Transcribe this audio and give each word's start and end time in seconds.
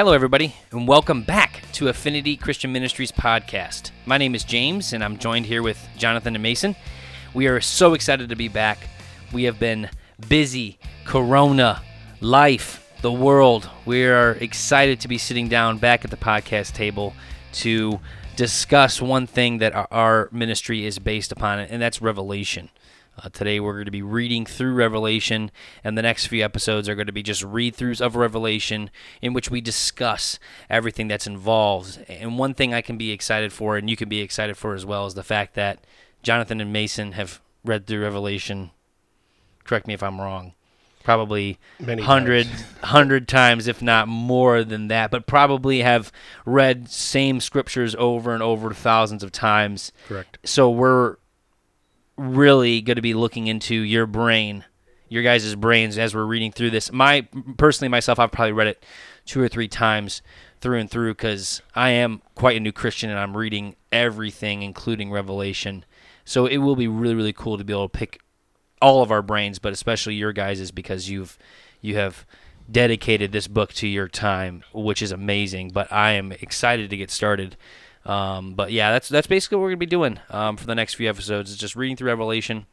Hello, 0.00 0.14
everybody, 0.14 0.54
and 0.72 0.88
welcome 0.88 1.22
back 1.24 1.62
to 1.72 1.88
Affinity 1.88 2.34
Christian 2.34 2.72
Ministries 2.72 3.12
podcast. 3.12 3.90
My 4.06 4.16
name 4.16 4.34
is 4.34 4.44
James, 4.44 4.94
and 4.94 5.04
I'm 5.04 5.18
joined 5.18 5.44
here 5.44 5.62
with 5.62 5.78
Jonathan 5.98 6.34
and 6.34 6.42
Mason. 6.42 6.74
We 7.34 7.48
are 7.48 7.60
so 7.60 7.92
excited 7.92 8.30
to 8.30 8.34
be 8.34 8.48
back. 8.48 8.78
We 9.30 9.44
have 9.44 9.60
been 9.60 9.90
busy, 10.26 10.78
Corona, 11.04 11.82
life, 12.22 12.90
the 13.02 13.12
world. 13.12 13.68
We 13.84 14.06
are 14.06 14.30
excited 14.40 15.00
to 15.00 15.08
be 15.08 15.18
sitting 15.18 15.48
down 15.48 15.76
back 15.76 16.02
at 16.02 16.10
the 16.10 16.16
podcast 16.16 16.72
table 16.72 17.12
to 17.56 18.00
discuss 18.36 19.02
one 19.02 19.26
thing 19.26 19.58
that 19.58 19.74
our- 19.90 20.30
ministry 20.32 20.86
is 20.86 20.98
based 20.98 21.30
upon, 21.30 21.58
and 21.58 21.82
that's 21.82 22.00
revelation. 22.00 22.70
Uh, 23.22 23.28
today 23.30 23.60
we're 23.60 23.74
going 23.74 23.84
to 23.84 23.90
be 23.90 24.02
reading 24.02 24.46
through 24.46 24.72
Revelation, 24.72 25.50
and 25.84 25.98
the 25.98 26.02
next 26.02 26.26
few 26.26 26.42
episodes 26.42 26.88
are 26.88 26.94
going 26.94 27.06
to 27.06 27.12
be 27.12 27.22
just 27.22 27.42
read 27.42 27.76
throughs 27.76 28.00
of 28.00 28.16
Revelation 28.16 28.88
in 29.20 29.34
which 29.34 29.50
we 29.50 29.60
discuss 29.60 30.38
everything 30.70 31.08
that's 31.08 31.26
involved. 31.26 32.02
And 32.08 32.38
one 32.38 32.54
thing 32.54 32.72
I 32.72 32.80
can 32.80 32.96
be 32.96 33.10
excited 33.10 33.52
for, 33.52 33.76
and 33.76 33.90
you 33.90 33.96
can 33.96 34.08
be 34.08 34.20
excited 34.20 34.56
for 34.56 34.74
as 34.74 34.86
well, 34.86 35.06
is 35.06 35.14
the 35.14 35.22
fact 35.22 35.54
that 35.54 35.84
Jonathan 36.22 36.60
and 36.60 36.72
Mason 36.72 37.12
have 37.12 37.42
read 37.62 37.86
through 37.86 38.02
Revelation. 38.02 38.70
Correct 39.64 39.86
me 39.86 39.92
if 39.94 40.02
I'm 40.02 40.20
wrong. 40.20 40.54
Probably 41.04 41.58
Many 41.78 42.02
hundred 42.02 42.46
times. 42.46 42.64
hundred 42.84 43.28
times, 43.28 43.66
if 43.66 43.82
not 43.82 44.08
more 44.08 44.64
than 44.64 44.88
that, 44.88 45.10
but 45.10 45.26
probably 45.26 45.80
have 45.80 46.12
read 46.46 46.88
same 46.88 47.40
scriptures 47.40 47.94
over 47.98 48.32
and 48.32 48.42
over 48.42 48.72
thousands 48.72 49.22
of 49.22 49.32
times. 49.32 49.92
Correct. 50.08 50.38
So 50.44 50.70
we're 50.70 51.16
really 52.20 52.82
going 52.82 52.96
to 52.96 53.02
be 53.02 53.14
looking 53.14 53.46
into 53.46 53.74
your 53.74 54.06
brain, 54.06 54.64
your 55.08 55.22
guys' 55.22 55.54
brains 55.54 55.96
as 55.96 56.14
we're 56.14 56.24
reading 56.24 56.52
through 56.52 56.70
this. 56.70 56.92
My 56.92 57.26
personally 57.56 57.88
myself, 57.88 58.18
I've 58.18 58.30
probably 58.30 58.52
read 58.52 58.68
it 58.68 58.84
two 59.24 59.40
or 59.40 59.48
three 59.48 59.68
times 59.68 60.20
through 60.60 60.78
and 60.78 60.90
through 60.90 61.14
because 61.14 61.62
I 61.74 61.90
am 61.90 62.20
quite 62.34 62.56
a 62.56 62.60
new 62.60 62.72
Christian 62.72 63.08
and 63.08 63.18
I'm 63.18 63.36
reading 63.36 63.74
everything, 63.90 64.62
including 64.62 65.10
Revelation. 65.10 65.84
So 66.24 66.44
it 66.46 66.58
will 66.58 66.76
be 66.76 66.88
really 66.88 67.14
really 67.14 67.32
cool 67.32 67.56
to 67.56 67.64
be 67.64 67.72
able 67.72 67.88
to 67.88 67.98
pick 67.98 68.20
all 68.82 69.02
of 69.02 69.10
our 69.10 69.22
brains, 69.22 69.58
but 69.58 69.72
especially 69.72 70.14
your 70.14 70.32
guys's 70.32 70.70
because 70.70 71.08
you've 71.08 71.38
you 71.80 71.96
have 71.96 72.26
dedicated 72.70 73.32
this 73.32 73.48
book 73.48 73.72
to 73.72 73.88
your 73.88 74.08
time, 74.08 74.62
which 74.72 75.00
is 75.00 75.10
amazing. 75.10 75.70
But 75.70 75.90
I 75.90 76.12
am 76.12 76.32
excited 76.32 76.90
to 76.90 76.96
get 76.96 77.10
started. 77.10 77.56
Um, 78.04 78.54
but 78.54 78.72
yeah, 78.72 78.90
that's 78.90 79.08
that's 79.08 79.26
basically 79.26 79.56
what 79.56 79.62
we're 79.62 79.70
gonna 79.70 79.78
be 79.78 79.86
doing 79.86 80.18
um, 80.30 80.56
for 80.56 80.66
the 80.66 80.74
next 80.74 80.94
few 80.94 81.08
episodes. 81.08 81.50
Is 81.50 81.56
just 81.56 81.76
reading 81.76 81.96
through 81.96 82.08
Revelation, 82.08 82.66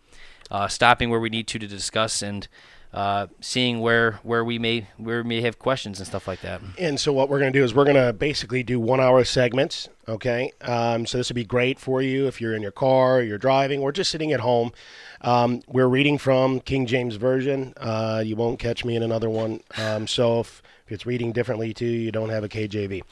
uh, 0.49 0.67
stopping 0.67 1.09
where 1.09 1.19
we 1.19 1.29
need 1.29 1.47
to 1.47 1.59
to 1.59 1.67
discuss, 1.67 2.21
and 2.21 2.47
uh, 2.93 3.27
seeing 3.41 3.79
where 3.79 4.13
where 4.23 4.43
we 4.43 4.57
may 4.57 4.87
where 4.97 5.21
we 5.21 5.29
may 5.29 5.41
have 5.41 5.59
questions 5.59 5.99
and 5.99 6.07
stuff 6.07 6.27
like 6.27 6.41
that. 6.41 6.61
And 6.79 6.99
so 6.99 7.11
what 7.11 7.29
we're 7.29 7.39
going 7.39 7.51
to 7.51 7.59
do 7.59 7.63
is 7.63 7.75
we're 7.75 7.83
going 7.83 7.95
to 7.95 8.13
basically 8.13 8.63
do 8.63 8.79
one 8.79 8.99
hour 8.99 9.23
segments. 9.23 9.89
Okay. 10.07 10.51
Um, 10.61 11.05
so 11.05 11.17
this 11.17 11.29
would 11.29 11.35
be 11.35 11.43
great 11.43 11.79
for 11.79 12.01
you 12.01 12.27
if 12.27 12.39
you're 12.39 12.55
in 12.55 12.61
your 12.61 12.71
car, 12.71 13.21
you're 13.21 13.37
driving, 13.37 13.81
or 13.81 13.91
just 13.91 14.09
sitting 14.09 14.31
at 14.31 14.39
home. 14.39 14.71
Um, 15.21 15.61
we're 15.67 15.87
reading 15.87 16.17
from 16.17 16.59
King 16.61 16.85
James 16.85 17.15
Version. 17.15 17.73
Uh, 17.77 18.23
you 18.25 18.35
won't 18.35 18.57
catch 18.57 18.85
me 18.85 18.95
in 18.95 19.03
another 19.03 19.29
one. 19.29 19.61
Um, 19.77 20.07
so 20.07 20.39
if, 20.39 20.61
if 20.85 20.93
it's 20.93 21.05
reading 21.05 21.33
differently 21.33 21.73
too, 21.73 21.85
you 21.85 22.11
don't 22.11 22.29
have 22.29 22.43
a 22.43 22.49
KJV. 22.49 23.03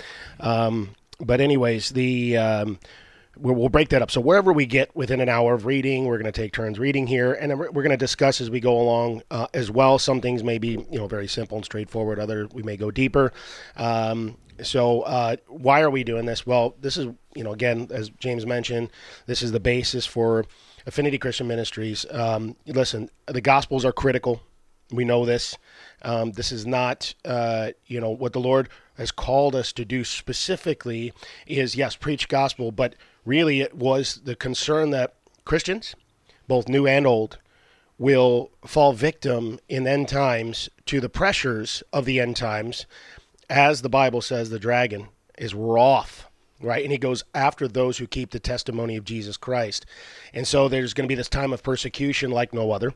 But 1.19 1.41
anyways, 1.41 1.89
the 1.89 2.37
um, 2.37 2.79
we'll, 3.37 3.69
break 3.69 3.89
that 3.89 4.01
up. 4.01 4.11
So 4.11 4.21
wherever 4.21 4.51
we 4.53 4.65
get 4.65 4.95
within 4.95 5.21
an 5.21 5.29
hour 5.29 5.53
of 5.53 5.65
reading, 5.65 6.05
we're 6.05 6.17
going 6.17 6.31
to 6.31 6.41
take 6.41 6.53
turns 6.53 6.79
reading 6.79 7.07
here, 7.07 7.33
and 7.33 7.57
we're, 7.57 7.71
we're 7.71 7.83
going 7.83 7.91
to 7.91 7.97
discuss 7.97 8.41
as 8.41 8.49
we 8.49 8.59
go 8.59 8.79
along 8.79 9.23
uh, 9.31 9.47
as 9.53 9.71
well. 9.71 9.99
Some 9.99 10.21
things 10.21 10.43
may 10.43 10.57
be 10.57 10.85
you 10.91 10.97
know 10.97 11.07
very 11.07 11.27
simple 11.27 11.57
and 11.57 11.65
straightforward. 11.65 12.19
Other 12.19 12.47
we 12.53 12.63
may 12.63 12.77
go 12.77 12.91
deeper. 12.91 13.31
Um, 13.75 14.37
so 14.61 15.01
uh, 15.01 15.35
why 15.47 15.81
are 15.81 15.89
we 15.89 16.03
doing 16.03 16.25
this? 16.25 16.45
Well, 16.45 16.75
this 16.79 16.97
is 16.97 17.07
you 17.35 17.43
know 17.43 17.53
again 17.53 17.87
as 17.91 18.09
James 18.09 18.45
mentioned, 18.45 18.91
this 19.25 19.41
is 19.41 19.51
the 19.51 19.59
basis 19.59 20.05
for 20.05 20.45
Affinity 20.85 21.17
Christian 21.17 21.47
Ministries. 21.47 22.05
Um, 22.11 22.55
listen, 22.65 23.09
the 23.27 23.41
Gospels 23.41 23.85
are 23.85 23.91
critical. 23.91 24.41
We 24.91 25.03
know 25.03 25.25
this. 25.25 25.57
Um, 26.03 26.31
this 26.33 26.51
is 26.51 26.67
not, 26.67 27.15
uh, 27.25 27.71
you 27.87 27.99
know, 27.99 28.11
what 28.11 28.33
the 28.33 28.39
Lord 28.39 28.69
has 28.97 29.11
called 29.11 29.55
us 29.55 29.71
to 29.73 29.85
do 29.85 30.03
specifically 30.03 31.13
is, 31.45 31.75
yes, 31.75 31.95
preach 31.95 32.27
gospel, 32.27 32.71
but 32.71 32.95
really 33.25 33.61
it 33.61 33.75
was 33.75 34.21
the 34.23 34.35
concern 34.35 34.91
that 34.91 35.15
Christians, 35.43 35.95
both 36.47 36.67
new 36.67 36.87
and 36.87 37.05
old, 37.05 37.37
will 37.97 38.51
fall 38.65 38.93
victim 38.93 39.59
in 39.69 39.87
end 39.87 40.07
times 40.07 40.69
to 40.85 40.99
the 40.99 41.09
pressures 41.09 41.83
of 41.93 42.05
the 42.05 42.19
end 42.19 42.35
times. 42.35 42.85
As 43.49 43.81
the 43.81 43.89
Bible 43.89 44.21
says, 44.21 44.49
the 44.49 44.59
dragon 44.59 45.07
is 45.37 45.53
wroth, 45.53 46.25
right? 46.61 46.83
And 46.83 46.91
he 46.91 46.97
goes 46.97 47.23
after 47.33 47.67
those 47.67 47.97
who 47.97 48.07
keep 48.07 48.31
the 48.31 48.39
testimony 48.39 48.97
of 48.97 49.05
Jesus 49.05 49.37
Christ. 49.37 49.85
And 50.33 50.47
so 50.47 50.67
there's 50.67 50.93
going 50.93 51.07
to 51.07 51.11
be 51.11 51.15
this 51.15 51.29
time 51.29 51.53
of 51.53 51.63
persecution 51.63 52.31
like 52.31 52.53
no 52.53 52.71
other. 52.71 52.93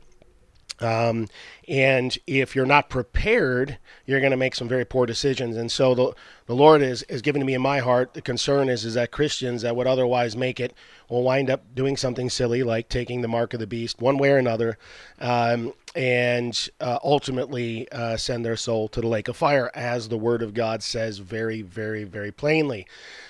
Um, 0.80 1.28
and 1.68 2.16
if 2.26 2.56
you're 2.56 2.66
not 2.66 2.88
prepared, 2.88 3.78
you're 4.06 4.20
going 4.20 4.30
to 4.30 4.36
make 4.36 4.54
some 4.54 4.68
very 4.68 4.84
poor 4.84 5.06
decisions. 5.06 5.56
And 5.56 5.70
so 5.70 5.94
the, 5.94 6.14
the 6.46 6.54
Lord 6.54 6.82
is, 6.82 7.02
is 7.04 7.22
given 7.22 7.40
to 7.40 7.46
me 7.46 7.54
in 7.54 7.62
my 7.62 7.78
heart. 7.78 8.14
The 8.14 8.22
concern 8.22 8.68
is, 8.68 8.84
is 8.84 8.94
that 8.94 9.10
Christians 9.10 9.62
that 9.62 9.76
would 9.76 9.86
otherwise 9.86 10.36
make 10.36 10.58
it 10.58 10.74
will 11.08 11.22
wind 11.22 11.50
up 11.50 11.74
doing 11.74 11.96
something 11.96 12.30
silly 12.30 12.62
like 12.62 12.88
taking 12.88 13.20
the 13.20 13.28
mark 13.28 13.52
of 13.52 13.60
the 13.60 13.66
beast 13.66 14.00
one 14.00 14.16
way 14.16 14.30
or 14.30 14.38
another 14.38 14.78
um, 15.20 15.72
and 15.94 16.68
uh, 16.80 16.98
ultimately 17.02 17.90
uh, 17.92 18.16
send 18.16 18.44
their 18.44 18.56
soul 18.56 18.88
to 18.88 19.00
the 19.00 19.08
lake 19.08 19.28
of 19.28 19.36
fire, 19.36 19.70
as 19.74 20.08
the 20.08 20.18
word 20.18 20.42
of 20.42 20.54
God 20.54 20.82
says 20.82 21.18
very, 21.18 21.62
very, 21.62 22.04
very 22.04 22.30
plainly. 22.30 22.86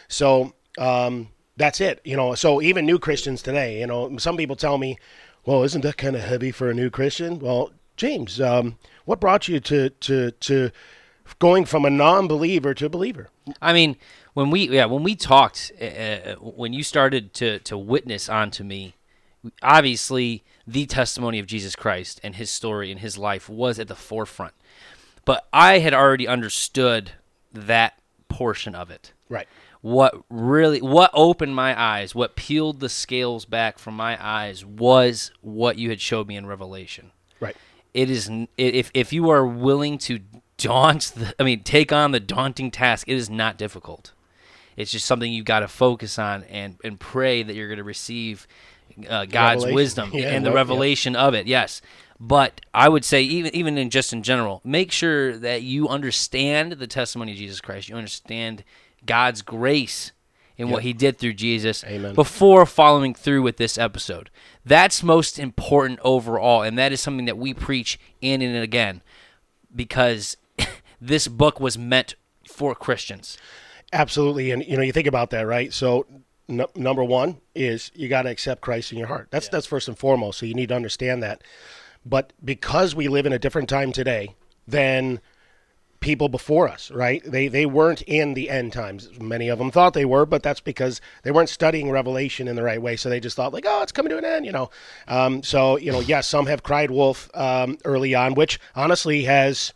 So, 0.08 0.52
um, 0.78 1.28
that's 1.56 1.80
it. 1.80 2.00
You 2.04 2.16
know, 2.16 2.34
so 2.34 2.62
even 2.62 2.86
new 2.86 2.98
Christians 2.98 3.42
today, 3.42 3.80
you 3.80 3.86
know, 3.86 4.16
some 4.18 4.36
people 4.36 4.56
tell 4.56 4.78
me, 4.78 4.98
well, 5.44 5.62
isn't 5.62 5.82
that 5.82 5.96
kind 5.96 6.16
of 6.16 6.22
heavy 6.22 6.50
for 6.50 6.70
a 6.70 6.74
new 6.74 6.90
Christian? 6.90 7.38
Well, 7.38 7.70
James, 7.96 8.40
um, 8.40 8.76
what 9.04 9.20
brought 9.20 9.48
you 9.48 9.60
to, 9.60 9.90
to, 9.90 10.30
to 10.30 10.70
going 11.38 11.64
from 11.64 11.84
a 11.84 11.90
non 11.90 12.28
believer 12.28 12.74
to 12.74 12.86
a 12.86 12.90
believer? 12.90 13.28
I 13.60 13.72
mean, 13.72 13.96
when 14.34 14.50
we 14.50 14.68
yeah 14.68 14.84
when 14.86 15.02
we 15.02 15.16
talked 15.16 15.72
uh, 15.80 15.84
uh, 15.84 16.34
when 16.36 16.72
you 16.72 16.82
started 16.82 17.34
to 17.34 17.58
to 17.60 17.76
witness 17.76 18.28
onto 18.28 18.64
me, 18.64 18.94
obviously 19.62 20.44
the 20.66 20.86
testimony 20.86 21.38
of 21.38 21.46
Jesus 21.46 21.74
Christ 21.74 22.20
and 22.22 22.36
his 22.36 22.50
story 22.50 22.90
and 22.90 23.00
his 23.00 23.18
life 23.18 23.48
was 23.48 23.78
at 23.78 23.88
the 23.88 23.96
forefront. 23.96 24.54
But 25.24 25.46
I 25.52 25.78
had 25.78 25.94
already 25.94 26.26
understood 26.26 27.12
that 27.52 27.98
portion 28.28 28.74
of 28.74 28.90
it. 28.90 29.12
Right. 29.28 29.48
What 29.82 30.14
really 30.28 30.80
what 30.82 31.10
opened 31.14 31.54
my 31.56 31.78
eyes, 31.80 32.14
what 32.14 32.36
peeled 32.36 32.80
the 32.80 32.88
scales 32.90 33.44
back 33.46 33.78
from 33.78 33.94
my 33.94 34.18
eyes 34.22 34.64
was 34.64 35.30
what 35.40 35.78
you 35.78 35.88
had 35.88 36.00
showed 36.00 36.28
me 36.28 36.36
in 36.36 36.44
Revelation 36.46 37.12
Right. 37.40 37.56
it 37.94 38.10
is 38.10 38.30
if 38.58 38.90
if 38.92 39.12
you 39.12 39.30
are 39.30 39.46
willing 39.46 39.96
to 39.98 40.20
daunt 40.58 41.12
the, 41.16 41.34
I 41.40 41.44
mean 41.44 41.62
take 41.62 41.92
on 41.92 42.10
the 42.10 42.20
daunting 42.20 42.70
task 42.70 43.08
it 43.08 43.14
is 43.16 43.30
not 43.30 43.56
difficult 43.56 44.12
it's 44.76 44.92
just 44.92 45.06
something 45.06 45.32
you 45.32 45.42
got 45.42 45.60
to 45.60 45.68
focus 45.68 46.18
on 46.18 46.44
and 46.44 46.76
and 46.84 47.00
pray 47.00 47.42
that 47.42 47.54
you're 47.56 47.68
going 47.68 47.78
to 47.78 47.84
receive 47.84 48.46
uh, 49.08 49.24
God's 49.24 49.64
Revelation. 49.64 49.74
wisdom 49.74 50.10
Yeah, 50.14 50.28
and 50.34 50.44
the 50.44 50.50
well, 50.50 50.56
yeah. 50.56 50.60
revelation 50.60 51.16
of 51.16 51.32
it 51.32 51.46
yes 51.46 51.80
but 52.20 52.60
I 52.74 52.90
would 52.90 53.06
say 53.06 53.22
even 53.22 53.54
even 53.54 53.78
in 53.78 53.88
just 53.88 54.12
in 54.12 54.22
general 54.22 54.60
make 54.62 54.92
sure 54.92 55.38
that 55.38 55.62
you 55.62 55.88
understand 55.88 56.72
the 56.72 56.86
testimony 56.86 57.32
of 57.32 57.38
Jesus 57.38 57.62
Christ 57.62 57.88
you 57.88 57.96
understand 57.96 58.62
God's 59.06 59.42
grace 59.42 60.12
in 60.56 60.68
what 60.68 60.82
he 60.82 60.92
did 60.92 61.18
through 61.18 61.32
Jesus 61.32 61.82
Amen. 61.84 62.14
before 62.14 62.66
following 62.66 63.14
through 63.14 63.40
with 63.40 63.56
this 63.56 63.78
episode. 63.78 64.28
That's 64.64 65.02
most 65.02 65.38
important 65.38 66.00
overall, 66.02 66.62
and 66.62 66.76
that 66.78 66.92
is 66.92 67.00
something 67.00 67.24
that 67.24 67.38
we 67.38 67.54
preach 67.54 67.98
in 68.20 68.42
and 68.42 68.56
again 68.56 69.02
because 69.74 70.36
this 71.00 71.28
book 71.28 71.60
was 71.60 71.78
meant 71.78 72.14
for 72.46 72.74
Christians. 72.74 73.38
Absolutely. 73.92 74.50
And, 74.50 74.64
you 74.64 74.76
know, 74.76 74.82
you 74.82 74.92
think 74.92 75.06
about 75.06 75.30
that, 75.30 75.46
right? 75.46 75.72
So, 75.72 76.06
n- 76.48 76.66
number 76.76 77.02
one 77.02 77.40
is 77.54 77.90
you 77.94 78.08
got 78.08 78.22
to 78.22 78.30
accept 78.30 78.60
Christ 78.60 78.92
in 78.92 78.98
your 78.98 79.08
heart. 79.08 79.28
That's, 79.30 79.48
that's 79.48 79.66
first 79.66 79.88
and 79.88 79.98
foremost. 79.98 80.38
So, 80.38 80.46
you 80.46 80.54
need 80.54 80.68
to 80.68 80.76
understand 80.76 81.22
that. 81.22 81.42
But 82.04 82.32
because 82.44 82.94
we 82.94 83.08
live 83.08 83.26
in 83.26 83.32
a 83.32 83.38
different 83.38 83.68
time 83.68 83.92
today 83.92 84.34
than 84.66 85.20
people 86.00 86.28
before 86.28 86.68
us, 86.68 86.90
right? 86.90 87.22
They 87.24 87.48
they 87.48 87.66
weren't 87.66 88.02
in 88.02 88.34
the 88.34 88.50
end 88.50 88.72
times. 88.72 89.08
Many 89.20 89.48
of 89.48 89.58
them 89.58 89.70
thought 89.70 89.94
they 89.94 90.04
were, 90.04 90.26
but 90.26 90.42
that's 90.42 90.60
because 90.60 91.00
they 91.22 91.30
weren't 91.30 91.48
studying 91.48 91.90
Revelation 91.90 92.48
in 92.48 92.56
the 92.56 92.62
right 92.62 92.80
way. 92.80 92.96
So 92.96 93.08
they 93.08 93.20
just 93.20 93.36
thought 93.36 93.52
like, 93.52 93.66
oh, 93.66 93.82
it's 93.82 93.92
coming 93.92 94.10
to 94.10 94.18
an 94.18 94.24
end, 94.24 94.46
you 94.46 94.52
know. 94.52 94.70
Um, 95.06 95.42
so 95.42 95.76
you 95.76 95.92
know, 95.92 96.00
yes, 96.00 96.28
some 96.28 96.46
have 96.46 96.62
cried 96.62 96.90
wolf 96.90 97.30
um, 97.34 97.78
early 97.84 98.14
on, 98.14 98.34
which 98.34 98.58
honestly 98.74 99.24
has 99.24 99.72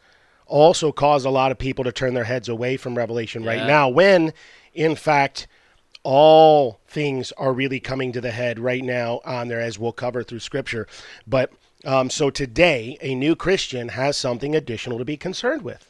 also 0.46 0.92
caused 0.92 1.26
a 1.26 1.30
lot 1.30 1.52
of 1.52 1.58
people 1.58 1.84
to 1.84 1.92
turn 1.92 2.14
their 2.14 2.24
heads 2.24 2.48
away 2.48 2.76
from 2.76 2.96
Revelation 2.96 3.44
right 3.44 3.66
now. 3.66 3.88
When 3.88 4.32
in 4.74 4.96
fact 4.96 5.46
all 6.04 6.80
things 6.86 7.32
are 7.32 7.52
really 7.52 7.80
coming 7.80 8.12
to 8.12 8.20
the 8.20 8.30
head 8.30 8.58
right 8.58 8.84
now 8.84 9.20
on 9.24 9.48
there, 9.48 9.60
as 9.60 9.78
we'll 9.78 9.92
cover 9.92 10.22
through 10.22 10.38
Scripture. 10.38 10.86
But 11.26 11.50
um, 11.84 12.10
so 12.10 12.30
today, 12.30 12.96
a 13.00 13.14
new 13.14 13.34
Christian 13.34 13.88
has 13.88 14.16
something 14.16 14.54
additional 14.54 14.98
to 14.98 15.04
be 15.04 15.16
concerned 15.16 15.62
with. 15.62 15.88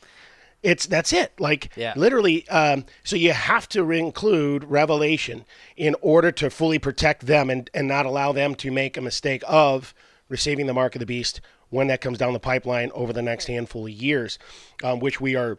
It's 0.64 0.86
that's 0.86 1.12
it. 1.12 1.38
Like 1.38 1.70
Yeah. 1.76 1.92
literally. 1.94 2.48
Um, 2.48 2.86
so 3.04 3.16
you 3.16 3.32
have 3.32 3.68
to 3.70 3.90
include 3.92 4.64
Revelation 4.64 5.44
in 5.76 5.94
order 6.00 6.32
to 6.32 6.50
fully 6.50 6.78
protect 6.78 7.26
them 7.26 7.50
and 7.50 7.70
and 7.74 7.86
not 7.86 8.06
allow 8.06 8.32
them 8.32 8.54
to 8.56 8.70
make 8.72 8.96
a 8.96 9.00
mistake 9.00 9.42
of 9.46 9.94
receiving 10.28 10.66
the 10.66 10.74
mark 10.74 10.96
of 10.96 11.00
the 11.00 11.06
beast 11.06 11.40
when 11.68 11.86
that 11.88 12.00
comes 12.00 12.18
down 12.18 12.32
the 12.32 12.40
pipeline 12.40 12.90
over 12.94 13.12
the 13.12 13.22
next 13.22 13.46
handful 13.46 13.86
of 13.86 13.92
years, 13.92 14.38
um, 14.82 15.00
which 15.00 15.20
we 15.20 15.36
are 15.36 15.58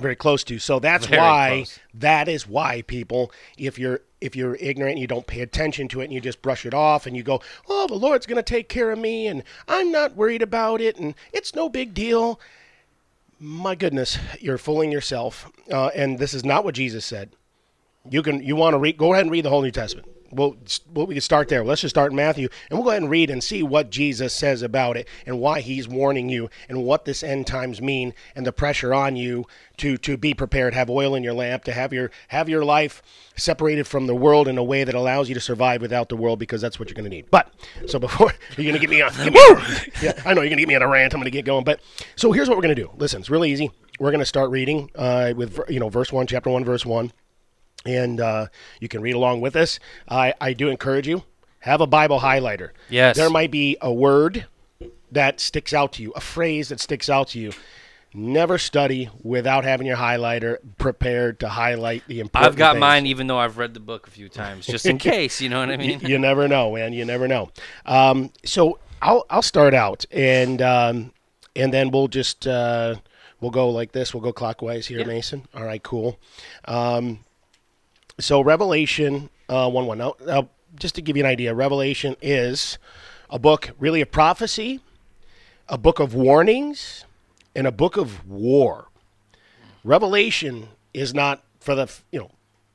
very 0.00 0.14
close 0.14 0.44
to. 0.44 0.58
So 0.60 0.78
that's 0.78 1.06
Very 1.06 1.20
why 1.20 1.48
close. 1.56 1.78
that 1.94 2.28
is 2.28 2.46
why 2.46 2.82
people 2.82 3.32
if 3.56 3.78
you're 3.78 4.02
if 4.20 4.36
you're 4.36 4.56
ignorant 4.56 4.92
and 4.92 5.00
you 5.00 5.06
don't 5.08 5.26
pay 5.26 5.40
attention 5.40 5.88
to 5.88 6.00
it 6.00 6.04
and 6.04 6.12
you 6.12 6.20
just 6.20 6.42
brush 6.42 6.64
it 6.66 6.74
off 6.74 7.06
and 7.06 7.16
you 7.16 7.22
go, 7.24 7.40
"Oh, 7.68 7.86
the 7.88 7.94
Lord's 7.94 8.26
going 8.26 8.36
to 8.36 8.42
take 8.42 8.68
care 8.68 8.90
of 8.92 8.98
me 8.98 9.26
and 9.26 9.42
I'm 9.66 9.90
not 9.90 10.14
worried 10.16 10.42
about 10.42 10.80
it 10.80 10.96
and 10.96 11.14
it's 11.32 11.54
no 11.54 11.68
big 11.68 11.94
deal." 11.94 12.38
My 13.40 13.74
goodness, 13.74 14.18
you're 14.40 14.58
fooling 14.58 14.90
yourself. 14.90 15.50
Uh, 15.70 15.88
and 15.88 16.18
this 16.18 16.34
is 16.34 16.44
not 16.44 16.64
what 16.64 16.74
Jesus 16.74 17.04
said. 17.04 17.30
You 18.10 18.22
can 18.22 18.42
you 18.42 18.56
want 18.56 18.74
to 18.74 18.78
read 18.78 18.96
go 18.96 19.12
ahead 19.12 19.24
and 19.24 19.30
read 19.30 19.44
the 19.44 19.50
whole 19.50 19.62
New 19.62 19.70
Testament. 19.70 20.08
Well, 20.30 20.56
well, 20.92 21.06
we 21.06 21.14
can 21.14 21.22
start 21.22 21.48
there. 21.48 21.64
Let's 21.64 21.80
just 21.80 21.94
start 21.94 22.12
in 22.12 22.16
Matthew, 22.16 22.48
and 22.68 22.78
we'll 22.78 22.84
go 22.84 22.90
ahead 22.90 23.02
and 23.02 23.10
read 23.10 23.30
and 23.30 23.42
see 23.42 23.62
what 23.62 23.90
Jesus 23.90 24.34
says 24.34 24.62
about 24.62 24.96
it, 24.96 25.08
and 25.26 25.40
why 25.40 25.60
He's 25.60 25.88
warning 25.88 26.28
you, 26.28 26.50
and 26.68 26.84
what 26.84 27.04
this 27.04 27.22
end 27.22 27.46
times 27.46 27.80
mean, 27.80 28.12
and 28.34 28.46
the 28.46 28.52
pressure 28.52 28.92
on 28.92 29.16
you 29.16 29.46
to 29.78 29.96
to 29.98 30.16
be 30.16 30.34
prepared, 30.34 30.74
have 30.74 30.90
oil 30.90 31.14
in 31.14 31.22
your 31.22 31.32
lamp, 31.32 31.64
to 31.64 31.72
have 31.72 31.92
your 31.92 32.10
have 32.28 32.48
your 32.48 32.64
life 32.64 33.02
separated 33.36 33.86
from 33.86 34.06
the 34.06 34.14
world 34.14 34.48
in 34.48 34.58
a 34.58 34.64
way 34.64 34.84
that 34.84 34.94
allows 34.94 35.28
you 35.28 35.34
to 35.34 35.40
survive 35.40 35.80
without 35.80 36.08
the 36.08 36.16
world, 36.16 36.38
because 36.38 36.60
that's 36.60 36.78
what 36.78 36.88
you're 36.88 36.94
going 36.94 37.04
to 37.04 37.10
need. 37.10 37.30
But 37.30 37.50
so 37.86 37.98
before 37.98 38.32
you're 38.56 38.70
going 38.70 38.74
to 38.74 38.80
get 38.80 38.90
me 38.90 39.00
on, 39.00 39.12
get 39.12 39.32
me 39.32 39.40
on- 39.40 39.62
yeah, 40.02 40.22
I 40.26 40.34
know 40.34 40.42
you're 40.42 40.50
going 40.50 40.58
to 40.58 40.62
get 40.62 40.68
me 40.68 40.76
on 40.76 40.82
a 40.82 40.88
rant. 40.88 41.14
I'm 41.14 41.20
going 41.20 41.24
to 41.24 41.30
get 41.30 41.44
going. 41.44 41.64
But 41.64 41.80
so 42.16 42.32
here's 42.32 42.48
what 42.48 42.58
we're 42.58 42.62
going 42.62 42.76
to 42.76 42.82
do. 42.82 42.90
Listen, 42.98 43.20
it's 43.20 43.30
really 43.30 43.50
easy. 43.50 43.70
We're 43.98 44.10
going 44.10 44.20
to 44.20 44.26
start 44.26 44.50
reading 44.50 44.90
uh, 44.94 45.32
with 45.34 45.58
you 45.68 45.80
know 45.80 45.88
verse 45.88 46.12
one, 46.12 46.26
chapter 46.26 46.50
one, 46.50 46.64
verse 46.64 46.84
one 46.84 47.12
and 47.88 48.20
uh, 48.20 48.46
you 48.80 48.88
can 48.88 49.00
read 49.00 49.14
along 49.14 49.40
with 49.40 49.56
us. 49.56 49.80
I, 50.08 50.34
I 50.40 50.52
do 50.52 50.68
encourage 50.68 51.08
you 51.08 51.24
have 51.60 51.80
a 51.80 51.86
Bible 51.86 52.20
highlighter. 52.20 52.70
Yes. 52.88 53.16
there 53.16 53.30
might 53.30 53.50
be 53.50 53.76
a 53.80 53.92
word 53.92 54.46
that 55.10 55.40
sticks 55.40 55.72
out 55.72 55.92
to 55.94 56.02
you, 56.02 56.12
a 56.12 56.20
phrase 56.20 56.68
that 56.68 56.80
sticks 56.80 57.08
out 57.08 57.28
to 57.28 57.38
you. 57.38 57.52
Never 58.14 58.56
study 58.56 59.10
without 59.22 59.64
having 59.64 59.86
your 59.86 59.96
highlighter 59.96 60.56
prepared 60.78 61.40
to 61.40 61.48
highlight 61.48 62.04
the 62.08 62.20
important. 62.20 62.52
I've 62.52 62.56
got 62.56 62.72
things. 62.72 62.80
mine, 62.80 63.06
even 63.06 63.26
though 63.26 63.38
I've 63.38 63.58
read 63.58 63.74
the 63.74 63.80
book 63.80 64.06
a 64.06 64.10
few 64.10 64.30
times, 64.30 64.66
just 64.66 64.86
in 64.86 64.96
case. 65.12 65.42
You 65.42 65.50
know 65.50 65.60
what 65.60 65.70
I 65.70 65.76
mean? 65.76 66.00
you 66.00 66.18
never 66.18 66.48
know, 66.48 66.72
man. 66.74 66.94
You 66.94 67.04
never 67.04 67.28
know. 67.28 67.50
Um, 67.84 68.30
so 68.44 68.78
I'll 69.02 69.26
I'll 69.28 69.42
start 69.42 69.74
out 69.74 70.06
and 70.10 70.62
um, 70.62 71.12
and 71.54 71.72
then 71.72 71.90
we'll 71.90 72.08
just 72.08 72.46
uh, 72.46 72.94
we'll 73.40 73.50
go 73.50 73.68
like 73.68 73.92
this. 73.92 74.14
We'll 74.14 74.22
go 74.22 74.32
clockwise 74.32 74.86
here, 74.86 75.04
Mason. 75.04 75.46
All 75.54 75.64
right, 75.64 75.82
cool. 75.82 76.18
Um, 76.64 77.20
so 78.20 78.40
Revelation 78.40 79.30
uh, 79.48 79.70
one 79.70 79.86
one. 79.86 79.98
Now, 79.98 80.14
now, 80.26 80.48
just 80.78 80.94
to 80.96 81.02
give 81.02 81.16
you 81.16 81.24
an 81.24 81.30
idea, 81.30 81.54
Revelation 81.54 82.16
is 82.20 82.78
a 83.30 83.38
book 83.38 83.70
really 83.78 84.00
a 84.00 84.06
prophecy, 84.06 84.80
a 85.68 85.78
book 85.78 85.98
of 85.98 86.14
warnings, 86.14 87.04
and 87.54 87.66
a 87.66 87.72
book 87.72 87.96
of 87.96 88.28
war. 88.28 88.88
Revelation 89.84 90.68
is 90.92 91.14
not 91.14 91.42
for 91.60 91.74
the 91.74 91.92
you 92.10 92.20
know 92.20 92.30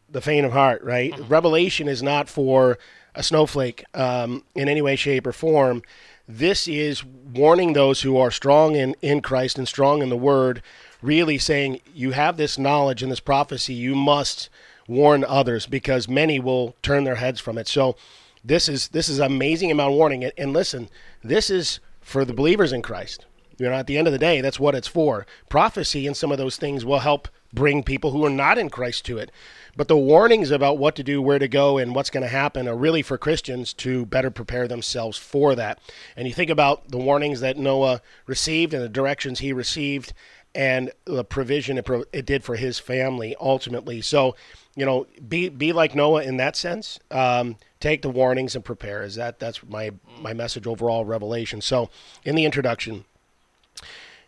the 0.09 0.21
faint 0.21 0.45
of 0.45 0.51
heart, 0.51 0.83
right? 0.83 1.13
Revelation 1.27 1.87
is 1.87 2.03
not 2.03 2.29
for 2.29 2.77
a 3.15 3.23
snowflake 3.23 3.83
um, 3.93 4.43
in 4.55 4.69
any 4.69 4.81
way, 4.81 4.95
shape, 4.95 5.27
or 5.27 5.31
form. 5.31 5.81
This 6.27 6.67
is 6.67 7.03
warning 7.03 7.73
those 7.73 8.01
who 8.01 8.17
are 8.17 8.31
strong 8.31 8.75
in, 8.75 8.95
in 9.01 9.21
Christ 9.21 9.57
and 9.57 9.67
strong 9.67 10.01
in 10.01 10.09
the 10.09 10.17
Word, 10.17 10.61
really 11.01 11.37
saying, 11.37 11.81
You 11.93 12.11
have 12.11 12.37
this 12.37 12.57
knowledge 12.57 13.03
and 13.03 13.11
this 13.11 13.19
prophecy, 13.19 13.73
you 13.73 13.93
must 13.95 14.49
warn 14.87 15.23
others 15.23 15.65
because 15.65 16.07
many 16.07 16.39
will 16.39 16.75
turn 16.81 17.03
their 17.03 17.15
heads 17.15 17.39
from 17.39 17.57
it. 17.57 17.67
So 17.67 17.95
this 18.43 18.67
is 18.67 18.89
this 18.89 19.09
is 19.09 19.19
amazing 19.19 19.71
amount 19.71 19.91
of 19.91 19.97
warning. 19.97 20.23
And- 20.37 20.53
listen, 20.53 20.89
this 21.23 21.49
is 21.49 21.79
for 22.01 22.25
the 22.25 22.33
believers 22.33 22.73
in 22.73 22.81
Christ. 22.81 23.25
You 23.57 23.69
know, 23.69 23.75
at 23.75 23.87
the 23.87 23.97
end 23.97 24.07
of 24.07 24.13
the 24.13 24.19
day, 24.19 24.41
that's 24.41 24.59
what 24.59 24.75
it's 24.75 24.87
for. 24.87 25.25
Prophecy 25.47 26.07
and 26.07 26.17
some 26.17 26.31
of 26.31 26.37
those 26.37 26.57
things 26.57 26.83
will 26.83 26.99
help 26.99 27.27
bring 27.53 27.83
people 27.83 28.11
who 28.11 28.25
are 28.25 28.31
not 28.31 28.57
in 28.57 28.69
Christ 28.69 29.05
to 29.05 29.19
it. 29.19 29.31
But 29.75 29.87
the 29.87 29.97
warnings 29.97 30.51
about 30.51 30.77
what 30.77 30.95
to 30.95 31.03
do, 31.03 31.21
where 31.21 31.39
to 31.39 31.47
go, 31.47 31.77
and 31.77 31.95
what's 31.95 32.09
going 32.09 32.23
to 32.23 32.27
happen 32.27 32.67
are 32.67 32.75
really 32.75 33.01
for 33.01 33.17
Christians 33.17 33.73
to 33.75 34.05
better 34.05 34.29
prepare 34.29 34.67
themselves 34.67 35.17
for 35.17 35.55
that. 35.55 35.79
And 36.15 36.27
you 36.27 36.33
think 36.33 36.49
about 36.49 36.89
the 36.89 36.97
warnings 36.97 37.41
that 37.41 37.57
Noah 37.57 38.01
received 38.25 38.73
and 38.73 38.83
the 38.83 38.89
directions 38.89 39.39
he 39.39 39.53
received 39.53 40.13
and 40.55 40.91
the 41.05 41.23
provision 41.23 41.77
it, 41.77 41.85
pro- 41.85 42.05
it 42.13 42.25
did 42.25 42.43
for 42.43 42.55
his 42.55 42.79
family 42.79 43.35
ultimately. 43.39 44.01
So, 44.01 44.35
you 44.75 44.85
know, 44.85 45.07
be 45.27 45.49
be 45.49 45.73
like 45.73 45.95
Noah 45.95 46.23
in 46.23 46.37
that 46.37 46.55
sense. 46.55 46.99
Um, 47.11 47.57
take 47.79 48.01
the 48.01 48.09
warnings 48.09 48.55
and 48.55 48.63
prepare. 48.63 49.03
Is 49.03 49.15
that 49.15 49.39
that's 49.39 49.63
my 49.63 49.91
my 50.19 50.33
message 50.33 50.67
overall? 50.67 51.05
Revelation. 51.05 51.61
So, 51.61 51.89
in 52.23 52.35
the 52.35 52.45
introduction, 52.45 53.05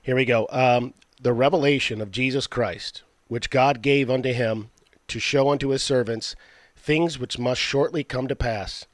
here 0.01 0.15
we 0.15 0.25
go. 0.25 0.47
Um, 0.49 0.93
the 1.21 1.33
revelation 1.33 2.01
of 2.01 2.11
Jesus 2.11 2.47
Christ, 2.47 3.03
which 3.27 3.49
God 3.49 3.81
gave 3.81 4.09
unto 4.09 4.33
him 4.33 4.69
to 5.07 5.19
show 5.19 5.49
unto 5.49 5.69
his 5.69 5.83
servants 5.83 6.35
things 6.75 7.17
which 7.17 7.39
must 7.39 7.61
shortly 7.61 8.03
come 8.03 8.27
to 8.27 8.35
pass, 8.35 8.85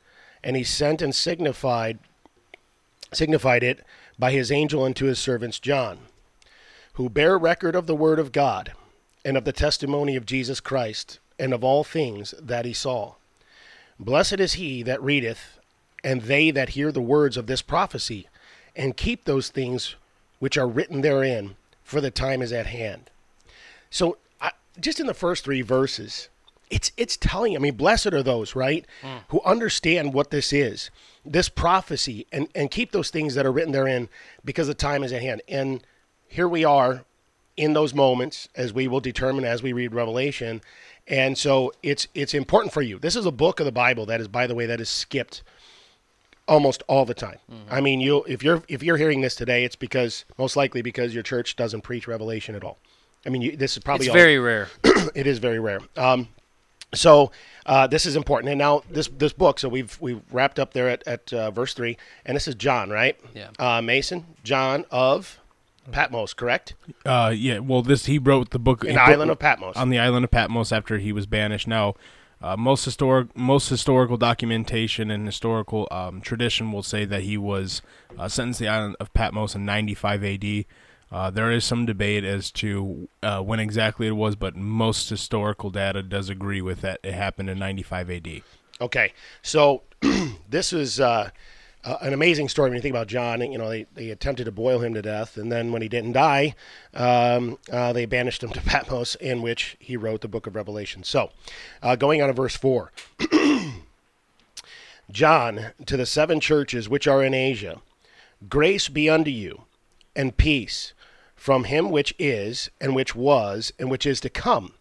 and 0.44 0.56
he 0.56 0.64
sent 0.64 1.02
and 1.02 1.14
signified 1.14 2.00
signified 3.14 3.64
it 3.64 3.84
by 4.18 4.32
his 4.32 4.52
angel 4.52 4.84
unto 4.84 5.06
his 5.06 5.20
servants 5.20 5.60
John, 5.60 6.00
who 7.02 7.10
bear 7.10 7.36
record 7.36 7.76
of 7.76 7.88
the 7.88 7.96
word 7.96 8.20
of 8.20 8.32
God 8.32 8.74
and 9.26 9.36
of 9.36 9.44
the 9.44 9.52
testimony 9.52 10.16
of 10.16 10.24
Jesus 10.24 10.60
Christ 10.60 11.18
and 11.40 11.52
of 11.52 11.64
all 11.64 11.84
things 11.84 12.36
that 12.40 12.64
he 12.64 12.74
saw. 12.74 13.16
Blessed 14.00 14.40
is 14.40 14.54
he 14.54 14.84
that 14.84 15.02
readeth, 15.02 15.58
and 16.04 16.22
they 16.22 16.52
that 16.52 16.70
hear 16.70 16.92
the 16.92 17.02
words 17.02 17.38
of 17.38 17.48
this 17.48 17.64
prophecy, 17.64 18.28
and 18.76 18.96
keep 18.96 19.26
those 19.26 19.50
things 19.50 19.96
which 20.38 20.60
are 20.60 20.68
written 20.68 21.02
therein, 21.02 21.56
for 21.84 22.02
the 22.02 22.12
time 22.12 22.40
is 22.40 22.54
at 22.54 22.68
hand. 22.68 23.10
So, 23.90 24.20
I, 24.40 24.52
just 24.80 25.00
in 25.00 25.08
the 25.08 25.16
first 25.16 25.44
three 25.44 25.64
verses, 25.64 26.30
it's 26.70 26.92
it's 26.98 27.18
telling. 27.18 27.56
I 27.56 27.60
mean, 27.60 27.78
blessed 27.78 28.14
are 28.14 28.22
those, 28.22 28.56
right, 28.56 28.86
hmm. 29.02 29.18
who 29.30 29.42
understand 29.42 30.14
what 30.14 30.30
this 30.30 30.54
is, 30.54 30.92
this 31.26 31.50
prophecy, 31.50 32.28
and 32.32 32.48
and 32.54 32.70
keep 32.70 32.92
those 32.92 33.10
things 33.10 33.34
that 33.34 33.46
are 33.48 33.52
written 33.52 33.72
therein, 33.72 34.08
because 34.46 34.68
the 34.68 34.76
time 34.76 35.02
is 35.04 35.12
at 35.12 35.24
hand. 35.24 35.42
And 35.48 35.84
here 36.32 36.48
we 36.48 36.64
are 36.64 37.04
in 37.58 37.74
those 37.74 37.94
moments, 37.94 38.48
as 38.56 38.72
we 38.72 38.88
will 38.88 39.02
determine 39.02 39.44
as 39.44 39.62
we 39.62 39.74
read 39.74 39.94
Revelation. 39.94 40.62
And 41.08 41.38
so 41.38 41.74
it's 41.84 42.08
it's 42.16 42.34
important 42.34 42.74
for 42.74 42.82
you. 42.82 42.98
This 42.98 43.16
is 43.18 43.26
a 43.26 43.32
book 43.32 43.60
of 43.60 43.66
the 43.66 43.72
Bible 43.72 44.06
that 44.06 44.22
is, 44.22 44.28
by 44.28 44.48
the 44.48 44.56
way, 44.56 44.66
that 44.66 44.80
is 44.80 44.90
skipped 44.90 45.44
almost 46.48 46.84
all 46.88 47.06
the 47.06 47.14
time. 47.14 47.38
I 47.70 47.82
mean, 47.82 48.00
you 48.00 48.24
if 48.24 48.44
you're 48.44 48.64
if 48.70 48.82
you're 48.82 48.98
hearing 48.98 49.22
this 49.22 49.36
today, 49.36 49.66
it's 49.66 49.76
because 49.76 50.24
most 50.38 50.56
likely 50.56 50.82
because 50.82 51.14
your 51.14 51.24
church 51.24 51.58
doesn't 51.58 51.82
preach 51.82 52.08
Revelation 52.08 52.56
at 52.56 52.64
all. 52.64 52.78
I 53.26 53.30
mean, 53.30 53.42
you, 53.42 53.58
this 53.58 53.76
is 53.76 53.84
probably 53.84 54.08
It's 54.08 54.12
all, 54.12 54.18
very 54.18 54.40
rare. 54.40 54.70
it 55.14 55.28
is 55.28 55.40
very 55.40 55.60
rare. 55.60 55.82
Um, 55.98 56.30
so 56.94 57.32
uh, 57.66 57.88
this 57.88 58.06
is 58.06 58.16
important. 58.16 58.50
And 58.50 58.58
now 58.58 58.84
this 58.90 59.10
this 59.10 59.34
book. 59.34 59.60
So 59.60 59.68
we've 59.68 60.00
we've 60.00 60.22
wrapped 60.32 60.60
up 60.60 60.72
there 60.72 60.88
at 60.88 61.06
at 61.06 61.34
uh, 61.34 61.52
verse 61.52 61.74
three, 61.74 61.98
and 62.26 62.38
this 62.38 62.48
is 62.48 62.56
John, 62.56 62.90
right? 62.90 63.20
Yeah. 63.34 63.50
Uh, 63.60 63.82
Mason, 63.82 64.26
John 64.46 64.86
of 64.92 65.42
Patmos, 65.92 66.34
correct? 66.34 66.76
Uh, 67.06 67.34
yeah. 67.36 67.60
Well, 67.60 67.82
this 67.82 68.06
he 68.06 68.18
wrote 68.18 68.52
the 68.52 68.60
book 68.60 68.84
An 68.84 68.98
island 68.98 69.32
of 69.32 69.40
Patmos. 69.40 69.76
on 69.76 69.90
the 69.90 70.00
island 70.00 70.26
of 70.26 70.32
Patmos 70.32 70.72
after 70.72 70.98
he 70.98 71.12
was 71.12 71.26
banished. 71.26 71.68
Now, 71.68 71.96
uh, 72.42 72.56
most 72.58 72.86
historic 72.86 73.36
most 73.36 73.70
historical 73.70 74.18
documentation 74.18 75.12
and 75.12 75.26
historical 75.26 75.88
um, 75.92 76.22
tradition 76.22 76.72
will 76.72 76.84
say 76.84 77.06
that 77.06 77.24
he 77.24 77.38
was 77.38 77.82
uh, 78.18 78.28
sentenced 78.28 78.60
to 78.60 78.66
the 78.66 78.70
island 78.70 78.96
of 79.00 79.14
Patmos 79.14 79.56
in 79.56 79.66
95 79.66 80.24
A.D. 80.24 80.66
Uh, 81.12 81.30
there 81.30 81.52
is 81.52 81.66
some 81.66 81.86
debate 81.86 82.24
as 82.24 82.52
to 82.52 83.10
uh, 83.22 83.42
when 83.42 83.60
exactly 83.60 84.08
it 84.08 84.12
was, 84.12 84.36
but 84.36 84.56
most 84.56 85.10
historical 85.10 85.70
data 85.70 86.02
does 86.02 86.30
agree 86.30 86.62
with 86.62 86.82
that. 86.82 87.00
It 87.04 87.14
happened 87.14 87.50
in 87.50 87.60
95 87.60 88.10
A.D. 88.10 88.44
Okay, 88.80 89.14
so 89.42 89.84
this 90.50 90.72
is 90.74 91.00
uh, 91.00 91.30
uh, 91.84 91.98
an 92.02 92.14
amazing 92.14 92.50
story 92.50 92.70
when 92.70 92.76
you 92.76 92.82
think 92.82 92.94
about 92.94 93.08
John. 93.08 93.42
You 93.52 93.58
know, 93.58 93.70
they, 93.70 93.86
they 93.96 94.10
attempted 94.10 94.46
to 94.46 94.52
boil 94.52 94.80
him 94.80 94.94
to 94.94 95.02
death, 95.02 95.38
and 95.38 95.52
then 95.52 95.72
when 95.72 95.82
he 95.82 95.88
didn't 95.88 96.14
die, 96.14 96.56
um, 96.94 97.58
uh, 97.72 97.94
they 97.94 98.06
banished 98.06 98.44
him 98.44 98.52
to 98.52 98.62
Patmos, 98.62 99.16
in 99.16 99.42
which 99.42 99.78
he 99.80 99.98
wrote 99.98 100.22
the 100.22 100.28
book 100.28 100.48
of 100.48 100.56
Revelation. 100.56 101.04
So, 101.04 101.32
uh, 101.82 101.96
going 101.96 102.22
on 102.22 102.28
to 102.28 102.34
verse 102.34 102.56
4 102.56 102.92
John, 105.12 105.72
to 105.86 105.98
the 105.98 106.06
seven 106.06 106.40
churches 106.40 106.88
which 106.88 107.08
are 107.08 107.24
in 107.24 107.34
Asia, 107.34 107.82
grace 108.48 108.88
be 108.88 109.10
unto 109.10 109.32
you, 109.32 109.64
and 110.16 110.38
peace 110.38 110.94
from 111.36 111.66
him 111.66 111.90
which 111.90 112.14
is, 112.20 112.70
and 112.80 112.96
which 112.96 113.16
was, 113.16 113.74
and 113.80 113.90
which 113.90 114.06
is 114.06 114.20
to 114.22 114.30
come 114.30 114.74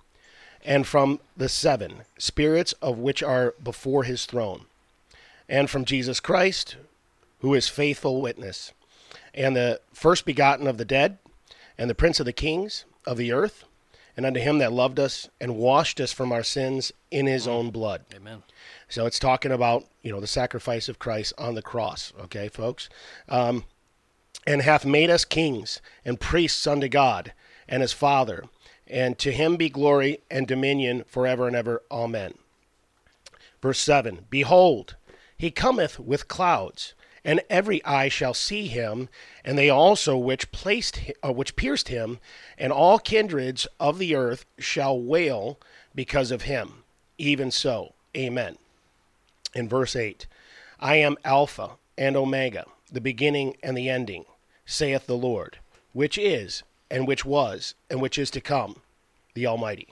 and 0.64 0.86
from 0.86 1.20
the 1.36 1.48
seven 1.48 2.02
spirits 2.18 2.72
of 2.74 2.98
which 2.98 3.22
are 3.22 3.54
before 3.62 4.04
his 4.04 4.26
throne, 4.26 4.66
and 5.48 5.70
from 5.70 5.84
Jesus 5.84 6.20
Christ, 6.20 6.76
who 7.40 7.54
is 7.54 7.68
faithful 7.68 8.20
witness, 8.20 8.72
and 9.34 9.56
the 9.56 9.80
first 9.92 10.24
begotten 10.24 10.66
of 10.66 10.78
the 10.78 10.84
dead, 10.84 11.18
and 11.78 11.88
the 11.88 11.94
prince 11.94 12.20
of 12.20 12.26
the 12.26 12.32
kings, 12.32 12.84
of 13.06 13.16
the 13.16 13.32
earth, 13.32 13.64
and 14.16 14.26
unto 14.26 14.40
him 14.40 14.58
that 14.58 14.72
loved 14.72 14.98
us 14.98 15.28
and 15.40 15.56
washed 15.56 16.00
us 16.00 16.12
from 16.12 16.32
our 16.32 16.42
sins 16.42 16.92
in 17.10 17.26
his 17.26 17.48
own 17.48 17.70
blood. 17.70 18.04
Amen. 18.14 18.42
So 18.88 19.06
it's 19.06 19.18
talking 19.18 19.52
about, 19.52 19.86
you 20.02 20.12
know, 20.12 20.20
the 20.20 20.26
sacrifice 20.26 20.88
of 20.88 20.98
Christ 20.98 21.32
on 21.38 21.54
the 21.54 21.62
cross, 21.62 22.12
okay, 22.20 22.48
folks? 22.48 22.88
Um, 23.28 23.64
and 24.46 24.62
hath 24.62 24.84
made 24.84 25.10
us 25.10 25.24
kings 25.24 25.80
and 26.04 26.20
priests 26.20 26.66
unto 26.66 26.88
God 26.88 27.32
and 27.68 27.82
his 27.82 27.92
Father. 27.92 28.44
And 28.86 29.18
to 29.18 29.30
him 29.30 29.56
be 29.56 29.68
glory 29.68 30.18
and 30.30 30.46
dominion 30.46 31.04
forever 31.06 31.46
and 31.46 31.54
ever. 31.54 31.82
Amen. 31.90 32.34
Verse 33.62 33.78
7 33.78 34.26
Behold, 34.28 34.96
he 35.36 35.50
cometh 35.50 35.98
with 36.00 36.28
clouds, 36.28 36.94
and 37.24 37.40
every 37.50 37.84
eye 37.84 38.08
shall 38.08 38.34
see 38.34 38.66
him, 38.66 39.08
and 39.44 39.58
they 39.58 39.70
also 39.70 40.16
which 40.16 40.50
placed 40.52 41.00
uh, 41.24 41.32
which 41.32 41.56
pierced 41.56 41.88
him, 41.88 42.18
and 42.58 42.72
all 42.72 42.98
kindreds 42.98 43.66
of 43.78 43.98
the 43.98 44.14
earth 44.14 44.46
shall 44.58 45.00
wail 45.00 45.58
because 45.94 46.30
of 46.30 46.42
him. 46.42 46.84
Even 47.18 47.50
so, 47.50 47.94
Amen. 48.16 48.56
In 49.54 49.68
verse 49.68 49.94
8, 49.94 50.26
I 50.80 50.96
am 50.96 51.16
Alpha 51.24 51.72
and 51.98 52.16
Omega, 52.16 52.66
the 52.90 53.00
beginning 53.00 53.56
and 53.62 53.76
the 53.76 53.88
ending, 53.88 54.24
saith 54.64 55.06
the 55.06 55.16
Lord, 55.16 55.58
which 55.92 56.16
is, 56.16 56.62
and 56.90 57.06
which 57.06 57.24
was, 57.24 57.74
and 57.88 58.00
which 58.00 58.18
is 58.18 58.30
to 58.32 58.40
come, 58.40 58.80
the 59.34 59.46
Almighty. 59.46 59.88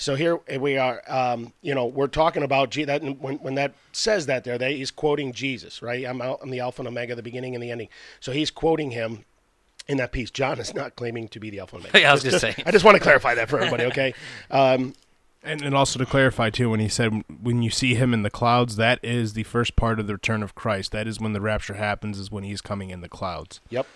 So 0.00 0.14
here 0.14 0.40
we 0.58 0.78
are. 0.78 1.02
Um, 1.06 1.52
you 1.62 1.74
know, 1.74 1.86
we're 1.86 2.06
talking 2.06 2.42
about 2.42 2.70
G- 2.70 2.84
that 2.84 3.02
when, 3.02 3.36
when 3.36 3.54
that 3.56 3.72
says 3.92 4.26
that 4.26 4.44
there, 4.44 4.56
that 4.56 4.70
he's 4.72 4.90
quoting 4.90 5.32
Jesus, 5.32 5.82
right? 5.82 6.04
I'm, 6.06 6.22
out, 6.22 6.40
I'm 6.42 6.50
the 6.50 6.60
Alpha 6.60 6.80
and 6.80 6.88
Omega, 6.88 7.14
the 7.14 7.22
beginning 7.22 7.54
and 7.54 7.62
the 7.62 7.70
ending. 7.70 7.88
So 8.18 8.32
he's 8.32 8.50
quoting 8.50 8.92
him 8.92 9.24
in 9.88 9.98
that 9.98 10.10
piece. 10.12 10.30
John 10.30 10.58
is 10.58 10.72
not 10.74 10.96
claiming 10.96 11.28
to 11.28 11.38
be 11.40 11.50
the 11.50 11.60
Alpha 11.60 11.76
and 11.76 11.84
Omega. 11.84 11.98
Yeah, 12.00 12.10
I 12.10 12.12
was 12.12 12.22
Just- 12.22 12.40
gonna 12.40 12.52
just- 12.52 12.56
say. 12.58 12.64
I 12.66 12.70
just 12.72 12.84
want 12.84 12.96
to 12.96 13.02
clarify 13.02 13.34
that 13.34 13.48
for 13.50 13.58
everybody, 13.58 13.84
okay? 13.84 14.14
Um, 14.50 14.94
And, 15.42 15.62
and 15.62 15.74
also 15.74 15.98
to 15.98 16.06
clarify 16.06 16.50
too, 16.50 16.70
when 16.70 16.80
he 16.80 16.88
said 16.88 17.22
when 17.42 17.62
you 17.62 17.70
see 17.70 17.94
him 17.94 18.12
in 18.14 18.22
the 18.22 18.30
clouds, 18.30 18.76
that 18.76 19.00
is 19.02 19.32
the 19.34 19.42
first 19.44 19.74
part 19.76 19.98
of 20.00 20.06
the 20.06 20.14
return 20.14 20.42
of 20.42 20.54
Christ. 20.54 20.92
That 20.92 21.06
is 21.06 21.18
when 21.20 21.32
the 21.34 21.40
rapture 21.40 21.74
happens. 21.74 22.18
Is 22.18 22.30
when 22.30 22.44
he's 22.44 22.60
coming 22.62 22.90
in 22.90 23.00
the 23.02 23.08
clouds. 23.08 23.60
yep. 23.70 23.86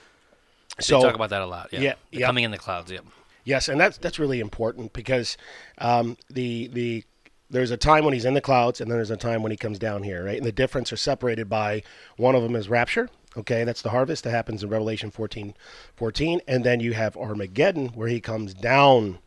So 0.80 1.00
So 1.00 1.06
talk 1.06 1.14
about 1.14 1.30
that 1.30 1.40
a 1.42 1.46
lot. 1.46 1.68
Yeah. 1.72 1.80
Yeah, 1.80 1.94
The 2.10 2.18
yeah. 2.20 2.26
Coming 2.26 2.44
in 2.44 2.50
the 2.50 2.58
clouds. 2.58 2.90
Yep. 2.90 3.04
Yes, 3.44 3.68
and 3.68 3.78
that's 3.80 3.98
that's 3.98 4.18
really 4.18 4.40
important 4.40 4.92
because 4.92 5.36
um, 5.78 6.16
the 6.30 6.68
the 6.68 7.04
there's 7.50 7.70
a 7.70 7.76
time 7.76 8.04
when 8.04 8.14
he's 8.14 8.24
in 8.24 8.34
the 8.34 8.40
clouds, 8.40 8.80
and 8.80 8.90
then 8.90 8.96
there's 8.98 9.10
a 9.10 9.16
time 9.16 9.42
when 9.42 9.50
he 9.52 9.56
comes 9.56 9.78
down 9.78 10.02
here, 10.02 10.24
right? 10.24 10.36
And 10.38 10.46
the 10.46 10.50
difference 10.52 10.92
are 10.92 10.96
separated 10.96 11.48
by 11.48 11.82
one 12.16 12.34
of 12.34 12.42
them 12.42 12.56
is 12.56 12.68
rapture. 12.68 13.08
Okay, 13.36 13.64
that's 13.64 13.82
the 13.82 13.90
harvest 13.90 14.24
that 14.24 14.30
happens 14.30 14.62
in 14.62 14.70
Revelation 14.70 15.10
14, 15.10 15.54
14. 15.96 16.40
and 16.46 16.64
then 16.64 16.78
you 16.80 16.92
have 16.94 17.16
Armageddon 17.16 17.88
where 17.88 18.06
he 18.08 18.20
comes 18.20 18.54
down 18.54 19.18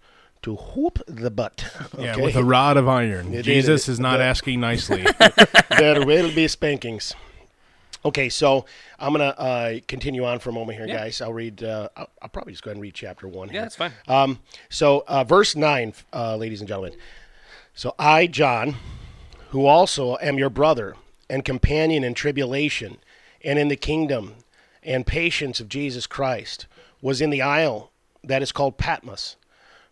to 0.44 0.56
whoop 0.56 1.00
the 1.08 1.30
butt. 1.30 1.66
Yeah, 1.98 2.16
with 2.16 2.36
a 2.36 2.44
rod 2.44 2.78
of 2.78 2.88
iron. 2.88 3.34
It 3.34 3.44
Jesus 3.44 3.84
is. 3.84 3.90
is 3.96 4.00
not 4.00 4.18
The- 4.18 4.24
asking 4.24 4.62
nicely. 4.62 5.06
there 5.78 6.06
will 6.06 6.34
be 6.34 6.48
spankings. 6.48 7.14
Okay, 8.06 8.30
so 8.30 8.66
I'm 9.00 9.12
gonna 9.12 9.26
uh, 9.26 9.80
continue 9.88 10.26
on 10.26 10.40
for 10.40 10.50
a 10.50 10.54
moment 10.54 10.78
here, 10.78 10.88
Yeah. 10.88 10.98
guys. 10.98 11.22
I'll 11.22 11.34
read. 11.34 11.64
Uh, 11.64 11.90
I'll, 11.98 12.10
I'll 12.22 12.30
probably 12.30 12.54
just 12.54 12.64
go 12.64 12.70
ahead 12.70 12.78
and 12.78 12.82
read 12.84 12.94
chapter 12.94 13.28
one. 13.28 13.48
Yeah, 13.48 13.54
here. 13.54 13.62
that's 13.64 13.76
fine. 13.76 13.92
Um, 14.08 14.40
so, 14.70 15.04
uh, 15.08 15.24
verse 15.24 15.56
9, 15.56 15.94
uh, 16.14 16.36
ladies 16.38 16.62
and 16.62 16.68
gentlemen. 16.68 16.94
So, 17.74 17.94
I, 18.00 18.28
John, 18.28 18.76
who 19.50 19.66
also 19.66 20.18
am 20.22 20.38
your 20.38 20.50
brother 20.50 20.96
and 21.30 21.44
companion 21.44 22.04
in 22.04 22.14
tribulation 22.14 22.98
and 23.44 23.60
in 23.60 23.68
the 23.68 23.76
kingdom 23.76 24.36
and 24.84 25.06
patience 25.06 25.60
of 25.60 25.70
Jesus 25.70 26.08
Christ, 26.08 26.66
was 27.02 27.22
in 27.22 27.30
the 27.30 27.42
isle 27.42 27.92
that 28.24 28.42
is 28.42 28.52
called 28.52 28.78
Patmos 28.78 29.36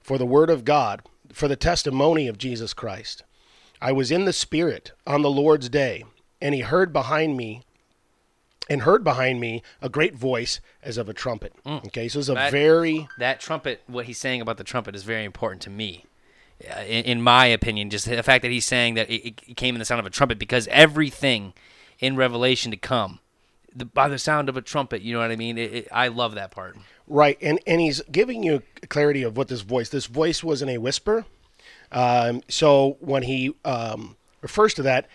for 0.01 0.17
the 0.17 0.25
word 0.25 0.49
of 0.49 0.65
God, 0.65 1.01
for 1.33 1.47
the 1.47 1.55
testimony 1.55 2.27
of 2.27 2.37
Jesus 2.37 2.73
Christ. 2.73 3.23
I 3.81 3.91
was 3.91 4.11
in 4.11 4.25
the 4.25 4.33
Spirit 4.33 4.91
on 5.05 5.21
the 5.21 5.29
Lord's 5.29 5.69
day, 5.69 6.05
and 6.41 6.55
he 6.55 6.61
heard 6.61 6.93
behind 6.93 7.35
me. 7.37 7.63
And 8.69 8.81
heard 8.81 9.03
behind 9.03 9.39
me 9.39 9.61
a 9.81 9.89
great 9.89 10.15
voice 10.15 10.59
as 10.81 10.97
of 10.97 11.07
a 11.07 11.13
trumpet. 11.13 11.53
Okay, 11.67 12.07
so 12.07 12.19
it's 12.19 12.29
a 12.29 12.33
That- 12.33 12.51
very 12.51 13.07
that 13.19 13.39
trumpet, 13.39 13.81
what 13.85 14.05
he's 14.05 14.17
saying 14.17 14.41
about 14.41 14.57
the 14.57 14.63
trumpet, 14.63 14.95
is 14.95 15.03
very 15.03 15.23
important 15.23 15.61
to 15.63 15.69
me. 15.69 16.05
In, 16.87 17.03
in 17.05 17.21
my 17.21 17.45
opinion, 17.45 17.89
just 17.89 18.09
the 18.09 18.23
fact 18.23 18.41
that 18.41 18.49
he's 18.49 18.65
saying 18.65 18.95
that 18.95 19.09
it, 19.09 19.41
it 19.47 19.57
came 19.57 19.75
in 19.75 19.79
the 19.79 19.85
sound 19.85 19.99
of 19.99 20.05
a 20.05 20.09
trumpet, 20.09 20.39
because 20.39 20.67
everything 20.69 21.53
in 21.99 22.15
Revelation 22.15 22.71
to 22.71 22.77
come, 22.77 23.19
the, 23.75 23.85
by 23.85 24.07
the 24.07 24.17
sound 24.17 24.47
of 24.49 24.55
a 24.57 24.61
trumpet, 24.61 25.01
you 25.01 25.13
know 25.13 25.19
what 25.19 25.31
I 25.31 25.35
mean? 25.35 25.57
It, 25.57 25.73
it, 25.73 25.87
I 25.91 26.07
love 26.07 26.33
that 26.35 26.51
part. 26.51 26.77
Right, 27.07 27.37
and 27.41 27.59
and 27.67 27.81
he's 27.81 28.01
giving 28.11 28.41
you 28.41 28.63
clarity 28.89 29.21
of 29.21 29.37
what 29.37 29.47
this 29.49 29.61
voice. 29.61 29.89
This 29.89 30.07
voice 30.07 30.43
wasn't 30.43 30.71
a 30.71 30.77
whisper. 30.79 31.25
Um, 31.91 32.41
so 32.47 32.97
when 32.99 33.23
he 33.23 33.53
um, 33.63 34.15
refers 34.41 34.73
to 34.75 34.81
that, 34.83 35.07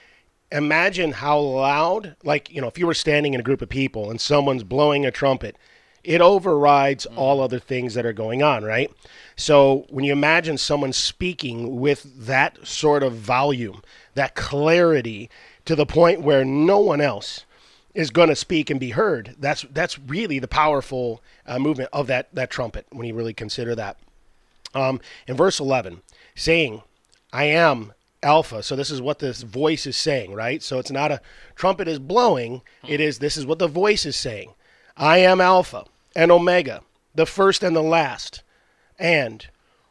imagine 0.52 1.12
how 1.12 1.38
loud. 1.38 2.16
Like 2.22 2.50
you 2.50 2.60
know, 2.60 2.68
if 2.68 2.78
you 2.78 2.86
were 2.86 2.94
standing 2.94 3.34
in 3.34 3.40
a 3.40 3.44
group 3.44 3.62
of 3.62 3.68
people 3.68 4.10
and 4.10 4.20
someone's 4.20 4.64
blowing 4.64 5.06
a 5.06 5.10
trumpet, 5.10 5.56
it 6.02 6.20
overrides 6.20 7.06
all 7.06 7.40
other 7.40 7.58
things 7.58 7.94
that 7.94 8.06
are 8.06 8.12
going 8.12 8.42
on. 8.42 8.64
Right. 8.64 8.90
So 9.36 9.86
when 9.88 10.04
you 10.04 10.12
imagine 10.12 10.58
someone 10.58 10.92
speaking 10.92 11.80
with 11.80 12.26
that 12.26 12.66
sort 12.66 13.02
of 13.02 13.14
volume, 13.14 13.82
that 14.14 14.34
clarity, 14.34 15.30
to 15.64 15.74
the 15.74 15.86
point 15.86 16.22
where 16.22 16.44
no 16.44 16.80
one 16.80 17.00
else 17.00 17.44
is 17.94 18.10
going 18.10 18.28
to 18.28 18.36
speak 18.36 18.70
and 18.70 18.78
be 18.78 18.90
heard. 18.90 19.34
That's 19.38 19.62
that's 19.70 19.98
really 19.98 20.38
the 20.38 20.48
powerful 20.48 21.22
uh, 21.46 21.58
movement 21.58 21.90
of 21.92 22.06
that 22.06 22.28
that 22.34 22.50
trumpet 22.50 22.86
when 22.90 23.06
you 23.06 23.14
really 23.14 23.34
consider 23.34 23.74
that. 23.74 23.98
Um, 24.74 25.00
in 25.26 25.36
verse 25.36 25.58
eleven, 25.58 26.02
saying, 26.34 26.82
"I 27.32 27.44
am 27.44 27.92
Alpha." 28.22 28.62
So 28.62 28.76
this 28.76 28.90
is 28.90 29.00
what 29.02 29.18
this 29.18 29.42
voice 29.42 29.86
is 29.86 29.96
saying, 29.96 30.34
right? 30.34 30.62
So 30.62 30.78
it's 30.78 30.90
not 30.90 31.12
a 31.12 31.20
trumpet 31.54 31.88
is 31.88 31.98
blowing. 31.98 32.62
It 32.86 33.00
is 33.00 33.18
this 33.18 33.36
is 33.36 33.46
what 33.46 33.58
the 33.58 33.68
voice 33.68 34.06
is 34.06 34.16
saying. 34.16 34.54
I 34.96 35.18
am 35.18 35.40
Alpha 35.40 35.84
and 36.14 36.30
Omega, 36.30 36.82
the 37.14 37.26
first 37.26 37.62
and 37.62 37.74
the 37.74 37.82
last, 37.82 38.42
and 38.98 39.46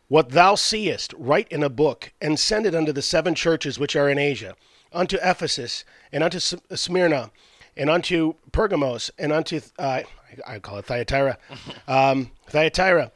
what 0.08 0.30
thou 0.30 0.56
seest, 0.56 1.14
write 1.18 1.48
in 1.50 1.64
a 1.64 1.70
book, 1.70 2.12
and 2.20 2.40
send 2.40 2.66
it 2.66 2.76
unto 2.76 2.92
the 2.92 3.02
seven 3.02 3.36
churches 3.36 3.80
which 3.80 3.96
are 3.96 4.10
in 4.10 4.18
Asia, 4.18 4.56
unto 4.92 5.18
Ephesus, 5.22 5.86
and 6.12 6.24
unto 6.24 6.40
Smyrna, 6.40 7.32
and 7.78 7.90
unto 7.90 8.34
Pergamos, 8.52 9.12
and 9.18 9.32
unto, 9.32 9.62
uh, 9.78 10.02
I 10.46 10.60
call 10.60 10.80
it 10.80 10.86
Thyatira, 10.86 11.38
um, 11.88 12.32
Thyatira, 12.48 13.12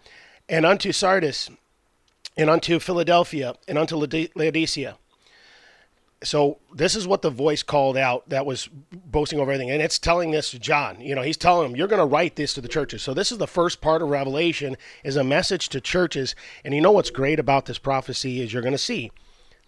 and 0.47 0.65
unto 0.65 0.91
Sardis, 0.91 1.49
and 2.37 2.49
unto 2.49 2.79
Philadelphia, 2.79 3.55
and 3.67 3.77
unto 3.77 3.95
Laodicea. 3.97 4.97
So 6.23 6.59
this 6.73 6.95
is 6.95 7.07
what 7.07 7.21
the 7.21 7.29
voice 7.29 7.63
called 7.63 7.97
out 7.97 8.27
that 8.29 8.45
was 8.45 8.69
boasting 8.91 9.39
over 9.39 9.51
everything, 9.51 9.71
and 9.71 9.81
it's 9.81 9.99
telling 9.99 10.31
this 10.31 10.51
to 10.51 10.59
John. 10.59 11.01
You 11.01 11.15
know, 11.15 11.21
he's 11.21 11.37
telling 11.37 11.69
him, 11.69 11.75
"You're 11.75 11.87
going 11.87 11.99
to 11.99 12.05
write 12.05 12.35
this 12.35 12.53
to 12.53 12.61
the 12.61 12.67
churches." 12.67 13.03
So 13.03 13.13
this 13.13 13.31
is 13.31 13.37
the 13.37 13.47
first 13.47 13.81
part 13.81 14.01
of 14.01 14.09
Revelation 14.09 14.77
is 15.03 15.15
a 15.15 15.23
message 15.23 15.69
to 15.69 15.81
churches. 15.81 16.35
And 16.63 16.73
you 16.73 16.81
know 16.81 16.91
what's 16.91 17.09
great 17.09 17.39
about 17.39 17.65
this 17.65 17.77
prophecy 17.77 18.41
is 18.41 18.53
you're 18.53 18.61
going 18.61 18.73
to 18.73 18.77
see 18.77 19.11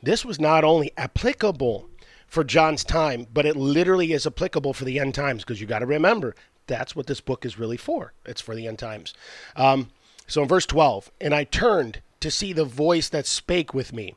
this 0.01 0.25
was 0.25 0.39
not 0.39 0.63
only 0.63 0.91
applicable 0.97 1.89
for 2.27 2.43
John's 2.43 2.83
time, 2.83 3.27
but 3.33 3.45
it 3.45 3.55
literally 3.55 4.13
is 4.13 4.27
applicable 4.27 4.73
for 4.73 4.85
the 4.85 4.99
end 4.99 5.15
times 5.15 5.43
because 5.43 5.61
you 5.61 5.67
got 5.67 5.79
to 5.79 5.85
remember 5.85 6.35
that's 6.67 6.95
what 6.95 7.07
this 7.07 7.21
book 7.21 7.45
is 7.45 7.59
really 7.59 7.77
for. 7.77 8.13
It's 8.25 8.41
for 8.41 8.55
the 8.55 8.67
end 8.67 8.79
times. 8.79 9.13
Um, 9.55 9.89
so 10.27 10.41
in 10.41 10.47
verse 10.47 10.65
12, 10.65 11.11
and 11.21 11.33
I 11.33 11.43
turned 11.43 12.01
to 12.19 12.31
see 12.31 12.53
the 12.53 12.65
voice 12.65 13.09
that 13.09 13.27
spake 13.27 13.73
with 13.73 13.93
me. 13.93 14.15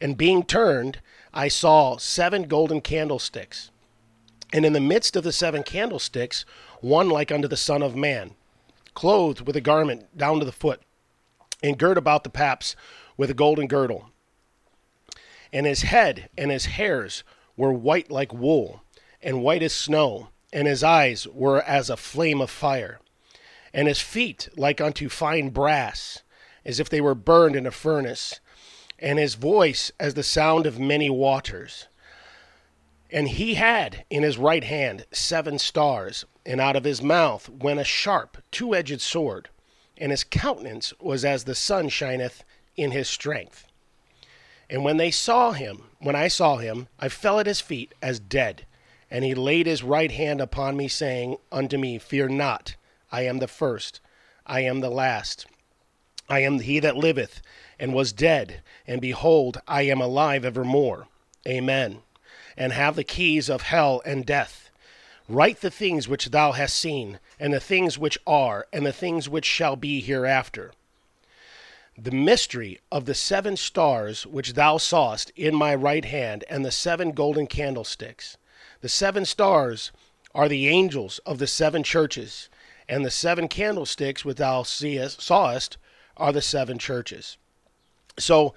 And 0.00 0.16
being 0.16 0.42
turned, 0.42 0.98
I 1.36 1.48
saw 1.48 1.96
seven 1.96 2.44
golden 2.44 2.80
candlesticks. 2.80 3.72
And 4.52 4.64
in 4.64 4.72
the 4.72 4.80
midst 4.80 5.16
of 5.16 5.24
the 5.24 5.32
seven 5.32 5.64
candlesticks, 5.64 6.44
one 6.80 7.10
like 7.10 7.32
unto 7.32 7.48
the 7.48 7.56
Son 7.56 7.82
of 7.82 7.96
Man, 7.96 8.36
clothed 8.94 9.40
with 9.40 9.56
a 9.56 9.60
garment 9.60 10.16
down 10.16 10.38
to 10.38 10.44
the 10.44 10.52
foot, 10.52 10.80
and 11.60 11.76
girt 11.76 11.98
about 11.98 12.22
the 12.22 12.30
paps 12.30 12.76
with 13.16 13.30
a 13.30 13.34
golden 13.34 13.66
girdle. 13.66 14.10
And 15.52 15.66
his 15.66 15.82
head 15.82 16.30
and 16.38 16.52
his 16.52 16.66
hairs 16.66 17.24
were 17.56 17.72
white 17.72 18.12
like 18.12 18.32
wool, 18.32 18.84
and 19.20 19.42
white 19.42 19.62
as 19.62 19.72
snow, 19.72 20.28
and 20.52 20.68
his 20.68 20.84
eyes 20.84 21.26
were 21.26 21.62
as 21.62 21.90
a 21.90 21.96
flame 21.96 22.40
of 22.40 22.50
fire, 22.50 23.00
and 23.72 23.88
his 23.88 24.00
feet 24.00 24.48
like 24.56 24.80
unto 24.80 25.08
fine 25.08 25.50
brass, 25.50 26.22
as 26.64 26.78
if 26.78 26.88
they 26.88 27.00
were 27.00 27.16
burned 27.16 27.56
in 27.56 27.66
a 27.66 27.72
furnace, 27.72 28.38
and 28.98 29.18
his 29.18 29.34
voice 29.34 29.92
as 29.98 30.14
the 30.14 30.22
sound 30.22 30.66
of 30.66 30.78
many 30.78 31.10
waters. 31.10 31.88
And 33.10 33.28
he 33.28 33.54
had 33.54 34.04
in 34.10 34.22
his 34.22 34.38
right 34.38 34.64
hand 34.64 35.06
seven 35.12 35.58
stars, 35.58 36.24
and 36.44 36.60
out 36.60 36.76
of 36.76 36.84
his 36.84 37.02
mouth 37.02 37.48
went 37.48 37.80
a 37.80 37.84
sharp, 37.84 38.38
two 38.50 38.74
edged 38.74 39.00
sword, 39.00 39.48
and 39.96 40.10
his 40.10 40.24
countenance 40.24 40.92
was 41.00 41.24
as 41.24 41.44
the 41.44 41.54
sun 41.54 41.88
shineth 41.88 42.44
in 42.76 42.90
his 42.90 43.08
strength. 43.08 43.66
And 44.68 44.82
when 44.84 44.96
they 44.96 45.10
saw 45.10 45.52
him, 45.52 45.84
when 45.98 46.16
I 46.16 46.28
saw 46.28 46.56
him, 46.56 46.88
I 46.98 47.08
fell 47.08 47.38
at 47.38 47.46
his 47.46 47.60
feet 47.60 47.94
as 48.02 48.18
dead. 48.18 48.66
And 49.10 49.24
he 49.24 49.34
laid 49.34 49.66
his 49.66 49.82
right 49.82 50.10
hand 50.10 50.40
upon 50.40 50.76
me, 50.76 50.88
saying 50.88 51.36
unto 51.52 51.78
me, 51.78 51.98
Fear 51.98 52.30
not, 52.30 52.74
I 53.12 53.22
am 53.22 53.38
the 53.38 53.46
first, 53.46 54.00
I 54.46 54.60
am 54.60 54.80
the 54.80 54.90
last, 54.90 55.46
I 56.28 56.40
am 56.40 56.58
he 56.58 56.80
that 56.80 56.96
liveth 56.96 57.42
and 57.78 57.94
was 57.94 58.12
dead, 58.12 58.62
and 58.86 59.00
behold, 59.00 59.60
I 59.66 59.82
am 59.82 60.00
alive 60.00 60.44
evermore. 60.44 61.08
Amen. 61.46 61.98
And 62.56 62.72
have 62.72 62.96
the 62.96 63.04
keys 63.04 63.48
of 63.48 63.62
hell 63.62 64.00
and 64.04 64.24
death. 64.24 64.70
Write 65.28 65.60
the 65.60 65.70
things 65.70 66.06
which 66.06 66.26
thou 66.26 66.52
hast 66.52 66.76
seen, 66.76 67.18
and 67.40 67.52
the 67.52 67.60
things 67.60 67.98
which 67.98 68.18
are, 68.26 68.66
and 68.72 68.84
the 68.84 68.92
things 68.92 69.28
which 69.28 69.46
shall 69.46 69.74
be 69.74 70.00
hereafter. 70.00 70.72
The 71.96 72.10
mystery 72.10 72.80
of 72.90 73.06
the 73.06 73.14
seven 73.14 73.56
stars 73.56 74.26
which 74.26 74.52
thou 74.54 74.78
sawest 74.78 75.30
in 75.36 75.54
my 75.54 75.74
right 75.74 76.04
hand, 76.04 76.44
and 76.50 76.64
the 76.64 76.72
seven 76.72 77.12
golden 77.12 77.46
candlesticks. 77.46 78.36
The 78.80 78.88
seven 78.88 79.24
stars 79.24 79.92
are 80.34 80.48
the 80.48 80.68
angels 80.68 81.20
of 81.20 81.38
the 81.38 81.46
seven 81.46 81.82
churches, 81.82 82.48
and 82.88 83.04
the 83.04 83.10
seven 83.10 83.48
candlesticks 83.48 84.24
which 84.24 84.36
thou 84.36 84.62
seest, 84.62 85.22
sawest 85.22 85.78
are 86.16 86.32
the 86.32 86.42
seven 86.42 86.78
churches. 86.78 87.38
So, 88.18 88.54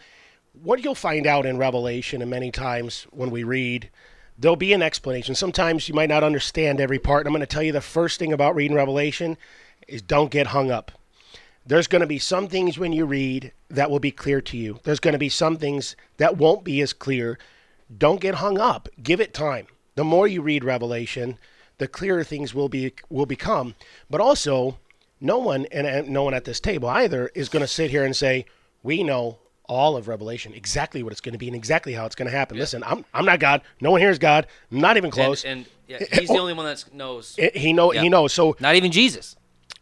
what 0.54 0.84
you'll 0.84 0.96
find 0.96 1.28
out 1.28 1.46
in 1.46 1.58
Revelation, 1.58 2.22
and 2.22 2.32
many 2.32 2.52
times 2.52 3.06
when 3.12 3.30
we 3.30 3.44
read, 3.44 3.90
there'll 4.38 4.56
be 4.56 4.74
an 4.74 4.82
explanation. 4.82 5.36
Sometimes 5.36 5.88
you 5.88 5.96
might 5.96 6.10
not 6.10 6.24
understand 6.24 6.80
every 6.80 7.00
part. 7.00 7.22
And 7.22 7.28
I'm 7.28 7.34
going 7.34 7.42
to 7.42 7.54
tell 7.54 7.64
you 7.64 7.72
the 7.72 7.82
first 7.82 8.20
thing 8.20 8.34
about 8.34 8.56
reading 8.56 8.76
Revelation 8.76 9.38
is 9.88 10.02
don't 10.02 10.32
get 10.32 10.48
hung 10.48 10.72
up. 10.72 10.92
There's 11.66 11.88
going 11.88 12.02
to 12.02 12.08
be 12.08 12.20
some 12.20 12.48
things 12.48 12.78
when 12.78 12.94
you 12.94 13.06
read 13.06 13.52
that 13.70 13.92
will 13.92 14.00
be 14.00 14.12
clear 14.12 14.40
to 14.42 14.58
you. 14.58 14.80
There's 14.84 15.02
going 15.02 15.14
to 15.14 15.20
be 15.20 15.30
some 15.30 15.58
things 15.58 15.96
that 16.18 16.38
won't 16.38 16.64
be 16.64 16.82
as 16.82 16.94
clear. 16.94 17.38
Don't 17.96 18.22
get 18.22 18.36
hung 18.36 18.58
up. 18.58 18.88
Give 19.02 19.20
it 19.20 19.34
time. 19.34 19.68
The 19.96 20.04
more 20.04 20.28
you 20.28 20.42
read 20.42 20.64
Revelation, 20.64 21.38
the 21.78 21.88
clearer 21.88 22.24
things 22.24 22.54
will 22.54 22.70
be 22.70 22.94
will 23.10 23.26
become. 23.26 23.76
But 24.10 24.22
also, 24.22 24.78
no 25.20 25.40
one 25.40 25.66
and 25.72 26.10
no 26.10 26.24
one 26.24 26.34
at 26.34 26.46
this 26.46 26.60
table 26.60 26.88
either 26.88 27.32
is 27.36 27.50
going 27.50 27.62
to 27.62 27.68
sit 27.68 27.92
here 27.92 28.06
and 28.06 28.16
say, 28.16 28.46
"We 28.82 29.04
know 29.04 29.40
all 29.68 29.98
of 29.98 30.08
Revelation, 30.08 30.54
exactly 30.54 31.04
what 31.04 31.12
it's 31.12 31.22
going 31.22 31.34
to 31.34 31.38
be 31.38 31.48
and 31.48 31.56
exactly 31.56 31.94
how 31.94 32.06
it's 32.06 32.16
going 32.16 32.30
to 32.30 32.36
happen. 32.36 32.58
Yeah. 32.58 32.62
Listen, 32.62 32.84
I'm 32.84 33.06
I'm 33.14 33.26
not 33.26 33.40
God. 33.40 33.62
No 33.82 33.92
one 33.92 34.02
here 34.02 34.10
is 34.10 34.20
God. 34.20 34.48
not 34.72 34.98
even 34.98 35.12
close. 35.12 35.44
And, 35.44 35.66
and 35.88 36.02
yeah, 36.02 36.20
he's 36.20 36.30
the 36.30 36.38
only 36.38 36.54
one 36.54 36.66
that 36.66 36.86
knows. 36.94 37.38
He 37.54 37.74
know 37.74 37.94
yeah. 37.94 38.02
he 38.02 38.10
knows. 38.10 38.34
So 38.34 38.56
not 38.60 38.76
even 38.76 38.92
Jesus. 38.92 39.36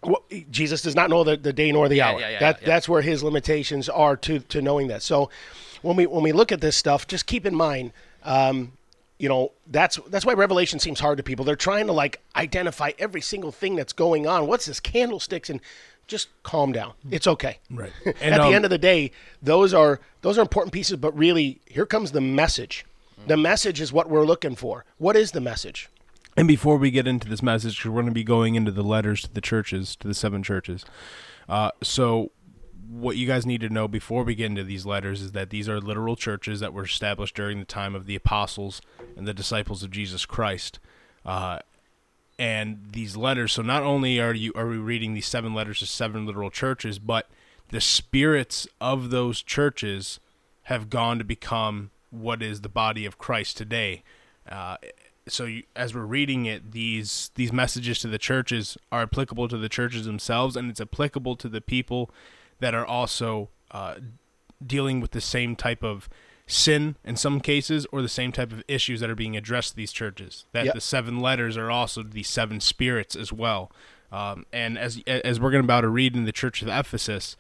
Well, 0.04 0.24
Jesus 0.52 0.82
does 0.84 0.96
not 0.96 1.10
know 1.10 1.24
the, 1.24 1.36
the 1.36 1.54
day 1.54 1.72
nor 1.72 1.90
the 1.90 2.02
hour. 2.02 2.20
Yeah, 2.20 2.30
yeah, 2.30 2.40
that 2.40 2.62
that's 2.62 2.90
where 2.90 3.02
his 3.02 3.24
limitations 3.24 3.90
are 3.90 4.16
to 4.18 4.40
to 4.40 4.62
knowing 4.62 4.88
that. 4.88 5.02
So 5.02 5.30
when 5.82 5.96
we 5.96 6.06
when 6.06 6.24
we 6.24 6.32
look 6.32 6.52
at 6.52 6.62
this 6.62 6.76
stuff, 6.76 7.08
just 7.08 7.26
keep 7.26 7.46
in 7.46 7.56
mind. 7.56 7.92
Um, 8.24 8.74
you 9.18 9.30
know 9.30 9.52
that's 9.68 9.98
that's 10.10 10.26
why 10.26 10.34
revelation 10.34 10.78
seems 10.78 11.00
hard 11.00 11.18
to 11.18 11.24
people 11.24 11.46
they're 11.46 11.56
trying 11.56 11.88
to 11.88 11.94
like 11.94 12.22
identify 12.36 12.92
every 13.00 13.22
single 13.22 13.52
thing 13.52 13.76
that's 13.76 13.94
going 13.94 14.28
on 14.28 14.46
what's 14.46 14.66
this 14.66 14.82
candlesticks 14.82 15.50
and 15.50 15.62
just 16.08 16.30
calm 16.44 16.72
down. 16.72 16.94
It's 17.12 17.28
okay. 17.28 17.60
Right. 17.70 17.92
And, 18.06 18.36
At 18.36 18.38
the 18.42 18.48
um, 18.48 18.54
end 18.54 18.66
of 18.66 18.72
the 18.72 18.78
day, 18.78 19.12
those 19.42 19.74
are 19.74 20.00
those 20.22 20.38
are 20.38 20.42
important 20.42 20.74
pieces, 20.74 20.98
but 20.98 21.16
really 21.18 21.60
here 21.66 21.86
comes 21.86 22.12
the 22.12 22.22
message. 22.22 22.86
The 23.28 23.38
message 23.38 23.82
is 23.82 23.92
what 23.92 24.10
we're 24.10 24.26
looking 24.26 24.56
for. 24.56 24.86
What 24.98 25.16
is 25.16 25.32
the 25.32 25.42
message? 25.42 25.90
And 26.38 26.48
before 26.48 26.78
we 26.78 26.92
get 26.92 27.08
into 27.08 27.30
this 27.30 27.42
message, 27.42 27.86
we're 27.86 27.94
going 27.94 28.06
to 28.08 28.12
be 28.12 28.24
going 28.24 28.56
into 28.56 28.72
the 28.72 28.84
letters 28.84 29.24
to 29.24 29.34
the 29.34 29.42
churches, 29.42 29.96
to 29.98 30.08
the 30.08 30.14
seven 30.14 30.44
churches. 30.44 30.86
Uh, 31.48 31.72
so, 31.82 32.32
what 32.90 33.16
you 33.16 33.26
guys 33.26 33.46
need 33.46 33.62
to 33.62 33.70
know 33.70 33.88
before 33.88 34.24
we 34.24 34.36
get 34.36 34.48
into 34.48 34.64
these 34.64 34.86
letters 34.86 35.22
is 35.22 35.32
that 35.32 35.50
these 35.50 35.70
are 35.70 35.80
literal 35.80 36.16
churches 36.16 36.60
that 36.60 36.74
were 36.74 36.84
established 36.84 37.36
during 37.36 37.60
the 37.60 37.66
time 37.66 37.96
of 37.96 38.06
the 38.06 38.16
apostles 38.16 38.82
and 39.16 39.28
the 39.28 39.34
disciples 39.34 39.82
of 39.82 39.92
Jesus 39.92 40.26
Christ. 40.26 40.80
Uh, 41.26 41.60
and 42.38 42.88
these 42.92 43.16
letters. 43.16 43.54
So 43.54 43.62
not 43.62 43.84
only 43.84 44.20
are 44.20 44.34
you 44.34 44.52
are 44.56 44.68
we 44.68 44.78
reading 44.78 45.14
these 45.14 45.28
seven 45.28 45.54
letters 45.54 45.80
to 45.80 45.86
seven 45.86 46.26
literal 46.26 46.50
churches, 46.50 47.00
but 47.00 47.30
the 47.70 47.82
spirits 47.82 48.68
of 48.80 49.10
those 49.10 49.42
churches 49.42 50.20
have 50.64 50.90
gone 50.90 51.18
to 51.18 51.24
become 51.24 51.92
what 52.10 52.42
is 52.42 52.62
the 52.62 52.70
body 52.70 53.06
of 53.06 53.18
Christ 53.18 53.58
today. 53.58 54.04
Uh, 54.50 54.78
so 55.28 55.46
you, 55.46 55.64
as 55.76 55.96
we're 55.96 56.02
reading 56.02 56.46
it, 56.46 56.72
these 56.72 57.32
these 57.36 57.52
messages 57.52 58.00
to 58.00 58.08
the 58.08 58.18
churches 58.18 58.78
are 58.92 59.02
applicable 59.02 59.48
to 59.48 59.58
the 59.58 59.70
churches 59.70 60.06
themselves, 60.06 60.56
and 60.56 60.70
it's 60.70 60.82
applicable 60.82 61.36
to 61.38 61.50
the 61.50 61.62
people 61.62 62.12
that 62.60 62.74
are 62.74 62.86
also 62.86 63.50
uh, 63.72 63.96
dealing 64.66 65.00
with 65.00 65.12
the 65.12 65.22
same 65.22 65.56
type 65.56 65.84
of 65.84 66.10
sin 66.48 66.96
in 67.04 67.16
some 67.16 67.40
cases 67.40 67.88
or 67.92 68.02
the 68.02 68.10
same 68.10 68.32
type 68.32 68.52
of 68.52 68.64
issues 68.68 69.00
that 69.00 69.10
are 69.10 69.16
being 69.16 69.36
addressed 69.36 69.72
to 69.72 69.76
these 69.76 69.92
churches. 69.92 70.46
That 70.52 70.66
yep. 70.66 70.76
the 70.76 70.82
seven 70.82 71.20
letters 71.20 71.58
are 71.58 71.72
also 71.72 72.04
the 72.04 72.24
seven 72.24 72.60
spirits 72.60 73.16
as 73.16 73.34
well. 73.34 73.72
Um, 74.12 74.46
and 74.54 74.78
as 74.78 75.02
as 75.08 75.40
we're 75.40 75.52
going 75.52 75.64
about 75.64 75.82
to 75.82 75.90
read 75.90 76.16
in 76.16 76.26
the 76.26 76.32
Church 76.32 76.62
of 76.62 76.68
Ephesus, 76.68 77.36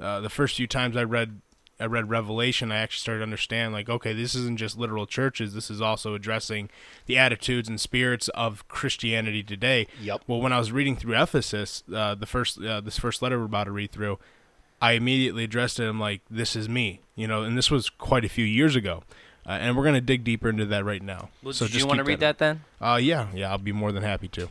uh, 0.00 0.20
the 0.20 0.28
first 0.28 0.56
few 0.56 0.66
times 0.66 0.96
I 0.96 1.04
read 1.04 1.40
I 1.80 1.86
read 1.86 2.10
Revelation, 2.10 2.72
I 2.72 2.78
actually 2.78 3.00
started 3.00 3.18
to 3.20 3.24
understand 3.24 3.72
like, 3.72 3.88
okay, 3.88 4.12
this 4.12 4.34
isn't 4.34 4.58
just 4.58 4.76
literal 4.76 5.06
churches. 5.06 5.54
This 5.54 5.70
is 5.70 5.80
also 5.80 6.14
addressing 6.14 6.70
the 7.06 7.16
attitudes 7.16 7.68
and 7.68 7.80
spirits 7.80 8.28
of 8.30 8.66
Christianity 8.66 9.44
today. 9.44 9.86
Yep. 10.00 10.22
Well, 10.26 10.40
when 10.40 10.52
I 10.52 10.58
was 10.58 10.72
reading 10.72 10.96
through 10.96 11.20
Ephesus, 11.20 11.84
uh, 11.94 12.16
the 12.16 12.26
first 12.26 12.60
uh, 12.60 12.80
this 12.80 12.98
first 12.98 13.22
letter 13.22 13.38
we're 13.38 13.44
about 13.44 13.64
to 13.64 13.72
read 13.72 13.92
through, 13.92 14.18
I 14.80 14.92
immediately 14.92 15.44
addressed 15.44 15.80
it. 15.80 15.88
I'm 15.88 16.00
like, 16.00 16.20
this 16.30 16.54
is 16.54 16.68
me, 16.68 17.00
you 17.16 17.26
know, 17.26 17.42
and 17.42 17.58
this 17.58 17.70
was 17.70 17.90
quite 17.90 18.24
a 18.24 18.28
few 18.28 18.44
years 18.44 18.76
ago. 18.76 19.02
Uh, 19.46 19.52
and 19.52 19.76
we're 19.76 19.82
going 19.82 19.94
to 19.94 20.00
dig 20.00 20.24
deeper 20.24 20.50
into 20.50 20.66
that 20.66 20.84
right 20.84 21.02
now. 21.02 21.30
Well, 21.42 21.54
so 21.54 21.66
do 21.66 21.78
you 21.78 21.86
want 21.86 21.98
to 21.98 22.04
read 22.04 22.20
that, 22.20 22.38
that 22.38 22.60
then? 22.60 22.64
Uh, 22.86 22.96
yeah, 22.96 23.28
yeah, 23.34 23.50
I'll 23.50 23.58
be 23.58 23.72
more 23.72 23.92
than 23.92 24.02
happy 24.02 24.28
to. 24.28 24.48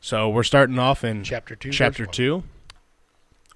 So 0.00 0.28
we're 0.30 0.44
starting 0.44 0.78
off 0.78 1.02
in 1.02 1.24
chapter 1.24 1.56
2. 1.56 1.70
Chapter 1.70 2.06
2. 2.06 2.44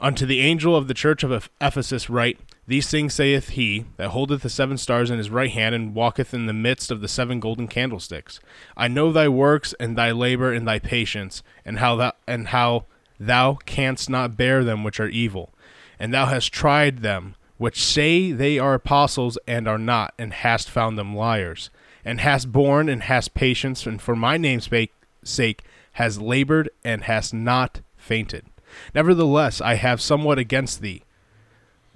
Unto 0.00 0.27
the 0.27 0.40
angel 0.40 0.74
of 0.74 0.88
the 0.88 0.94
church 0.94 1.22
of 1.22 1.48
Ephesus 1.61 2.11
write, 2.11 2.40
These 2.66 2.90
things 2.90 3.14
saith 3.14 3.50
he 3.50 3.87
that 3.96 4.11
holdeth 4.11 4.42
the 4.42 4.50
seven 4.50 4.77
stars 4.77 5.09
in 5.09 5.18
his 5.18 5.31
right 5.31 5.50
hand 5.50 5.74
and 5.74 5.94
walketh 5.94 6.35
in 6.35 6.46
the 6.46 6.53
midst 6.53 6.90
of 6.90 7.00
the 7.00 7.09
seven 7.09 7.38
golden 7.38 7.68
candlesticks. 7.68 8.40
I 8.77 8.88
know 8.88 9.12
thy 9.12 9.29
works 9.29 9.72
and 9.79 9.96
thy 9.96 10.11
labor 10.11 10.53
and 10.53 10.66
thy 10.66 10.81
patience, 10.81 11.44
and 11.64 11.79
how 11.79 11.94
thou, 11.94 12.12
and 12.27 12.48
how 12.48 12.87
thou 13.20 13.55
canst 13.66 14.11
not 14.11 14.37
bear 14.37 14.64
them 14.64 14.83
which 14.83 14.98
are 14.98 15.09
evil 15.09 15.54
and 15.98 16.12
thou 16.12 16.26
hast 16.26 16.52
tried 16.52 16.98
them, 16.98 17.35
which 17.59 17.83
say 17.83 18.33
they 18.33 18.59
are 18.59 18.74
apostles 18.74 19.38
and 19.46 19.68
are 19.68 19.78
not, 19.78 20.14
and 20.18 20.33
hast 20.33 20.68
found 20.70 20.98
them 20.98 21.14
liars, 21.14 21.70
and 22.04 22.20
hast 22.20 22.52
borne 22.52 22.88
and 22.88 23.04
hast 23.04 23.35
patience, 23.35 23.87
and 23.87 24.02
for 24.02 24.16
my 24.16 24.37
name's 24.37 24.68
sake 25.22 25.62
has 25.92 26.20
labored 26.20 26.68
and 26.85 27.04
hast 27.04 27.33
not 27.33 27.80
fainted. 27.96 28.46
Nevertheless, 28.94 29.61
I 29.61 29.74
have 29.74 30.00
somewhat 30.00 30.38
against 30.38 30.80
thee, 30.80 31.02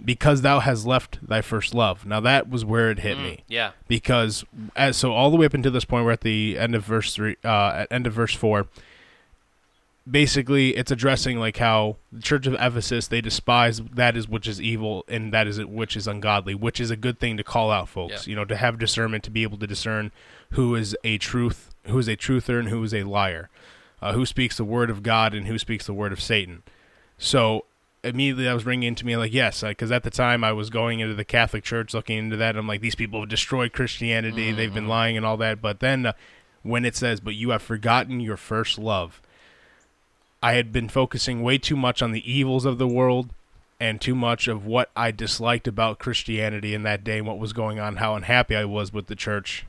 because 0.04 0.42
thou 0.42 0.60
hast 0.60 0.86
left 0.86 1.18
thy 1.26 1.40
first 1.40 1.74
love. 1.74 2.06
Now 2.06 2.20
that 2.20 2.48
was 2.48 2.64
where 2.64 2.90
it 2.90 3.00
hit 3.00 3.18
mm, 3.18 3.22
me. 3.22 3.44
Yeah. 3.48 3.72
Because 3.88 4.44
as 4.76 4.96
so 4.96 5.12
all 5.12 5.30
the 5.30 5.36
way 5.36 5.46
up 5.46 5.54
until 5.54 5.72
this 5.72 5.84
point, 5.84 6.04
we're 6.04 6.12
at 6.12 6.20
the 6.20 6.56
end 6.56 6.76
of 6.76 6.84
verse 6.84 7.14
three, 7.14 7.36
uh, 7.44 7.72
at 7.78 7.88
end 7.90 8.06
of 8.06 8.12
verse 8.12 8.32
four 8.32 8.68
basically 10.10 10.76
it's 10.76 10.90
addressing 10.90 11.38
like 11.38 11.56
how 11.56 11.96
the 12.12 12.22
church 12.22 12.46
of 12.46 12.54
ephesus 12.54 13.08
they 13.08 13.20
despise 13.20 13.80
that 13.80 14.16
is 14.16 14.28
which 14.28 14.46
is 14.46 14.60
evil 14.60 15.04
and 15.08 15.32
that 15.32 15.46
is 15.46 15.64
which 15.64 15.96
is 15.96 16.06
ungodly 16.06 16.54
which 16.54 16.80
is 16.80 16.90
a 16.90 16.96
good 16.96 17.18
thing 17.18 17.36
to 17.36 17.44
call 17.44 17.70
out 17.70 17.88
folks 17.88 18.26
yeah. 18.26 18.30
you 18.30 18.36
know 18.36 18.44
to 18.44 18.56
have 18.56 18.78
discernment 18.78 19.24
to 19.24 19.30
be 19.30 19.42
able 19.42 19.58
to 19.58 19.66
discern 19.66 20.10
who 20.52 20.74
is 20.74 20.96
a 21.04 21.18
truth 21.18 21.74
who 21.84 21.98
is 21.98 22.08
a 22.08 22.16
truther 22.16 22.58
and 22.58 22.68
who 22.68 22.82
is 22.82 22.94
a 22.94 23.02
liar 23.04 23.50
uh, 24.00 24.12
who 24.12 24.24
speaks 24.24 24.56
the 24.56 24.64
word 24.64 24.90
of 24.90 25.02
god 25.02 25.34
and 25.34 25.46
who 25.46 25.58
speaks 25.58 25.86
the 25.86 25.94
word 25.94 26.12
of 26.12 26.20
satan 26.20 26.62
so 27.18 27.64
immediately 28.04 28.44
that 28.44 28.54
was 28.54 28.64
ringing 28.64 28.88
into 28.88 29.04
me 29.04 29.16
like 29.16 29.32
yes 29.32 29.62
because 29.62 29.90
at 29.90 30.04
the 30.04 30.10
time 30.10 30.44
i 30.44 30.52
was 30.52 30.70
going 30.70 31.00
into 31.00 31.14
the 31.14 31.24
catholic 31.24 31.64
church 31.64 31.92
looking 31.92 32.16
into 32.16 32.36
that 32.36 32.56
i'm 32.56 32.66
like 32.66 32.80
these 32.80 32.94
people 32.94 33.20
have 33.20 33.28
destroyed 33.28 33.72
christianity 33.72 34.48
mm-hmm. 34.48 34.56
they've 34.56 34.74
been 34.74 34.88
lying 34.88 35.16
and 35.16 35.26
all 35.26 35.36
that 35.36 35.60
but 35.60 35.80
then 35.80 36.06
uh, 36.06 36.12
when 36.62 36.84
it 36.84 36.94
says 36.94 37.20
but 37.20 37.34
you 37.34 37.50
have 37.50 37.62
forgotten 37.62 38.20
your 38.20 38.36
first 38.36 38.78
love 38.78 39.20
I 40.42 40.52
had 40.54 40.72
been 40.72 40.88
focusing 40.88 41.42
way 41.42 41.58
too 41.58 41.76
much 41.76 42.02
on 42.02 42.12
the 42.12 42.30
evils 42.30 42.64
of 42.64 42.78
the 42.78 42.88
world 42.88 43.30
and 43.80 44.00
too 44.00 44.14
much 44.14 44.48
of 44.48 44.64
what 44.64 44.90
I 44.96 45.10
disliked 45.10 45.68
about 45.68 45.98
Christianity 45.98 46.74
in 46.74 46.82
that 46.82 47.04
day 47.04 47.18
and 47.18 47.26
what 47.26 47.38
was 47.38 47.52
going 47.52 47.78
on, 47.78 47.96
how 47.96 48.14
unhappy 48.14 48.56
I 48.56 48.64
was 48.64 48.92
with 48.92 49.06
the 49.06 49.14
church. 49.16 49.66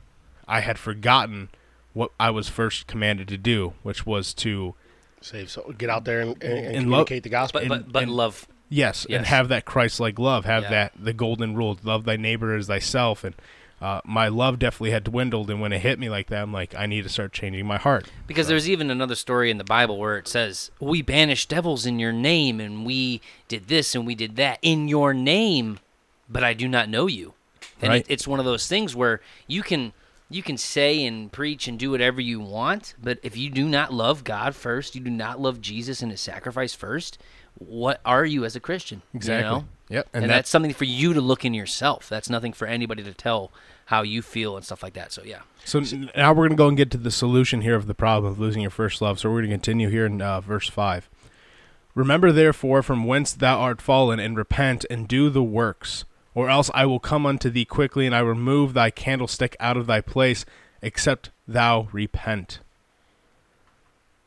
I 0.48 0.60
had 0.60 0.78
forgotten 0.78 1.48
what 1.92 2.10
I 2.18 2.30
was 2.30 2.48
first 2.48 2.86
commanded 2.86 3.28
to 3.28 3.36
do, 3.36 3.74
which 3.82 4.06
was 4.06 4.34
to 4.34 4.74
save, 5.20 5.50
so 5.50 5.74
get 5.76 5.90
out 5.90 6.04
there 6.04 6.20
and, 6.20 6.42
and, 6.42 6.66
and 6.66 6.76
communicate 6.84 7.18
love, 7.18 7.22
the 7.22 7.28
gospel, 7.28 7.60
but 7.60 7.68
but, 7.68 7.92
but 7.92 8.02
and, 8.04 8.12
love. 8.12 8.46
Yes, 8.68 9.06
yes, 9.08 9.18
and 9.18 9.26
have 9.26 9.48
that 9.48 9.64
Christ-like 9.64 10.18
love, 10.18 10.44
have 10.44 10.64
yeah. 10.64 10.70
that 10.70 10.92
the 10.96 11.12
golden 11.12 11.54
rule: 11.54 11.78
love 11.82 12.04
thy 12.04 12.16
neighbor 12.16 12.54
as 12.54 12.68
thyself, 12.68 13.24
and 13.24 13.34
uh, 13.80 14.00
my 14.04 14.28
love 14.28 14.58
definitely 14.58 14.90
had 14.90 15.04
dwindled. 15.04 15.50
And 15.50 15.60
when 15.60 15.72
it 15.72 15.80
hit 15.80 15.98
me 15.98 16.10
like 16.10 16.28
that, 16.28 16.42
I'm 16.42 16.52
like, 16.52 16.74
I 16.74 16.86
need 16.86 17.02
to 17.02 17.08
start 17.08 17.32
changing 17.32 17.66
my 17.66 17.78
heart. 17.78 18.10
Because 18.26 18.46
so. 18.46 18.50
there's 18.50 18.68
even 18.68 18.90
another 18.90 19.14
story 19.14 19.50
in 19.50 19.58
the 19.58 19.64
Bible 19.64 19.98
where 19.98 20.18
it 20.18 20.28
says, 20.28 20.70
We 20.80 21.02
banished 21.02 21.48
devils 21.48 21.86
in 21.86 21.98
your 21.98 22.12
name, 22.12 22.60
and 22.60 22.84
we 22.84 23.20
did 23.48 23.68
this 23.68 23.94
and 23.94 24.06
we 24.06 24.14
did 24.14 24.36
that 24.36 24.58
in 24.62 24.88
your 24.88 25.14
name, 25.14 25.80
but 26.28 26.44
I 26.44 26.54
do 26.54 26.68
not 26.68 26.88
know 26.88 27.06
you. 27.06 27.34
And 27.80 27.90
right. 27.90 28.00
it, 28.02 28.06
it's 28.08 28.28
one 28.28 28.38
of 28.38 28.44
those 28.44 28.66
things 28.66 28.94
where 28.94 29.20
you 29.46 29.62
can 29.62 29.92
you 30.32 30.42
can 30.44 30.56
say 30.56 31.04
and 31.04 31.32
preach 31.32 31.66
and 31.66 31.76
do 31.76 31.90
whatever 31.90 32.20
you 32.20 32.38
want, 32.38 32.94
but 33.02 33.18
if 33.22 33.36
you 33.36 33.50
do 33.50 33.68
not 33.68 33.92
love 33.92 34.22
God 34.22 34.54
first, 34.54 34.94
you 34.94 35.00
do 35.00 35.10
not 35.10 35.40
love 35.40 35.60
Jesus 35.60 36.02
and 36.02 36.10
his 36.12 36.20
sacrifice 36.20 36.72
first, 36.72 37.18
what 37.58 38.00
are 38.04 38.24
you 38.24 38.44
as 38.44 38.56
a 38.56 38.60
Christian? 38.60 39.02
You 39.12 39.18
Exactly. 39.18 39.50
know? 39.50 39.64
Yep. 39.88 40.08
And, 40.12 40.24
And, 40.24 40.30
that's, 40.30 40.38
that's, 40.38 40.50
something 40.50 40.72
for 40.72 40.84
you 40.84 41.12
to 41.12 41.20
look 41.20 41.44
in 41.44 41.52
yourself. 41.52 42.08
That's 42.08 42.30
nothing 42.30 42.52
for 42.52 42.66
anybody 42.66 43.02
to 43.02 43.12
tell 43.12 43.50
how 43.86 44.02
you 44.02 44.22
feel 44.22 44.56
and 44.56 44.64
stuff 44.64 44.82
like 44.84 44.92
that. 44.94 45.12
So 45.12 45.22
yeah. 45.24 45.40
so 45.64 45.80
n- 45.80 46.10
now 46.16 46.30
we're 46.32 46.46
going 46.46 46.50
to 46.50 46.56
go 46.56 46.68
and 46.68 46.76
get 46.76 46.92
to 46.92 46.98
the 46.98 47.10
solution 47.10 47.62
here 47.62 47.74
of 47.74 47.88
the 47.88 47.94
problem 47.94 48.32
of 48.32 48.38
losing 48.38 48.62
your 48.62 48.70
first 48.70 49.02
love. 49.02 49.18
So 49.18 49.28
we're 49.28 49.40
going 49.40 49.50
to 49.50 49.56
continue 49.56 49.88
here 49.88 50.06
in 50.06 50.22
uh, 50.22 50.40
verse 50.40 50.68
5. 50.68 51.08
Remember 51.96 52.30
therefore 52.30 52.84
from 52.84 53.04
whence 53.04 53.32
thou 53.32 53.58
art 53.58 53.82
fallen, 53.82 54.20
and 54.20 54.36
repent 54.36 54.86
and 54.88 55.08
do 55.08 55.28
the 55.28 55.42
works, 55.42 56.04
or 56.36 56.48
else 56.48 56.70
I 56.72 56.86
will 56.86 57.00
come 57.00 57.26
unto 57.26 57.50
thee 57.50 57.64
quickly, 57.64 58.06
and 58.06 58.14
I 58.14 58.22
will 58.22 58.28
remove 58.28 58.74
thy 58.74 58.90
candlestick 58.90 59.56
out 59.58 59.76
of 59.76 59.88
thy 59.88 60.00
place, 60.00 60.44
except 60.80 61.30
thou 61.48 61.88
repent. 61.90 62.60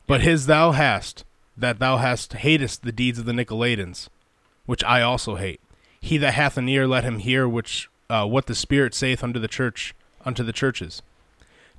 But 0.06 0.20
his 0.20 0.44
thou 0.44 0.72
hast, 0.72 1.24
that 1.56 1.78
thou 1.78 1.98
hast 1.98 2.32
hatest 2.32 2.82
the 2.82 2.92
deeds 2.92 3.18
of 3.18 3.24
the 3.24 3.32
Nicolaitans, 3.32 4.08
which 4.66 4.84
I 4.84 5.02
also 5.02 5.36
hate. 5.36 5.60
He 6.00 6.18
that 6.18 6.34
hath 6.34 6.56
an 6.56 6.68
ear, 6.68 6.86
let 6.86 7.04
him 7.04 7.18
hear 7.18 7.48
which 7.48 7.88
uh, 8.10 8.26
what 8.26 8.46
the 8.46 8.54
Spirit 8.54 8.94
saith 8.94 9.24
unto 9.24 9.38
the 9.40 9.48
church, 9.48 9.94
unto 10.24 10.42
the 10.42 10.52
churches. 10.52 11.02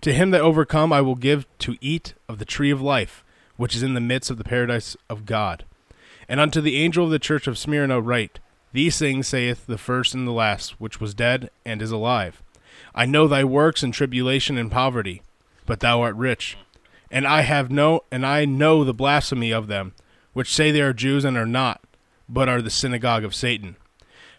To 0.01 0.13
him 0.13 0.31
that 0.31 0.41
overcome, 0.41 0.91
I 0.91 1.01
will 1.01 1.15
give 1.15 1.45
to 1.59 1.77
eat 1.81 2.13
of 2.27 2.39
the 2.39 2.45
tree 2.45 2.71
of 2.71 2.81
life, 2.81 3.23
which 3.57 3.75
is 3.75 3.83
in 3.83 3.93
the 3.93 4.01
midst 4.01 4.29
of 4.29 4.37
the 4.37 4.43
paradise 4.43 4.97
of 5.09 5.25
God. 5.25 5.65
And 6.27 6.39
unto 6.39 6.61
the 6.61 6.77
angel 6.77 7.05
of 7.05 7.11
the 7.11 7.19
church 7.19 7.47
of 7.47 7.57
Smyrna 7.57 8.01
write, 8.01 8.39
These 8.73 8.97
things 8.97 9.27
saith 9.27 9.65
the 9.67 9.77
first 9.77 10.13
and 10.13 10.27
the 10.27 10.31
last, 10.31 10.79
which 10.79 10.99
was 10.99 11.13
dead 11.13 11.49
and 11.65 11.81
is 11.81 11.91
alive. 11.91 12.41
I 12.93 13.05
know 13.05 13.27
thy 13.27 13.43
works 13.43 13.83
and 13.83 13.93
tribulation 13.93 14.57
and 14.57 14.71
poverty, 14.71 15.21
but 15.65 15.79
thou 15.79 16.01
art 16.01 16.15
rich. 16.15 16.57
And 17.15 17.25
I 17.25 17.43
have 17.43 17.71
no, 17.71 18.01
and 18.11 18.25
I 18.25 18.43
know 18.43 18.83
the 18.83 18.93
blasphemy 18.93 19.51
of 19.51 19.67
them, 19.67 19.93
which 20.33 20.53
say 20.53 20.69
they 20.69 20.81
are 20.81 20.91
Jews 20.91 21.23
and 21.23 21.37
are 21.37 21.45
not, 21.45 21.81
but 22.27 22.49
are 22.49 22.61
the 22.61 22.69
synagogue 22.69 23.23
of 23.23 23.33
Satan. 23.33 23.77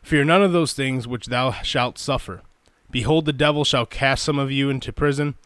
Fear 0.03 0.25
none 0.25 0.43
of 0.43 0.53
those 0.53 0.75
things 0.75 1.09
which 1.09 1.29
thou 1.29 1.53
shalt 1.62 1.99
suffer. 1.99 2.43
Behold, 2.91 3.25
the 3.25 3.33
devil 3.33 3.65
shall 3.65 3.87
cast 3.87 4.23
some 4.23 4.39
of 4.39 4.53
you 4.53 4.69
into 4.69 4.93
prison, 4.93 5.37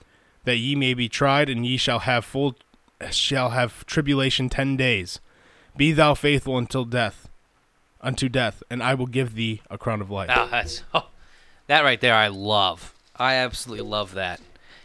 that 0.43 0.57
ye 0.57 0.75
may 0.75 0.93
be 0.93 1.09
tried, 1.09 1.49
and 1.49 1.65
ye 1.65 1.77
shall 1.77 2.01
have 2.01 2.25
full 2.25 2.57
shall 3.13 3.51
have 3.51 3.87
tribulation 3.87 4.49
ten 4.49 4.77
days. 4.77 5.21
Be 5.77 5.93
thou 5.93 6.15
faithful 6.15 6.59
until 6.59 6.85
death, 6.85 7.29
unto 8.01 8.29
death, 8.29 8.61
and 8.69 8.83
I 8.83 8.95
will 8.95 9.07
give 9.07 9.37
thee 9.37 9.63
a 9.71 9.79
crown 9.79 10.01
of 10.01 10.11
life. 10.11 10.31
Ah, 10.33 10.49
that's 10.51 10.83
oh, 10.95 11.07
that 11.69 11.85
right 11.85 12.01
there. 12.01 12.17
I 12.17 12.27
love. 12.27 12.93
I 13.15 13.35
absolutely 13.35 13.89
love 13.89 14.15
that 14.15 14.41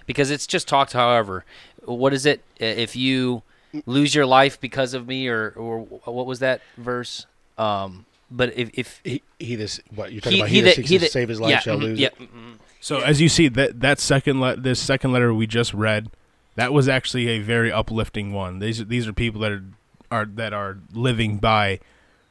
because 0.05 0.29
it's 0.29 0.45
just 0.45 0.67
talked. 0.67 0.93
However, 0.93 1.43
what 1.85 2.13
is 2.13 2.25
it? 2.25 2.41
Uh, 2.61 2.65
If 2.65 2.95
you 2.95 3.43
lose 3.85 4.13
your 4.15 4.25
life 4.25 4.59
because 4.59 4.93
of 4.93 5.07
me, 5.07 5.27
or 5.27 5.51
or 5.55 5.79
what 5.79 6.25
was 6.25 6.39
that 6.39 6.61
verse? 6.77 7.25
Um, 7.57 8.05
but 8.31 8.57
if 8.57 8.69
if 8.73 9.01
He, 9.03 9.21
he 9.39 9.55
this 9.55 9.79
what 9.93 10.11
you're 10.11 10.21
talking 10.21 10.37
he, 10.37 10.41
about? 10.41 10.49
he 10.49 10.55
He, 10.55 10.61
that 10.61 10.65
that 10.69 10.75
seeks 10.75 10.89
he 10.89 10.97
to 10.97 11.05
that 11.05 11.11
save 11.11 11.29
his 11.29 11.39
life 11.41 11.51
yeah, 11.51 11.59
shall 11.59 11.77
mhm, 11.77 11.81
lose 11.83 11.99
yeah, 11.99 12.07
it. 12.07 12.19
mhm. 12.19 12.55
So 12.79 12.99
as 13.01 13.19
you 13.21 13.29
see 13.29 13.47
that 13.49 13.79
that 13.81 13.99
second 13.99 14.39
le- 14.41 14.55
this 14.57 14.79
second 14.79 15.11
letter 15.11 15.33
we 15.33 15.47
just 15.47 15.73
read, 15.73 16.09
that 16.55 16.71
was 16.73 16.87
actually 16.87 17.27
a 17.29 17.39
very 17.39 17.71
uplifting 17.71 18.31
one. 18.33 18.59
These 18.59 18.85
these 18.87 19.07
are 19.07 19.13
people 19.13 19.41
that 19.41 19.51
are 19.51 19.63
are 20.11 20.25
that 20.25 20.53
are 20.53 20.77
living 20.93 21.37
by 21.37 21.79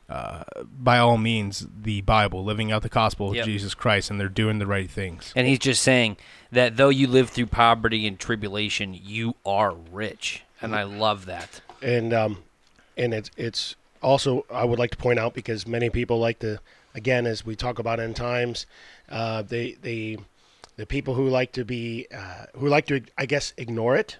uh, 0.08 0.44
by 0.78 0.98
all 0.98 1.16
means 1.16 1.66
the 1.82 2.02
Bible, 2.02 2.44
living 2.44 2.70
out 2.70 2.82
the 2.82 2.88
gospel 2.90 3.30
of 3.30 3.36
Yep. 3.36 3.46
Jesus 3.46 3.74
Christ, 3.74 4.10
and 4.10 4.20
they're 4.20 4.28
doing 4.28 4.58
the 4.58 4.66
right 4.66 4.90
things. 4.90 5.32
And 5.34 5.46
he's 5.46 5.58
just 5.58 5.82
saying 5.82 6.18
that 6.54 6.76
though 6.76 6.88
you 6.88 7.06
live 7.06 7.30
through 7.30 7.46
poverty 7.46 8.06
and 8.06 8.18
tribulation, 8.18 8.94
you 8.94 9.34
are 9.44 9.74
rich, 9.74 10.42
and 10.60 10.74
I 10.74 10.84
love 10.84 11.26
that. 11.26 11.60
and 11.82 12.12
um, 12.12 12.42
and 12.96 13.12
it's 13.14 13.30
it's 13.36 13.76
also 14.02 14.46
I 14.50 14.64
would 14.64 14.78
like 14.78 14.90
to 14.92 14.96
point 14.96 15.18
out 15.18 15.34
because 15.34 15.66
many 15.66 15.90
people 15.90 16.18
like 16.18 16.38
to 16.40 16.60
again 16.94 17.26
as 17.26 17.44
we 17.44 17.56
talk 17.56 17.78
about 17.78 18.00
end 18.00 18.16
times, 18.16 18.66
uh, 19.10 19.42
they 19.42 19.72
they 19.82 20.18
the 20.76 20.86
people 20.86 21.14
who 21.14 21.28
like 21.28 21.52
to 21.52 21.64
be 21.64 22.06
uh, 22.14 22.46
who 22.56 22.68
like 22.68 22.86
to 22.86 23.02
I 23.18 23.26
guess 23.26 23.52
ignore 23.56 23.96
it 23.96 24.18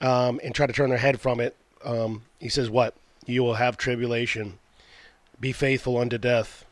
um, 0.00 0.40
and 0.42 0.54
try 0.54 0.66
to 0.66 0.72
turn 0.72 0.90
their 0.90 0.98
head 0.98 1.20
from 1.20 1.40
it. 1.40 1.56
Um, 1.84 2.22
he 2.38 2.48
says, 2.48 2.70
"What 2.70 2.94
you 3.26 3.42
will 3.42 3.54
have 3.54 3.76
tribulation, 3.76 4.58
be 5.40 5.52
faithful 5.52 5.96
unto 5.98 6.18
death." 6.18 6.64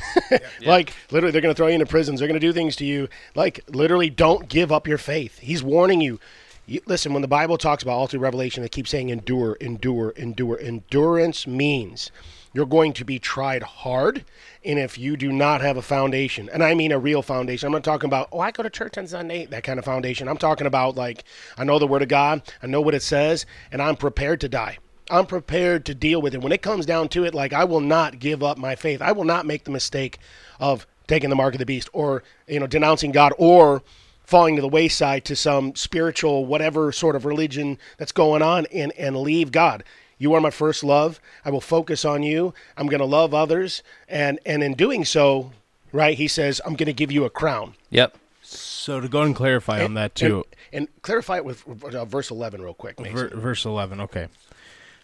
Like 0.64 0.94
literally, 1.10 1.32
they're 1.32 1.40
going 1.40 1.54
to 1.54 1.56
throw 1.56 1.66
you 1.66 1.74
into 1.74 1.86
prisons. 1.86 2.20
They're 2.20 2.28
going 2.28 2.40
to 2.40 2.46
do 2.46 2.52
things 2.52 2.76
to 2.76 2.84
you. 2.84 3.08
Like 3.34 3.60
literally, 3.68 4.10
don't 4.10 4.48
give 4.48 4.70
up 4.72 4.86
your 4.86 4.98
faith. 4.98 5.38
He's 5.38 5.62
warning 5.62 6.00
you. 6.00 6.20
you. 6.66 6.80
Listen, 6.86 7.12
when 7.12 7.22
the 7.22 7.28
Bible 7.28 7.58
talks 7.58 7.82
about 7.82 7.92
all 7.92 8.06
through 8.06 8.20
Revelation, 8.20 8.62
it 8.62 8.72
keeps 8.72 8.90
saying 8.90 9.08
endure, 9.08 9.54
endure, 9.60 10.10
endure. 10.10 10.58
Endurance 10.58 11.46
means 11.46 12.10
you're 12.54 12.66
going 12.66 12.92
to 12.94 13.04
be 13.04 13.18
tried 13.18 13.62
hard, 13.62 14.24
and 14.64 14.78
if 14.78 14.98
you 14.98 15.16
do 15.16 15.32
not 15.32 15.62
have 15.62 15.76
a 15.76 15.82
foundation, 15.82 16.50
and 16.50 16.62
I 16.62 16.74
mean 16.74 16.92
a 16.92 16.98
real 16.98 17.22
foundation, 17.22 17.66
I'm 17.66 17.72
not 17.72 17.84
talking 17.84 18.08
about 18.08 18.28
oh 18.30 18.40
I 18.40 18.50
go 18.50 18.62
to 18.62 18.70
church 18.70 18.98
on 18.98 19.06
Sunday 19.06 19.46
that 19.46 19.64
kind 19.64 19.78
of 19.78 19.84
foundation. 19.84 20.28
I'm 20.28 20.38
talking 20.38 20.66
about 20.66 20.96
like 20.96 21.24
I 21.56 21.64
know 21.64 21.78
the 21.78 21.86
Word 21.86 22.02
of 22.02 22.08
God, 22.08 22.42
I 22.62 22.66
know 22.66 22.80
what 22.80 22.94
it 22.94 23.02
says, 23.02 23.46
and 23.70 23.80
I'm 23.80 23.96
prepared 23.96 24.40
to 24.42 24.48
die. 24.48 24.78
I'm 25.12 25.26
prepared 25.26 25.84
to 25.86 25.94
deal 25.94 26.22
with 26.22 26.34
it. 26.34 26.40
When 26.40 26.52
it 26.52 26.62
comes 26.62 26.86
down 26.86 27.08
to 27.10 27.24
it, 27.24 27.34
like 27.34 27.52
I 27.52 27.64
will 27.64 27.80
not 27.80 28.18
give 28.18 28.42
up 28.42 28.56
my 28.56 28.74
faith. 28.74 29.02
I 29.02 29.12
will 29.12 29.24
not 29.24 29.44
make 29.44 29.64
the 29.64 29.70
mistake 29.70 30.18
of 30.58 30.86
taking 31.06 31.28
the 31.28 31.36
mark 31.36 31.54
of 31.54 31.58
the 31.58 31.66
beast 31.66 31.90
or 31.92 32.22
you 32.48 32.58
know 32.58 32.66
denouncing 32.66 33.12
God 33.12 33.34
or 33.36 33.82
falling 34.24 34.56
to 34.56 34.62
the 34.62 34.68
wayside 34.68 35.26
to 35.26 35.36
some 35.36 35.74
spiritual 35.74 36.46
whatever 36.46 36.90
sort 36.92 37.14
of 37.14 37.26
religion 37.26 37.78
that's 37.98 38.10
going 38.12 38.40
on 38.40 38.64
and 38.72 38.90
and 38.92 39.16
leave 39.18 39.52
God. 39.52 39.84
You 40.16 40.32
are 40.32 40.40
my 40.40 40.50
first 40.50 40.82
love. 40.82 41.20
I 41.44 41.50
will 41.50 41.60
focus 41.60 42.04
on 42.06 42.22
you. 42.22 42.54
I'm 42.78 42.86
going 42.86 43.00
to 43.00 43.04
love 43.04 43.34
others 43.34 43.82
and 44.08 44.40
and 44.46 44.62
in 44.62 44.72
doing 44.72 45.04
so, 45.04 45.52
right? 45.92 46.16
He 46.16 46.26
says 46.26 46.58
I'm 46.64 46.74
going 46.74 46.86
to 46.86 46.94
give 46.94 47.12
you 47.12 47.24
a 47.26 47.30
crown. 47.30 47.74
Yep. 47.90 48.16
So 48.40 49.00
to 49.00 49.08
go 49.08 49.22
and 49.22 49.36
clarify 49.36 49.84
on 49.84 49.94
that 49.94 50.14
too, 50.14 50.46
And, 50.72 50.88
and 50.88 51.02
clarify 51.02 51.36
it 51.36 51.44
with 51.44 51.66
uh, 51.94 52.04
verse 52.04 52.30
11 52.30 52.62
real 52.62 52.74
quick, 52.74 52.98
Ver- 52.98 53.28
verse 53.28 53.64
11 53.64 54.00
okay 54.00 54.28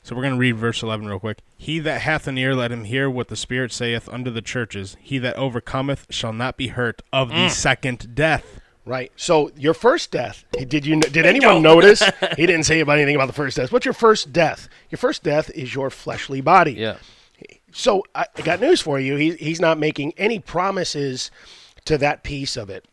so 0.03 0.15
we're 0.15 0.23
going 0.23 0.35
to 0.35 0.41
read 0.41 0.57
verse 0.57 0.83
11 0.83 1.07
real 1.07 1.19
quick 1.19 1.39
he 1.57 1.79
that 1.79 2.03
hath 2.03 2.27
an 2.27 2.39
ear 2.39 2.55
let 2.55 2.73
him 2.73 2.85
hear 2.85 3.09
what 3.09 3.29
the 3.29 3.37
spirit 3.37 3.73
saith 3.73 4.09
unto 4.09 4.31
the 4.31 4.43
churches 4.43 4.97
he 5.01 5.19
that 5.19 5.37
overcometh 5.37 6.07
shall 6.11 6.33
not 6.33 6.57
be 6.57 6.69
hurt 6.69 7.03
of 7.13 7.31
the 7.31 7.49
second 7.49 8.15
death 8.15 8.61
Right. 8.89 9.13
So 9.17 9.51
your 9.55 9.75
first 9.75 10.11
death. 10.11 10.47
Did 10.53 10.87
you? 10.87 10.99
Did 10.99 11.27
anyone 11.27 11.61
notice? 11.63 12.03
He 12.37 12.47
didn't 12.47 12.65
say 12.65 12.81
about 12.81 12.97
anything 12.97 13.17
about 13.17 13.27
the 13.27 13.35
first 13.35 13.57
death. 13.57 13.71
What's 13.71 13.85
your 13.85 13.93
first 13.93 14.33
death? 14.33 14.69
Your 14.91 14.97
first 14.97 15.23
death 15.23 15.51
is 15.51 15.75
your 15.75 15.91
fleshly 15.91 16.41
body. 16.41 16.73
Yeah. 16.73 16.97
So 17.73 18.05
I, 18.15 18.27
I 18.37 18.43
got 18.43 18.61
news 18.61 18.81
for 18.81 18.99
you. 18.99 19.17
He, 19.17 19.33
he's 19.33 19.61
not 19.61 19.79
making 19.79 20.15
any 20.17 20.39
promises 20.39 21.31
to 21.85 21.99
that 21.99 22.23
piece 22.23 22.57
of 22.57 22.71
it. 22.71 22.87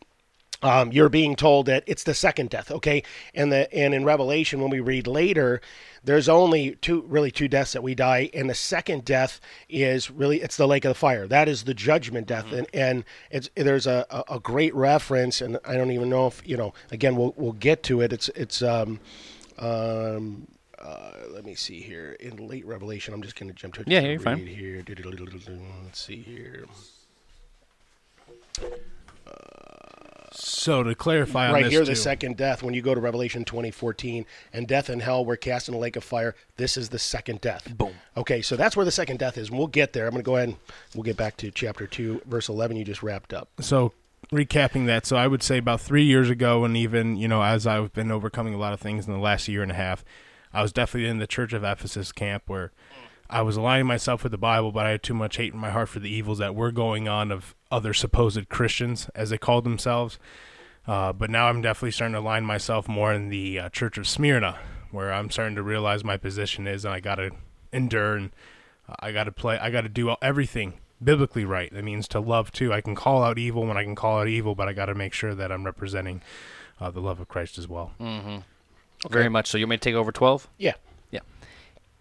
Um, 0.62 0.92
you're 0.92 1.08
being 1.08 1.36
told 1.36 1.66
that 1.66 1.84
it's 1.86 2.02
the 2.02 2.14
second 2.14 2.50
death, 2.50 2.70
okay? 2.70 3.02
And 3.34 3.52
the 3.52 3.72
and 3.74 3.94
in 3.94 4.04
Revelation, 4.04 4.60
when 4.60 4.70
we 4.70 4.80
read 4.80 5.06
later, 5.06 5.60
there's 6.06 6.28
only 6.28 6.76
two, 6.76 7.02
really 7.02 7.32
two 7.32 7.48
deaths 7.48 7.72
that 7.72 7.82
we 7.82 7.96
die, 7.96 8.30
and 8.32 8.48
the 8.48 8.54
second 8.54 9.04
death 9.04 9.40
is 9.68 10.08
really 10.08 10.40
it's 10.40 10.56
the 10.56 10.66
lake 10.66 10.84
of 10.84 10.90
the 10.90 10.94
fire. 10.94 11.26
That 11.26 11.48
is 11.48 11.64
the 11.64 11.74
judgment 11.74 12.28
death, 12.28 12.50
and 12.52 12.66
and 12.72 13.04
it's 13.30 13.50
there's 13.56 13.88
a, 13.88 14.06
a, 14.30 14.38
great 14.38 14.72
reference, 14.74 15.40
and 15.40 15.58
I 15.64 15.74
don't 15.74 15.90
even 15.90 16.08
know 16.08 16.28
if 16.28 16.46
you 16.46 16.56
know. 16.56 16.72
Again, 16.92 17.16
we'll 17.16 17.34
we'll 17.36 17.52
get 17.52 17.82
to 17.84 18.00
it. 18.00 18.12
It's 18.12 18.28
it's 18.30 18.62
um 18.62 19.00
um. 19.58 20.46
Uh, 20.78 21.10
let 21.30 21.44
me 21.44 21.56
see 21.56 21.80
here. 21.80 22.12
In 22.20 22.46
late 22.46 22.64
Revelation, 22.64 23.12
I'm 23.12 23.22
just 23.22 23.34
going 23.34 23.48
to 23.48 23.54
jump 23.54 23.74
to 23.74 23.80
it. 23.80 23.88
Yeah, 23.88 24.00
you're 24.00 24.20
fine. 24.20 24.46
Here, 24.46 24.84
let's 25.82 26.00
see 26.00 26.22
here. 26.22 26.66
So 30.36 30.82
to 30.82 30.94
clarify 30.94 31.48
on 31.48 31.54
right 31.54 31.64
this 31.64 31.72
here, 31.72 31.80
too, 31.80 31.86
the 31.86 31.96
second 31.96 32.36
death. 32.36 32.62
When 32.62 32.74
you 32.74 32.82
go 32.82 32.94
to 32.94 33.00
Revelation 33.00 33.44
2014, 33.44 34.24
and 34.52 34.66
death 34.68 34.88
and 34.88 35.02
hell 35.02 35.24
were 35.24 35.36
cast 35.36 35.68
in 35.68 35.74
a 35.74 35.78
lake 35.78 35.96
of 35.96 36.04
fire. 36.04 36.34
This 36.56 36.76
is 36.76 36.88
the 36.90 36.98
second 36.98 37.40
death. 37.40 37.76
Boom. 37.76 37.94
Okay, 38.16 38.42
so 38.42 38.56
that's 38.56 38.76
where 38.76 38.84
the 38.84 38.90
second 38.90 39.18
death 39.18 39.36
is. 39.38 39.48
And 39.48 39.58
we'll 39.58 39.66
get 39.66 39.92
there. 39.92 40.06
I'm 40.06 40.12
going 40.12 40.22
to 40.22 40.26
go 40.26 40.36
ahead 40.36 40.48
and 40.50 40.58
we'll 40.94 41.02
get 41.04 41.16
back 41.16 41.36
to 41.38 41.50
chapter 41.50 41.86
two, 41.86 42.20
verse 42.26 42.48
11. 42.48 42.76
You 42.76 42.84
just 42.84 43.02
wrapped 43.02 43.32
up. 43.32 43.48
so 43.60 43.92
recapping 44.32 44.86
that 44.86 45.06
so 45.06 45.14
i 45.16 45.26
would 45.26 45.42
say 45.42 45.56
about 45.58 45.80
three 45.80 46.02
years 46.02 46.28
ago 46.28 46.64
and 46.64 46.76
even 46.76 47.16
you 47.16 47.28
know 47.28 47.42
as 47.42 47.64
i've 47.64 47.92
been 47.92 48.10
overcoming 48.10 48.54
a 48.54 48.58
lot 48.58 48.72
of 48.72 48.80
things 48.80 49.06
in 49.06 49.12
the 49.12 49.18
last 49.20 49.46
year 49.46 49.62
and 49.62 49.70
a 49.70 49.74
half 49.74 50.04
i 50.52 50.60
was 50.62 50.72
definitely 50.72 51.08
in 51.08 51.18
the 51.18 51.28
church 51.28 51.52
of 51.52 51.62
ephesus 51.62 52.10
camp 52.10 52.42
where 52.48 52.72
i 53.30 53.40
was 53.40 53.56
aligning 53.56 53.86
myself 53.86 54.24
with 54.24 54.32
the 54.32 54.38
bible 54.38 54.72
but 54.72 54.84
i 54.84 54.90
had 54.90 55.02
too 55.02 55.14
much 55.14 55.36
hate 55.36 55.52
in 55.52 55.58
my 55.60 55.70
heart 55.70 55.88
for 55.88 56.00
the 56.00 56.10
evils 56.10 56.38
that 56.38 56.56
were 56.56 56.72
going 56.72 57.06
on 57.06 57.30
of 57.30 57.54
other 57.76 57.92
supposed 57.94 58.48
christians 58.48 59.08
as 59.14 59.30
they 59.30 59.38
called 59.38 59.64
themselves 59.64 60.18
uh, 60.86 61.12
but 61.12 61.30
now 61.30 61.48
i'm 61.48 61.60
definitely 61.60 61.90
starting 61.90 62.14
to 62.14 62.20
align 62.20 62.44
myself 62.44 62.88
more 62.88 63.12
in 63.12 63.28
the 63.28 63.58
uh, 63.58 63.68
church 63.68 63.98
of 63.98 64.06
smyrna 64.08 64.58
where 64.90 65.12
i'm 65.12 65.30
starting 65.30 65.54
to 65.56 65.62
realize 65.62 66.02
my 66.04 66.16
position 66.16 66.66
is 66.66 66.84
and 66.84 66.94
i 66.94 67.00
gotta 67.00 67.30
endure 67.72 68.16
and 68.16 68.30
I 69.00 69.12
got 69.12 69.24
to 69.24 69.32
play. 69.32 69.58
I 69.58 69.70
got 69.70 69.82
to 69.82 69.88
do 69.88 70.14
everything 70.22 70.74
biblically 71.02 71.44
right. 71.44 71.72
That 71.72 71.84
means 71.84 72.08
to 72.08 72.20
love 72.20 72.52
too. 72.52 72.72
I 72.72 72.80
can 72.80 72.94
call 72.94 73.22
out 73.22 73.38
evil 73.38 73.66
when 73.66 73.76
I 73.76 73.84
can 73.84 73.94
call 73.94 74.20
out 74.20 74.28
evil, 74.28 74.54
but 74.54 74.68
I 74.68 74.72
got 74.72 74.86
to 74.86 74.94
make 74.94 75.12
sure 75.12 75.34
that 75.34 75.50
I'm 75.50 75.64
representing 75.64 76.22
uh, 76.80 76.90
the 76.90 77.00
love 77.00 77.20
of 77.20 77.28
Christ 77.28 77.58
as 77.58 77.68
well. 77.68 77.92
Very 79.10 79.28
much 79.28 79.48
so. 79.48 79.58
You 79.58 79.64
want 79.64 79.70
me 79.70 79.76
to 79.76 79.80
take 79.80 79.94
over 79.94 80.12
12? 80.12 80.48
Yeah. 80.58 80.74
Yeah. 81.10 81.20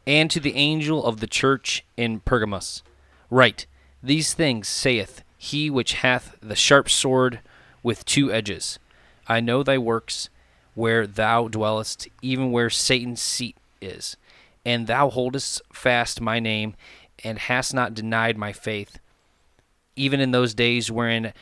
And 0.07 0.29
to 0.31 0.39
the 0.39 0.55
angel 0.55 1.03
of 1.03 1.19
the 1.19 1.27
church 1.27 1.83
in 1.97 2.19
Pergamos, 2.21 2.83
write, 3.29 3.65
These 4.01 4.33
things 4.33 4.67
saith 4.67 5.23
he 5.37 5.69
which 5.69 5.93
hath 5.93 6.35
the 6.41 6.55
sharp 6.55 6.89
sword 6.89 7.39
with 7.83 8.05
two 8.05 8.31
edges. 8.31 8.79
I 9.27 9.39
know 9.39 9.63
thy 9.63 9.77
works, 9.77 10.29
where 10.73 11.07
thou 11.07 11.47
dwellest, 11.47 12.07
even 12.21 12.51
where 12.51 12.69
Satan's 12.69 13.21
seat 13.21 13.57
is. 13.81 14.17
And 14.65 14.87
thou 14.87 15.09
holdest 15.09 15.61
fast 15.71 16.19
my 16.19 16.39
name, 16.39 16.75
and 17.23 17.39
hast 17.39 17.73
not 17.73 17.93
denied 17.93 18.37
my 18.37 18.51
faith, 18.51 18.99
even 19.95 20.19
in 20.19 20.31
those 20.31 20.53
days 20.53 20.91
wherein 20.91 21.33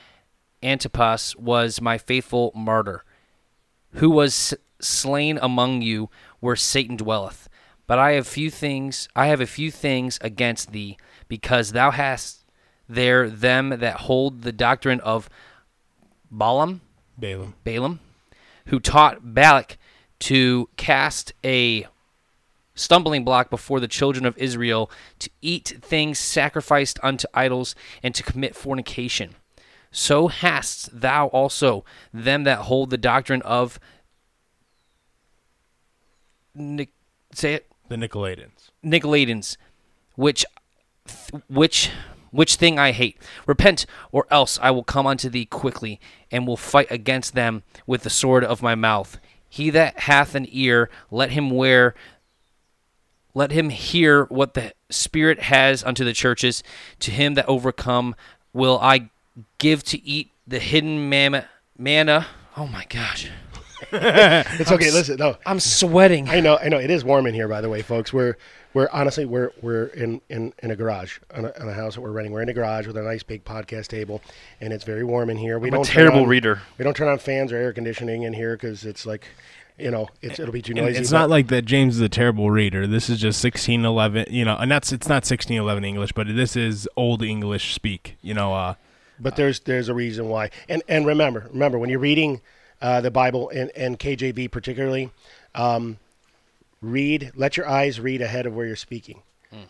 Antipas 0.61 1.35
was 1.35 1.81
my 1.81 1.97
faithful 1.97 2.51
martyr 2.55 3.03
who 3.93 4.09
was 4.09 4.53
slain 4.79 5.37
among 5.41 5.81
you 5.81 6.09
where 6.39 6.55
Satan 6.55 6.95
dwelleth. 6.95 7.49
But 7.85 7.99
I 7.99 8.11
have 8.13 8.27
few 8.27 8.49
things 8.49 9.07
I 9.15 9.27
have 9.27 9.41
a 9.41 9.45
few 9.45 9.71
things 9.71 10.17
against 10.21 10.71
thee, 10.71 10.97
because 11.27 11.71
thou 11.71 11.91
hast 11.91 12.42
there 12.87 13.29
them 13.29 13.69
that 13.69 14.01
hold 14.01 14.41
the 14.41 14.51
doctrine 14.51 14.99
of 15.01 15.29
Balaam, 16.29 16.81
Balaam. 17.17 17.55
Balaam, 17.63 17.99
who 18.67 18.79
taught 18.79 19.33
Balak 19.33 19.77
to 20.19 20.69
cast 20.77 21.33
a 21.43 21.87
stumbling 22.75 23.23
block 23.23 23.49
before 23.49 23.79
the 23.79 23.87
children 23.87 24.25
of 24.25 24.37
Israel, 24.37 24.89
to 25.19 25.29
eat 25.41 25.75
things 25.81 26.17
sacrificed 26.17 26.99
unto 27.03 27.27
idols, 27.33 27.75
and 28.01 28.15
to 28.15 28.23
commit 28.23 28.55
fornication. 28.55 29.35
So 29.91 30.27
hast 30.27 30.99
thou 30.99 31.27
also 31.27 31.85
them 32.11 32.45
that 32.45 32.59
hold 32.59 32.89
the 32.89 32.97
doctrine 32.97 33.43
of 33.43 33.79
Nic- 36.55 36.93
say 37.33 37.53
it 37.55 37.67
The 37.89 37.95
Nicolaitans. 37.95 38.71
Nicolaitans, 38.83 39.57
which 40.15 40.45
which 41.47 41.91
which 42.33 42.55
thing 42.55 42.77
I 42.77 42.91
hate. 42.91 43.17
Repent, 43.45 43.85
or 44.11 44.27
else 44.29 44.59
I 44.61 44.71
will 44.71 44.83
come 44.83 45.07
unto 45.07 45.29
thee 45.29 45.45
quickly, 45.45 46.01
and 46.29 46.45
will 46.45 46.57
fight 46.57 46.91
against 46.91 47.35
them 47.35 47.63
with 47.87 48.03
the 48.03 48.09
sword 48.09 48.43
of 48.43 48.61
my 48.61 48.75
mouth. 48.75 49.17
He 49.47 49.69
that 49.69 49.99
hath 49.99 50.35
an 50.35 50.47
ear, 50.49 50.89
let 51.09 51.31
him 51.31 51.49
wear 51.49 51.95
let 53.35 53.51
him 53.51 53.69
hear 53.69 54.25
what 54.25 54.53
the 54.53 54.73
Spirit 54.89 55.41
has 55.43 55.83
unto 55.83 56.03
the 56.03 56.13
churches. 56.13 56.63
To 56.99 57.11
him 57.11 57.33
that 57.33 57.47
overcome 57.47 58.15
will 58.53 58.79
I 58.79 59.09
give 59.57 59.83
to 59.85 60.03
eat 60.07 60.31
the 60.45 60.59
hidden 60.59 61.09
manna. 61.09 61.49
manna. 61.77 62.27
Oh 62.55 62.67
my 62.67 62.85
gosh. 62.89 63.29
It's 64.59 64.71
okay. 64.71 64.91
Listen, 64.91 65.17
no, 65.17 65.37
I'm 65.45 65.59
sweating. 65.59 66.29
I 66.29 66.39
know, 66.39 66.57
I 66.57 66.69
know. 66.69 66.77
It 66.79 66.89
is 66.89 67.03
warm 67.03 67.27
in 67.27 67.33
here, 67.33 67.47
by 67.47 67.61
the 67.61 67.69
way, 67.69 67.81
folks. 67.81 68.11
We're 68.13 68.37
we're 68.73 68.89
honestly 68.91 69.25
we're 69.25 69.51
we're 69.61 69.85
in 69.87 70.21
in, 70.29 70.53
in 70.61 70.71
a 70.71 70.75
garage 70.75 71.19
on 71.35 71.45
a, 71.45 71.53
on 71.59 71.69
a 71.69 71.73
house 71.73 71.95
that 71.95 72.01
we're 72.01 72.11
renting. 72.11 72.33
We're 72.33 72.41
in 72.41 72.49
a 72.49 72.53
garage 72.53 72.87
with 72.87 72.97
a 72.97 73.01
nice 73.03 73.23
big 73.23 73.43
podcast 73.45 73.87
table, 73.87 74.21
and 74.61 74.73
it's 74.73 74.83
very 74.83 75.03
warm 75.03 75.29
in 75.29 75.37
here. 75.37 75.59
We 75.59 75.69
I'm 75.69 75.75
don't 75.75 75.85
turn 75.85 75.95
terrible 75.95 76.21
on- 76.23 76.27
reader. 76.29 76.61
We 76.77 76.83
don't 76.83 76.95
turn 76.95 77.07
on 77.07 77.19
fans 77.19 77.51
or 77.51 77.57
air 77.57 77.73
conditioning 77.73 78.23
in 78.23 78.33
here 78.33 78.55
because 78.55 78.85
it's 78.85 79.05
like, 79.05 79.27
you 79.77 79.91
know, 79.91 80.07
it's 80.21 80.39
it'll 80.39 80.53
be 80.53 80.61
too 80.61 80.73
noisy. 80.73 80.99
it's 80.99 81.11
not 81.11 81.29
like 81.29 81.47
that 81.47 81.65
James 81.65 81.95
is 81.95 82.01
a 82.01 82.09
terrible 82.09 82.49
reader. 82.51 82.87
This 82.87 83.09
is 83.09 83.19
just 83.19 83.43
1611, 83.43 84.33
you 84.33 84.45
know, 84.45 84.55
and 84.57 84.71
that's 84.71 84.91
it's 84.91 85.07
not 85.07 85.23
1611 85.23 85.83
English, 85.83 86.11
but 86.13 86.27
this 86.27 86.55
is 86.55 86.87
old 86.95 87.21
English 87.23 87.73
speak, 87.73 88.15
you 88.21 88.33
know, 88.33 88.53
uh 88.53 88.75
but 89.19 89.35
there's 89.35 89.59
there's 89.61 89.89
a 89.89 89.93
reason 89.93 90.27
why. 90.27 90.49
And 90.67 90.81
and 90.89 91.05
remember, 91.05 91.47
remember 91.51 91.77
when 91.77 91.89
you're 91.89 91.99
reading 91.99 92.41
uh, 92.83 92.99
the 93.01 93.09
Bible 93.09 93.49
and, 93.49 93.71
and 93.75 93.97
KJV 93.97 94.51
particularly, 94.51 95.09
um, 95.55 95.97
read. 96.81 97.31
Let 97.33 97.55
your 97.57 97.67
eyes 97.67 97.99
read 97.99 98.21
ahead 98.21 98.45
of 98.45 98.53
where 98.53 98.65
you're 98.65 98.75
speaking, 98.75 99.23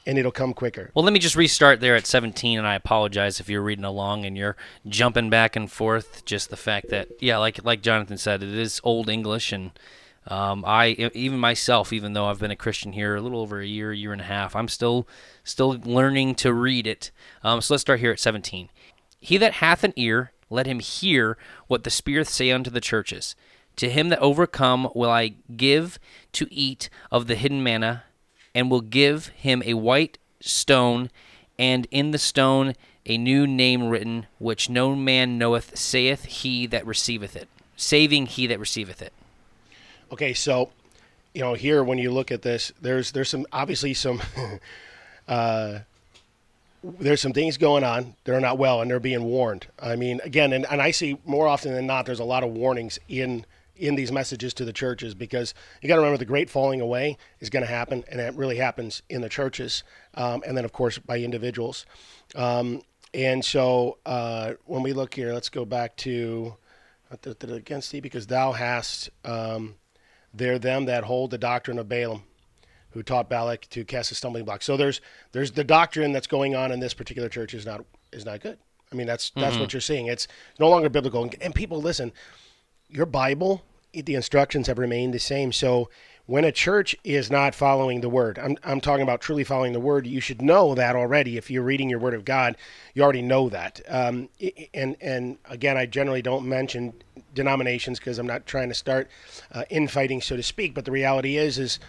and 0.06 0.18
it'll 0.18 0.32
come 0.32 0.54
quicker. 0.54 0.90
Well, 0.96 1.06
let 1.06 1.14
me 1.14 1.20
just 1.20 1.36
restart 1.36 1.80
there 1.80 1.96
at 1.96 2.08
17, 2.08 2.58
and 2.58 2.68
I 2.68 2.74
apologize 2.74 3.40
if 3.40 3.50
you're 3.50 3.62
reading 3.62 3.86
along 3.86 4.26
and 4.26 4.36
you're 4.36 4.58
jumping 4.88 5.30
back 5.30 5.56
and 5.56 5.72
forth. 5.72 6.26
Just 6.26 6.50
the 6.50 6.58
fact 6.58 6.90
that, 6.90 7.08
yeah, 7.22 7.38
like 7.38 7.64
like 7.64 7.84
Jonathan 7.84 8.18
said, 8.18 8.42
it 8.42 8.50
is 8.50 8.82
old 8.84 9.08
English, 9.10 9.54
and 9.54 9.72
um, 10.28 10.64
I 10.66 11.12
even 11.14 11.38
myself, 11.38 11.94
even 11.94 12.14
though 12.14 12.26
I've 12.26 12.40
been 12.40 12.52
a 12.52 12.56
Christian 12.56 12.94
here 12.94 13.16
a 13.16 13.22
little 13.22 13.42
over 13.42 13.62
a 13.62 13.66
year, 13.66 13.94
year 13.94 14.12
and 14.12 14.22
a 14.22 14.26
half, 14.26 14.56
I'm 14.56 14.68
still 14.68 15.08
still 15.44 15.78
learning 15.86 16.34
to 16.36 16.52
read 16.52 16.88
it. 16.88 17.12
Um, 17.44 17.62
so 17.62 17.76
let's 17.76 17.82
start 17.82 18.00
here 18.00 18.12
at 18.12 18.20
17. 18.20 18.70
He 19.20 19.38
that 19.38 19.54
hath 19.54 19.84
an 19.84 19.94
ear, 19.96 20.33
let 20.54 20.68
him 20.68 20.80
hear 20.80 21.38
what 21.68 21.84
the 21.84 21.90
Spirit 21.90 22.28
say 22.28 22.52
unto 22.52 22.70
the 22.70 22.82
churches. 22.82 23.36
To 23.78 23.90
him 23.90 24.10
that 24.10 24.20
overcome 24.20 24.90
will 24.94 25.10
I 25.10 25.34
give 25.56 26.00
to 26.34 26.48
eat 26.54 26.90
of 27.12 27.28
the 27.28 27.36
hidden 27.36 27.64
manna, 27.64 28.04
and 28.54 28.70
will 28.70 28.82
give 28.82 29.28
him 29.28 29.64
a 29.66 29.74
white 29.74 30.20
stone, 30.40 31.10
and 31.58 31.88
in 31.90 32.12
the 32.12 32.20
stone 32.20 32.76
a 33.06 33.18
new 33.18 33.48
name 33.48 33.90
written, 33.90 34.28
which 34.38 34.70
no 34.70 34.96
man 34.96 35.38
knoweth, 35.38 35.78
saith 35.78 36.26
he 36.26 36.68
that 36.68 36.86
receiveth 36.86 37.36
it. 37.36 37.50
Saving 37.76 38.28
he 38.28 38.48
that 38.48 38.60
receiveth 38.60 39.02
it. 39.02 39.12
Okay, 40.12 40.34
so 40.34 40.70
you 41.34 41.42
know 41.42 41.56
here 41.56 41.84
when 41.84 41.98
you 41.98 42.12
look 42.12 42.32
at 42.32 42.44
this, 42.44 42.72
there's 42.80 43.12
there's 43.12 43.30
some 43.30 43.48
obviously 43.52 43.94
some 43.96 44.22
uh, 45.28 45.80
there's 46.84 47.22
some 47.22 47.34
things 47.34 47.58
going 47.58 47.84
on 47.84 48.16
that 48.24 48.36
are 48.36 48.42
not 48.42 48.58
well, 48.58 48.82
and 48.82 48.92
they're 48.92 49.00
being 49.00 49.24
warned. 49.24 49.68
I 49.80 49.96
mean, 49.96 50.20
again, 50.24 50.54
and, 50.54 50.66
and 50.70 50.82
I 50.82 50.92
see 50.92 51.18
more 51.26 51.48
often 51.48 51.74
than 51.74 51.88
not, 51.88 52.06
there's 52.06 52.20
a 52.20 52.26
lot 52.26 52.44
of 52.44 52.52
warnings 52.52 53.00
in 53.08 53.46
in 53.76 53.96
these 53.96 54.12
messages 54.12 54.54
to 54.54 54.66
the 54.66 54.72
churches 54.72 55.16
because 55.16 55.56
you 55.82 55.88
got 55.88 55.96
to 55.96 56.02
remember 56.02 56.18
the 56.18 56.26
great 56.26 56.48
falling 56.48 56.80
away 56.80 57.18
is 57.40 57.50
going 57.50 57.66
to 57.66 57.70
happen, 57.70 58.04
and 58.10 58.22
it 58.22 58.34
really 58.36 58.58
happens 58.58 59.02
in 59.10 59.22
the 59.22 59.30
churches, 59.30 59.84
um, 60.14 60.44
and 60.46 60.56
then 60.56 60.64
of 60.64 60.72
course 60.72 61.00
by 61.00 61.18
individuals. 61.18 61.86
Um, 62.36 62.82
and 63.14 63.44
so 63.44 63.98
uh, 64.06 64.54
when 64.66 64.84
we 64.84 64.94
look 64.94 65.14
here, 65.14 65.34
let's 65.34 65.50
go 65.50 65.66
back 65.66 65.96
to 65.98 66.56
against 67.42 67.92
thee 67.92 68.00
because 68.00 68.28
thou 68.28 68.52
hast 68.52 69.10
um, 69.24 69.76
there 70.34 70.58
them 70.58 70.86
that 70.86 71.04
hold 71.04 71.32
the 71.32 71.38
doctrine 71.38 71.78
of 71.78 71.88
Balaam, 71.88 72.24
who 72.94 73.04
taught 73.04 73.30
Balak 73.30 73.68
to 73.70 73.84
cast 73.84 74.12
a 74.12 74.16
stumbling 74.16 74.46
block. 74.46 74.62
So 74.62 74.78
there's 74.78 75.02
there's 75.32 75.52
the 75.52 75.64
doctrine 75.64 76.12
that's 76.12 76.28
going 76.28 76.56
on 76.56 76.72
in 76.72 76.80
this 76.80 76.94
particular 76.94 77.30
church 77.30 77.54
is 77.54 77.66
not 77.66 77.86
is 78.12 78.26
not 78.26 78.42
good. 78.42 78.58
I 78.92 78.96
mean 78.96 79.08
that's 79.08 79.32
that's 79.32 79.58
what 79.58 79.74
you're 79.74 79.82
seeing. 79.82 80.08
It's 80.08 80.28
no 80.60 80.70
longer 80.70 80.90
biblical. 80.90 81.24
And, 81.24 81.36
and 81.42 81.56
people 81.56 81.82
listen, 81.82 82.12
your 82.90 83.06
Bible, 83.06 83.64
the 83.94 84.16
instructions 84.16 84.68
have 84.68 84.78
remained 84.78 85.14
the 85.14 85.20
same. 85.20 85.52
So 85.52 85.90
when 86.26 86.46
a 86.46 86.52
church 86.52 86.96
is 87.04 87.30
not 87.30 87.54
following 87.54 88.00
the 88.00 88.08
word, 88.08 88.40
I'm, 88.40 88.56
I'm 88.64 88.80
talking 88.80 89.04
about 89.04 89.20
truly 89.20 89.44
following 89.44 89.74
the 89.74 89.80
word, 89.80 90.08
you 90.08 90.22
should 90.22 90.42
know 90.42 90.74
that 90.74 90.96
already. 90.96 91.36
If 91.36 91.52
you're 91.52 91.64
reading 91.64 91.90
your 91.90 92.00
word 92.00 92.14
of 92.14 92.24
God, 92.24 92.56
you 92.94 93.04
already 93.04 93.22
know 93.22 93.50
that. 93.50 93.82
Um, 93.90 94.30
and, 94.74 94.96
and 95.02 95.38
again, 95.50 95.76
I 95.76 95.86
generally 95.86 96.22
don't 96.22 96.48
mention 96.48 96.94
denominations 97.34 98.00
because 98.00 98.20
I'm 98.20 98.28
not 98.28 98.46
trying 98.46 98.70
to 98.70 98.76
start 98.76 99.10
uh, 99.52 99.64
infighting, 99.70 100.22
so 100.22 100.38
to 100.38 100.44
speak. 100.44 100.74
But 100.74 100.86
the 100.86 100.92
reality 100.92 101.36
is, 101.36 101.60
is 101.60 101.80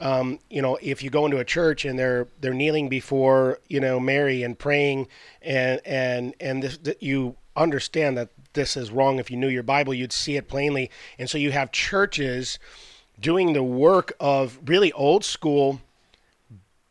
um, 0.00 0.38
you 0.50 0.60
know, 0.60 0.78
if 0.82 1.02
you 1.02 1.10
go 1.10 1.24
into 1.24 1.38
a 1.38 1.44
church 1.44 1.84
and 1.84 1.98
they're 1.98 2.26
they're 2.40 2.54
kneeling 2.54 2.88
before 2.88 3.60
you 3.68 3.80
know 3.80 4.00
Mary 4.00 4.42
and 4.42 4.58
praying, 4.58 5.08
and 5.42 5.80
and 5.84 6.34
and 6.40 6.62
this, 6.62 6.78
that 6.78 7.02
you 7.02 7.36
understand 7.56 8.18
that 8.18 8.30
this 8.54 8.76
is 8.76 8.90
wrong. 8.90 9.18
If 9.18 9.30
you 9.30 9.36
knew 9.36 9.48
your 9.48 9.62
Bible, 9.62 9.94
you'd 9.94 10.12
see 10.12 10.36
it 10.36 10.48
plainly. 10.48 10.90
And 11.18 11.28
so 11.28 11.38
you 11.38 11.52
have 11.52 11.72
churches 11.72 12.58
doing 13.20 13.52
the 13.52 13.62
work 13.62 14.12
of 14.18 14.58
really 14.64 14.92
old 14.92 15.24
school 15.24 15.80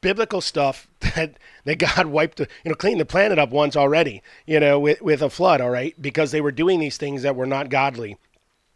biblical 0.02 0.42
stuff 0.42 0.88
that 1.16 1.38
that 1.64 1.80
God 1.80 2.08
wiped 2.08 2.38
the 2.38 2.48
you 2.64 2.70
know 2.70 2.76
cleaned 2.76 3.00
the 3.00 3.06
planet 3.06 3.40
up 3.40 3.52
once 3.52 3.76
already 3.76 4.22
you 4.46 4.60
know 4.60 4.80
with 4.80 5.02
with 5.02 5.22
a 5.22 5.30
flood 5.30 5.62
all 5.62 5.70
right 5.70 6.00
because 6.02 6.32
they 6.32 6.42
were 6.42 6.52
doing 6.52 6.80
these 6.80 6.98
things 6.98 7.24
that 7.24 7.36
were 7.36 7.46
not 7.46 7.70
godly 7.70 8.18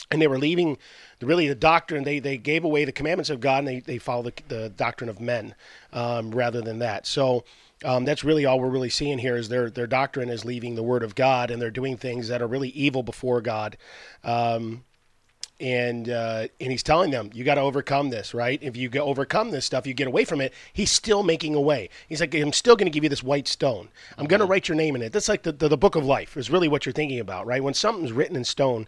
and 0.09 0.21
they 0.21 0.27
were 0.27 0.39
leaving 0.39 0.77
really 1.21 1.47
the 1.47 1.55
doctrine 1.55 2.03
they 2.03 2.19
they 2.19 2.37
gave 2.37 2.63
away 2.63 2.85
the 2.85 2.91
commandments 2.91 3.29
of 3.29 3.39
God 3.39 3.59
and 3.59 3.67
they 3.67 3.79
they 3.79 3.97
follow 3.97 4.23
the, 4.23 4.33
the 4.47 4.69
doctrine 4.69 5.09
of 5.09 5.19
men 5.19 5.55
um, 5.93 6.31
rather 6.31 6.61
than 6.61 6.79
that. 6.79 7.07
So 7.07 7.43
um, 7.83 8.05
that's 8.05 8.23
really 8.23 8.45
all 8.45 8.59
we're 8.59 8.69
really 8.69 8.89
seeing 8.89 9.17
here 9.17 9.35
is 9.35 9.49
their 9.49 9.69
their 9.69 9.87
doctrine 9.87 10.29
is 10.29 10.45
leaving 10.45 10.75
the 10.75 10.83
word 10.83 11.03
of 11.03 11.15
God 11.15 11.51
and 11.51 11.61
they're 11.61 11.71
doing 11.71 11.97
things 11.97 12.27
that 12.27 12.41
are 12.41 12.47
really 12.47 12.69
evil 12.69 13.03
before 13.03 13.41
God. 13.41 13.77
Um, 14.23 14.83
and 15.59 16.09
uh, 16.09 16.47
and 16.59 16.71
he's 16.71 16.83
telling 16.83 17.09
them 17.09 17.31
you 17.33 17.43
got 17.43 17.55
to 17.55 17.61
overcome 17.61 18.09
this 18.09 18.33
right? 18.33 18.61
If 18.61 18.77
you 18.77 18.89
go 18.89 19.03
overcome 19.03 19.49
this 19.49 19.65
stuff 19.65 19.87
you 19.87 19.93
get 19.93 20.07
away 20.07 20.23
from 20.23 20.39
it 20.39 20.53
he's 20.73 20.91
still 20.91 21.23
making 21.23 21.55
a 21.55 21.61
way. 21.61 21.89
He's 22.07 22.21
like 22.21 22.35
i'm 22.35 22.53
still 22.53 22.75
going 22.75 22.85
to 22.85 22.91
give 22.91 23.03
you 23.03 23.09
this 23.09 23.23
white 23.23 23.47
stone. 23.47 23.89
I'm 24.17 24.27
going 24.27 24.39
to 24.39 24.45
write 24.45 24.67
your 24.67 24.75
name 24.75 24.95
in 24.95 25.01
it. 25.01 25.11
That's 25.13 25.29
like 25.29 25.43
the, 25.43 25.51
the, 25.51 25.69
the 25.69 25.77
book 25.77 25.95
of 25.95 26.05
life 26.05 26.37
is 26.37 26.51
really 26.51 26.67
what 26.67 26.85
you're 26.85 26.93
thinking 26.93 27.19
about 27.19 27.47
right? 27.47 27.63
When 27.63 27.73
something's 27.73 28.11
written 28.11 28.35
in 28.35 28.43
stone 28.43 28.87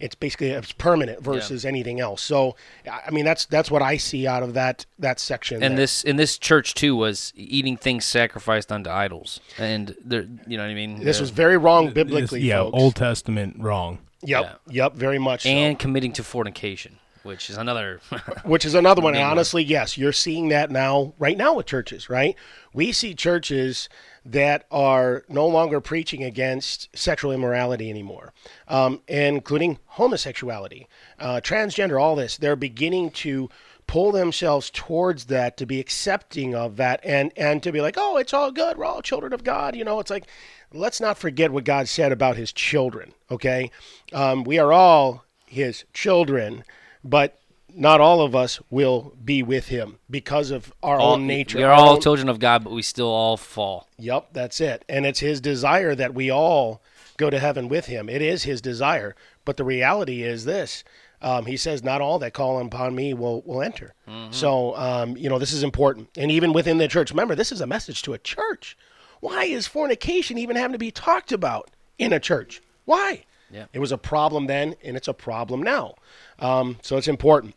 it's 0.00 0.14
basically 0.14 0.50
it's 0.50 0.72
permanent 0.72 1.22
versus 1.22 1.64
anything 1.64 2.00
else. 2.00 2.22
So 2.22 2.56
I 2.90 3.00
I 3.06 3.10
mean 3.10 3.24
that's 3.24 3.44
that's 3.46 3.70
what 3.70 3.82
I 3.82 3.96
see 3.96 4.26
out 4.26 4.42
of 4.42 4.54
that 4.54 4.86
that 4.98 5.18
section. 5.20 5.62
And 5.62 5.72
there. 5.72 5.82
this 5.84 6.04
in 6.04 6.16
this 6.16 6.38
church 6.38 6.74
too 6.74 6.94
was 6.96 7.32
eating 7.36 7.76
things 7.76 8.04
sacrificed 8.04 8.70
unto 8.72 8.90
idols, 8.90 9.40
and 9.58 9.94
there, 10.04 10.26
you 10.46 10.56
know 10.56 10.62
what 10.64 10.70
I 10.70 10.74
mean. 10.74 11.02
this 11.02 11.16
There- 11.16 11.22
was 11.22 11.30
very 11.30 11.56
wrong 11.56 11.86
This- 11.86 11.94
biblically. 11.94 12.40
yeah, 12.42 12.62
folks. 12.62 12.80
Old 12.82 12.94
Testament 12.94 13.56
wrong. 13.58 13.98
Yep, 14.22 14.60
yep, 14.68 14.94
very 14.94 15.18
much. 15.18 15.44
so. 15.44 15.48
and 15.48 15.78
committing 15.78 16.12
to 16.14 16.24
fornication, 16.24 16.98
which 17.22 17.50
is 17.50 17.56
another. 17.56 18.00
which 18.44 18.64
is 18.64 18.74
another 18.74 19.02
one. 19.02 19.14
And 19.14 19.24
honestly, 19.24 19.62
yes, 19.62 19.98
you're 19.98 20.12
seeing 20.12 20.48
that 20.48 20.70
now, 20.70 21.14
right 21.18 21.36
now 21.36 21.54
with 21.54 21.66
churches, 21.66 22.08
right? 22.08 22.34
We 22.72 22.92
see 22.92 23.14
churches 23.14 23.88
that 24.24 24.66
are 24.70 25.24
no 25.28 25.46
longer 25.46 25.80
preaching 25.80 26.22
against 26.22 26.94
sexual 26.96 27.32
immorality 27.32 27.88
anymore, 27.90 28.32
um, 28.68 29.00
including 29.08 29.78
homosexuality, 29.86 30.86
uh, 31.18 31.40
transgender, 31.42 32.00
all 32.00 32.14
this. 32.14 32.36
They're 32.36 32.56
beginning 32.56 33.10
to 33.12 33.48
pull 33.86 34.12
themselves 34.12 34.70
towards 34.70 35.24
that 35.24 35.56
to 35.56 35.64
be 35.64 35.80
accepting 35.80 36.54
of 36.54 36.76
that 36.76 37.00
and 37.02 37.32
and 37.38 37.62
to 37.62 37.72
be 37.72 37.80
like 37.80 37.94
oh 37.96 38.18
it's 38.18 38.34
all 38.34 38.52
good 38.52 38.76
we're 38.76 38.84
all 38.84 39.00
children 39.00 39.32
of 39.32 39.42
god 39.42 39.74
you 39.74 39.82
know 39.82 39.98
it's 39.98 40.10
like 40.10 40.26
let's 40.74 41.00
not 41.00 41.16
forget 41.16 41.50
what 41.50 41.64
god 41.64 41.88
said 41.88 42.12
about 42.12 42.36
his 42.36 42.52
children 42.52 43.14
okay 43.30 43.70
um, 44.12 44.44
we 44.44 44.58
are 44.58 44.74
all 44.74 45.24
his 45.46 45.84
children 45.94 46.62
but 47.04 47.38
not 47.74 48.00
all 48.00 48.20
of 48.20 48.34
us 48.34 48.60
will 48.70 49.14
be 49.24 49.42
with 49.42 49.68
him 49.68 49.98
because 50.10 50.50
of 50.50 50.72
our 50.82 50.98
all, 50.98 51.14
own 51.14 51.26
nature. 51.26 51.58
We 51.58 51.64
are 51.64 51.72
all 51.72 51.94
own- 51.94 52.00
children 52.00 52.28
of 52.28 52.38
God, 52.38 52.64
but 52.64 52.72
we 52.72 52.82
still 52.82 53.08
all 53.08 53.36
fall. 53.36 53.88
Yep, 53.98 54.28
that's 54.32 54.60
it. 54.60 54.84
And 54.88 55.06
it's 55.06 55.20
his 55.20 55.40
desire 55.40 55.94
that 55.94 56.14
we 56.14 56.30
all 56.30 56.82
go 57.18 57.30
to 57.30 57.38
heaven 57.38 57.68
with 57.68 57.86
him. 57.86 58.08
It 58.08 58.22
is 58.22 58.44
his 58.44 58.60
desire. 58.60 59.14
But 59.44 59.56
the 59.56 59.64
reality 59.64 60.22
is 60.22 60.44
this. 60.44 60.84
Um, 61.20 61.46
he 61.46 61.56
says, 61.56 61.82
Not 61.82 62.00
all 62.00 62.18
that 62.20 62.32
call 62.32 62.60
upon 62.60 62.94
me 62.94 63.12
will, 63.12 63.42
will 63.42 63.60
enter. 63.62 63.94
So, 64.30 64.76
um, 64.76 65.16
you 65.16 65.28
know, 65.28 65.38
this 65.38 65.52
is 65.52 65.62
important. 65.62 66.08
And 66.16 66.30
even 66.30 66.52
within 66.52 66.78
the 66.78 66.88
church, 66.88 67.10
remember, 67.10 67.34
this 67.34 67.50
is 67.52 67.60
a 67.60 67.66
message 67.66 68.02
to 68.02 68.12
a 68.12 68.18
church. 68.18 68.76
Why 69.20 69.44
is 69.44 69.66
fornication 69.66 70.38
even 70.38 70.54
having 70.56 70.72
to 70.72 70.78
be 70.78 70.90
talked 70.92 71.32
about 71.32 71.70
in 71.98 72.12
a 72.12 72.20
church? 72.20 72.62
Why? 72.84 73.24
Yeah. 73.50 73.64
It 73.72 73.78
was 73.78 73.92
a 73.92 73.98
problem 73.98 74.46
then, 74.46 74.74
and 74.84 74.96
it's 74.96 75.08
a 75.08 75.14
problem 75.14 75.62
now. 75.62 75.94
Um, 76.38 76.76
so 76.82 76.96
it's 76.96 77.08
important. 77.08 77.54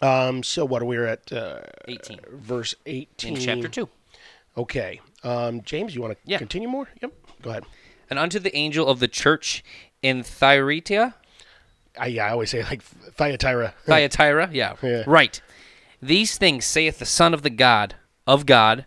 Um, 0.00 0.42
so 0.42 0.64
what 0.64 0.82
are 0.82 0.84
we 0.84 0.98
at? 0.98 1.30
Uh, 1.32 1.60
18 1.86 2.20
verse 2.32 2.74
18. 2.86 3.36
in 3.36 3.40
chapter 3.40 3.68
2. 3.68 3.88
Okay. 4.56 5.00
Um, 5.22 5.62
James, 5.62 5.94
you 5.94 6.00
want 6.02 6.14
to 6.14 6.18
Yeah. 6.24 6.38
continue 6.38 6.68
more? 6.68 6.88
Yep. 7.00 7.12
Go 7.42 7.50
ahead. 7.50 7.64
And 8.10 8.18
unto 8.18 8.38
the 8.38 8.54
angel 8.56 8.88
of 8.88 8.98
the 9.00 9.08
church 9.08 9.62
in 10.02 10.22
Thyatira, 10.22 11.14
I, 11.96 12.06
yeah, 12.06 12.26
I 12.26 12.30
always 12.30 12.50
say 12.50 12.62
like 12.64 12.82
Thyatira. 12.82 13.74
Thyatira, 13.86 14.50
yeah, 14.52 14.74
Yeah. 14.82 15.04
right. 15.06 15.40
These 16.00 16.36
things 16.36 16.64
saith 16.64 16.98
the 16.98 17.06
Son 17.06 17.32
of 17.32 17.42
the 17.42 17.50
God, 17.50 17.94
of 18.26 18.44
God, 18.44 18.86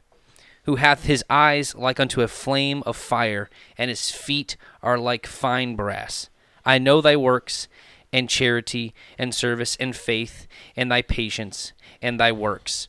who 0.65 0.75
hath 0.75 1.06
his 1.06 1.23
eyes 1.30 1.75
like 1.75 1.99
unto 1.99 2.21
a 2.21 2.28
flame 2.28 2.84
of 2.86 2.97
fire, 2.97 3.49
and 3.78 3.89
his 3.89 4.12
feet 4.12 4.58
are 4.84 4.97
like 4.97 5.25
fine 5.25 5.75
brass. 5.75 6.30
I 6.65 6.78
know 6.78 7.01
thy 7.01 7.15
works, 7.15 7.67
and 8.12 8.30
charity, 8.30 8.93
and 9.17 9.34
service, 9.34 9.75
and 9.80 9.95
faith, 9.95 10.47
and 10.75 10.91
thy 10.91 11.01
patience, 11.01 11.73
and 12.01 12.19
thy 12.19 12.32
works, 12.32 12.88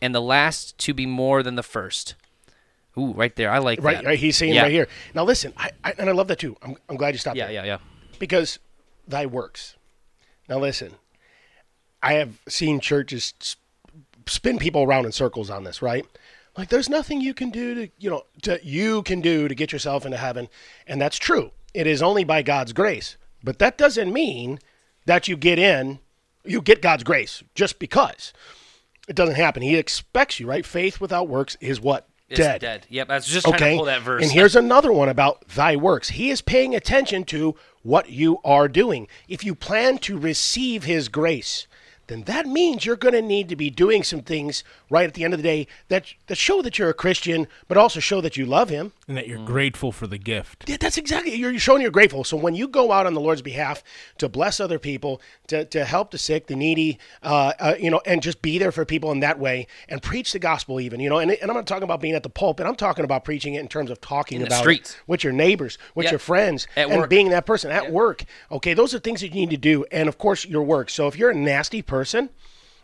and 0.00 0.14
the 0.14 0.20
last 0.20 0.78
to 0.78 0.94
be 0.94 1.06
more 1.06 1.42
than 1.42 1.56
the 1.56 1.62
first. 1.62 2.14
Ooh, 2.98 3.12
right 3.12 3.34
there. 3.36 3.50
I 3.50 3.58
like 3.58 3.82
right, 3.82 3.96
that. 3.96 4.04
right. 4.04 4.18
He's 4.18 4.36
saying 4.36 4.54
Yeah. 4.54 4.62
right 4.62 4.70
here. 4.72 4.86
Now 5.14 5.24
listen, 5.24 5.52
I, 5.56 5.70
I 5.82 5.94
and 5.98 6.08
I 6.10 6.12
love 6.12 6.28
that 6.28 6.38
too. 6.38 6.56
I'm, 6.62 6.76
I'm 6.88 6.96
glad 6.96 7.14
you 7.14 7.18
stopped. 7.18 7.36
Yeah, 7.36 7.46
there. 7.46 7.54
yeah, 7.54 7.64
yeah. 7.64 7.78
Because 8.18 8.58
thy 9.08 9.26
works. 9.26 9.76
Now 10.48 10.58
listen, 10.58 10.92
I 12.02 12.14
have 12.14 12.38
seen 12.48 12.80
churches 12.80 13.32
spin 14.26 14.58
people 14.58 14.82
around 14.82 15.06
in 15.06 15.12
circles 15.12 15.50
on 15.50 15.64
this, 15.64 15.80
right? 15.82 16.06
Like 16.56 16.68
there's 16.68 16.88
nothing 16.88 17.20
you 17.20 17.34
can 17.34 17.50
do 17.50 17.74
to, 17.74 17.88
you 17.98 18.10
know, 18.10 18.24
to 18.42 18.60
you 18.62 19.02
can 19.02 19.20
do 19.20 19.48
to 19.48 19.54
get 19.54 19.72
yourself 19.72 20.04
into 20.04 20.18
heaven, 20.18 20.48
and 20.86 21.00
that's 21.00 21.18
true. 21.18 21.52
It 21.72 21.86
is 21.86 22.02
only 22.02 22.24
by 22.24 22.42
God's 22.42 22.72
grace. 22.72 23.16
But 23.42 23.58
that 23.58 23.78
doesn't 23.78 24.12
mean 24.12 24.58
that 25.06 25.28
you 25.28 25.36
get 25.36 25.58
in, 25.58 25.98
you 26.44 26.60
get 26.60 26.82
God's 26.82 27.04
grace 27.04 27.42
just 27.54 27.78
because. 27.78 28.32
It 29.08 29.16
doesn't 29.16 29.34
happen. 29.34 29.62
He 29.62 29.76
expects 29.76 30.38
you, 30.38 30.46
right? 30.46 30.64
Faith 30.64 31.00
without 31.00 31.28
works 31.28 31.56
is 31.60 31.80
what? 31.80 32.08
It's 32.28 32.38
dead. 32.38 32.60
dead. 32.60 32.86
Yep, 32.88 33.10
I 33.10 33.14
was 33.16 33.26
just 33.26 33.46
trying 33.46 33.58
to 33.58 33.76
pull 33.76 33.84
that 33.86 34.02
verse. 34.02 34.22
And 34.22 34.32
here's 34.32 34.56
another 34.56 34.92
one 34.92 35.08
about 35.08 35.46
thy 35.48 35.76
works. 35.76 36.10
He 36.10 36.30
is 36.30 36.40
paying 36.40 36.74
attention 36.74 37.24
to 37.24 37.56
what 37.82 38.10
you 38.10 38.38
are 38.44 38.68
doing. 38.68 39.06
If 39.28 39.44
you 39.44 39.54
plan 39.54 39.98
to 39.98 40.16
receive 40.16 40.84
his 40.84 41.08
grace, 41.08 41.66
then 42.12 42.22
that 42.24 42.46
means 42.46 42.84
you're 42.86 42.96
going 42.96 43.14
to 43.14 43.22
need 43.22 43.48
to 43.48 43.56
be 43.56 43.70
doing 43.70 44.02
some 44.04 44.20
things 44.20 44.62
right 44.90 45.06
at 45.06 45.14
the 45.14 45.24
end 45.24 45.32
of 45.34 45.38
the 45.38 45.42
day 45.42 45.66
that, 45.88 46.12
that 46.28 46.36
show 46.36 46.62
that 46.62 46.78
you're 46.78 46.90
a 46.90 46.94
Christian, 46.94 47.48
but 47.68 47.76
also 47.78 47.98
show 48.00 48.20
that 48.20 48.36
you 48.36 48.44
love 48.46 48.68
him. 48.68 48.92
and 49.08 49.16
that 49.16 49.26
you're 49.28 49.38
Mm. 49.38 49.46
grateful 49.46 49.90
for 49.92 50.06
the 50.06 50.18
gift. 50.18 50.64
Yeah, 50.68 50.76
that's 50.78 50.96
exactly 50.96 51.34
you're, 51.34 51.50
you're 51.50 51.58
showing 51.60 51.82
you're 51.82 51.90
grateful. 51.90 52.22
So 52.24 52.36
when 52.36 52.54
you 52.54 52.68
go 52.68 52.92
out 52.92 53.06
on 53.06 53.14
the 53.14 53.20
Lord's 53.20 53.42
behalf 53.42 53.82
to 54.18 54.28
bless 54.28 54.60
other 54.60 54.78
people, 54.78 55.20
to, 55.48 55.64
to 55.66 55.84
help 55.84 56.10
the 56.12 56.18
sick, 56.18 56.46
the 56.46 56.54
needy, 56.56 56.98
uh, 57.22 57.52
uh, 57.58 57.74
you 57.80 57.90
know, 57.90 58.00
and 58.06 58.22
just 58.22 58.40
be 58.42 58.58
there 58.58 58.70
for 58.72 58.84
people 58.84 59.10
in 59.10 59.20
that 59.20 59.38
way 59.38 59.66
and 59.88 60.00
preach 60.02 60.32
the 60.32 60.38
gospel, 60.38 60.80
even 60.80 61.00
you 61.00 61.08
know, 61.10 61.18
and, 61.18 61.30
and 61.32 61.50
I'm 61.50 61.56
not 61.56 61.66
talking 61.66 61.82
about 61.82 62.00
being 62.00 62.14
at 62.14 62.22
the 62.22 62.28
pulpit. 62.30 62.66
I'm 62.66 62.76
talking 62.76 63.04
about 63.04 63.24
preaching 63.24 63.54
it 63.54 63.60
in 63.60 63.68
terms 63.68 63.90
of 63.90 64.00
talking 64.00 64.40
In 64.40 64.46
about 64.46 64.60
streets. 64.60 64.96
with 65.06 65.24
your 65.24 65.32
neighbors, 65.32 65.78
with 65.94 66.04
Yep. 66.04 66.12
your 66.12 66.18
friends, 66.20 66.66
At 66.76 66.88
and 66.88 67.00
work. 67.00 67.10
being 67.10 67.30
that 67.30 67.44
person 67.46 67.70
at 67.70 67.90
work. 67.92 68.24
Okay, 68.50 68.74
those 68.74 68.94
are 68.94 68.98
things 68.98 69.20
that 69.20 69.28
you 69.28 69.34
need 69.34 69.50
to 69.50 69.56
do, 69.56 69.84
and 69.92 70.08
of 70.08 70.18
course 70.18 70.44
your 70.46 70.62
work. 70.62 70.88
So 70.90 71.06
if 71.08 71.16
you're 71.18 71.30
a 71.30 71.34
nasty 71.34 71.82
person, 71.82 72.01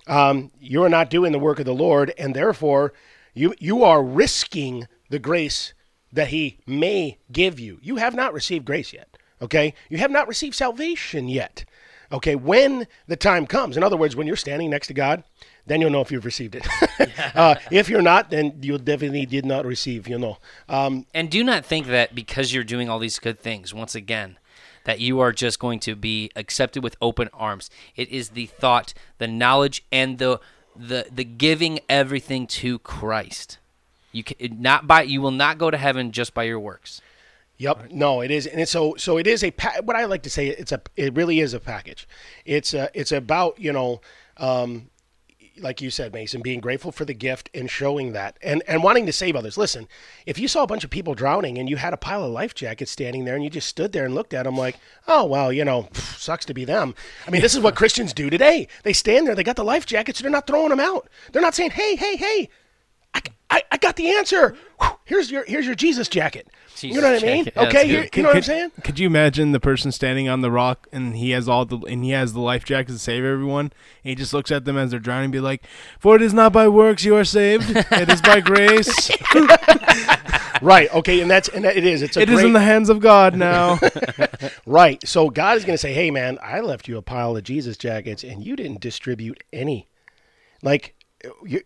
um, 0.06 0.50
you're 0.60 0.88
not 0.88 1.10
doing 1.10 1.32
the 1.32 1.38
work 1.38 1.58
of 1.58 1.66
the 1.66 1.74
Lord, 1.74 2.12
and 2.18 2.34
therefore 2.34 2.92
you 3.34 3.54
you 3.58 3.84
are 3.84 4.02
risking 4.02 4.88
the 5.10 5.18
grace 5.18 5.74
that 6.12 6.28
He 6.28 6.58
may 6.66 7.18
give 7.30 7.60
you. 7.60 7.78
You 7.82 7.96
have 7.96 8.14
not 8.14 8.32
received 8.32 8.64
grace 8.64 8.92
yet. 8.92 9.16
Okay, 9.40 9.74
you 9.88 9.98
have 9.98 10.10
not 10.10 10.26
received 10.26 10.54
salvation 10.54 11.28
yet. 11.28 11.64
Okay, 12.10 12.34
when 12.34 12.86
the 13.06 13.16
time 13.16 13.46
comes, 13.46 13.76
in 13.76 13.84
other 13.84 13.96
words, 13.96 14.16
when 14.16 14.26
you're 14.26 14.36
standing 14.36 14.70
next 14.70 14.86
to 14.86 14.94
God, 14.94 15.22
then 15.66 15.80
you'll 15.80 15.90
know 15.90 16.00
if 16.00 16.10
you've 16.10 16.24
received 16.24 16.54
it. 16.54 16.66
uh, 17.36 17.56
if 17.70 17.90
you're 17.90 18.00
not, 18.00 18.30
then 18.30 18.58
you 18.62 18.78
definitely 18.78 19.26
did 19.26 19.44
not 19.44 19.66
receive. 19.66 20.08
You 20.08 20.18
know. 20.18 20.38
Um, 20.68 21.06
And 21.12 21.30
do 21.30 21.44
not 21.44 21.66
think 21.66 21.86
that 21.88 22.14
because 22.14 22.52
you're 22.52 22.64
doing 22.64 22.88
all 22.88 22.98
these 22.98 23.18
good 23.18 23.38
things, 23.38 23.74
once 23.74 23.94
again, 23.94 24.38
that 24.88 25.00
you 25.00 25.20
are 25.20 25.32
just 25.32 25.58
going 25.58 25.78
to 25.78 25.94
be 25.94 26.30
accepted 26.34 26.82
with 26.82 26.96
open 27.02 27.28
arms. 27.34 27.68
It 27.94 28.08
is 28.08 28.30
the 28.30 28.46
thought, 28.46 28.94
the 29.18 29.28
knowledge, 29.28 29.84
and 29.92 30.16
the 30.16 30.40
the 30.74 31.06
the 31.12 31.24
giving 31.24 31.80
everything 31.90 32.46
to 32.46 32.78
Christ. 32.78 33.58
You 34.12 34.24
can 34.24 34.62
not 34.62 34.86
by 34.86 35.02
you 35.02 35.20
will 35.20 35.30
not 35.30 35.58
go 35.58 35.70
to 35.70 35.76
heaven 35.76 36.10
just 36.10 36.32
by 36.32 36.44
your 36.44 36.58
works. 36.58 37.02
Yep. 37.58 37.90
No, 37.90 38.22
it 38.22 38.30
is, 38.30 38.46
and 38.46 38.62
it's 38.62 38.70
so 38.70 38.94
so. 38.96 39.18
It 39.18 39.26
is 39.26 39.44
a 39.44 39.50
pa- 39.50 39.82
what 39.84 39.94
I 39.94 40.06
like 40.06 40.22
to 40.22 40.30
say. 40.30 40.46
It's 40.46 40.72
a. 40.72 40.80
It 40.96 41.14
really 41.14 41.40
is 41.40 41.52
a 41.52 41.60
package. 41.60 42.08
It's 42.46 42.72
a, 42.72 42.88
It's 42.94 43.12
about 43.12 43.60
you 43.60 43.74
know, 43.74 44.00
um, 44.38 44.88
like 45.60 45.80
you 45.80 45.90
said, 45.90 46.12
Mason, 46.12 46.42
being 46.42 46.60
grateful 46.60 46.92
for 46.92 47.04
the 47.04 47.14
gift 47.14 47.50
and 47.54 47.70
showing 47.70 48.12
that, 48.12 48.38
and 48.42 48.62
and 48.66 48.82
wanting 48.82 49.06
to 49.06 49.12
save 49.12 49.36
others. 49.36 49.58
Listen, 49.58 49.88
if 50.26 50.38
you 50.38 50.48
saw 50.48 50.62
a 50.62 50.66
bunch 50.66 50.84
of 50.84 50.90
people 50.90 51.14
drowning 51.14 51.58
and 51.58 51.68
you 51.68 51.76
had 51.76 51.92
a 51.92 51.98
pile 51.98 52.24
of 52.24 52.30
life 52.30 52.54
jackets 52.54 52.90
standing 52.90 53.24
there 53.24 53.34
and 53.34 53.44
you 53.44 53.50
just 53.50 53.68
stood 53.68 53.92
there 53.92 54.04
and 54.04 54.14
looked 54.14 54.34
at 54.34 54.44
them 54.44 54.56
like, 54.56 54.76
oh 55.06 55.24
well, 55.24 55.52
you 55.52 55.64
know, 55.64 55.88
sucks 55.92 56.44
to 56.46 56.54
be 56.54 56.64
them. 56.64 56.94
I 57.26 57.30
mean, 57.30 57.42
this 57.42 57.54
is 57.54 57.60
what 57.60 57.76
Christians 57.76 58.12
do 58.12 58.30
today. 58.30 58.68
They 58.82 58.92
stand 58.92 59.26
there, 59.26 59.34
they 59.34 59.44
got 59.44 59.56
the 59.56 59.64
life 59.64 59.86
jackets, 59.86 60.20
they're 60.20 60.30
not 60.30 60.46
throwing 60.46 60.70
them 60.70 60.80
out. 60.80 61.08
They're 61.32 61.42
not 61.42 61.54
saying, 61.54 61.70
hey, 61.70 61.96
hey, 61.96 62.16
hey. 62.16 62.48
I, 63.50 63.62
I, 63.72 63.76
got 63.78 63.96
the 63.96 64.10
answer. 64.10 64.56
Whew, 64.80 64.90
here's 65.04 65.30
your 65.30 65.44
here's 65.44 65.64
your 65.64 65.74
Jesus 65.74 66.08
jacket. 66.08 66.48
you 66.80 67.00
know 67.00 67.12
what 67.12 67.22
I 67.22 67.26
mean? 67.26 67.44
Yeah, 67.46 67.62
okay, 67.62 67.84
you, 67.84 68.08
you 68.14 68.22
know 68.22 68.28
what 68.28 68.36
I'm 68.36 68.42
saying? 68.42 68.72
Could 68.84 68.98
you 68.98 69.06
imagine 69.06 69.52
the 69.52 69.60
person 69.60 69.90
standing 69.90 70.28
on 70.28 70.42
the 70.42 70.50
rock 70.50 70.86
and 70.92 71.16
he 71.16 71.30
has 71.30 71.48
all 71.48 71.64
the 71.64 71.78
and 71.78 72.04
he 72.04 72.10
has 72.10 72.34
the 72.34 72.40
life 72.40 72.64
jacket 72.64 72.92
to 72.92 72.98
save 72.98 73.24
everyone? 73.24 73.66
And 73.66 74.10
he 74.10 74.14
just 74.14 74.34
looks 74.34 74.50
at 74.50 74.64
them 74.64 74.76
as 74.76 74.90
they're 74.90 75.00
drowning 75.00 75.24
and 75.24 75.32
be 75.32 75.40
like, 75.40 75.64
For 75.98 76.16
it 76.16 76.22
is 76.22 76.34
not 76.34 76.52
by 76.52 76.68
works 76.68 77.04
you 77.04 77.16
are 77.16 77.24
saved, 77.24 77.70
it 77.74 78.08
is 78.10 78.20
by 78.20 78.40
grace. 78.40 79.10
Right. 80.62 80.92
Okay, 80.92 81.20
and 81.20 81.30
that's 81.30 81.48
and 81.48 81.64
that, 81.64 81.76
it 81.76 81.84
is. 81.84 82.02
It's 82.02 82.16
a 82.16 82.22
It 82.22 82.28
is 82.28 82.36
great, 82.36 82.46
in 82.46 82.52
the 82.52 82.60
hands 82.60 82.88
of 82.88 83.00
God 83.00 83.36
now. 83.36 83.78
right. 84.66 85.06
So 85.06 85.30
God 85.30 85.56
is 85.56 85.64
going 85.64 85.74
to 85.74 85.78
say, 85.78 85.92
"Hey, 85.92 86.10
man, 86.10 86.38
I 86.42 86.60
left 86.60 86.88
you 86.88 86.96
a 86.96 87.02
pile 87.02 87.36
of 87.36 87.42
Jesus 87.44 87.76
jackets, 87.76 88.24
and 88.24 88.44
you 88.44 88.56
didn't 88.56 88.80
distribute 88.80 89.42
any. 89.52 89.88
Like, 90.62 90.94
you, 91.46 91.62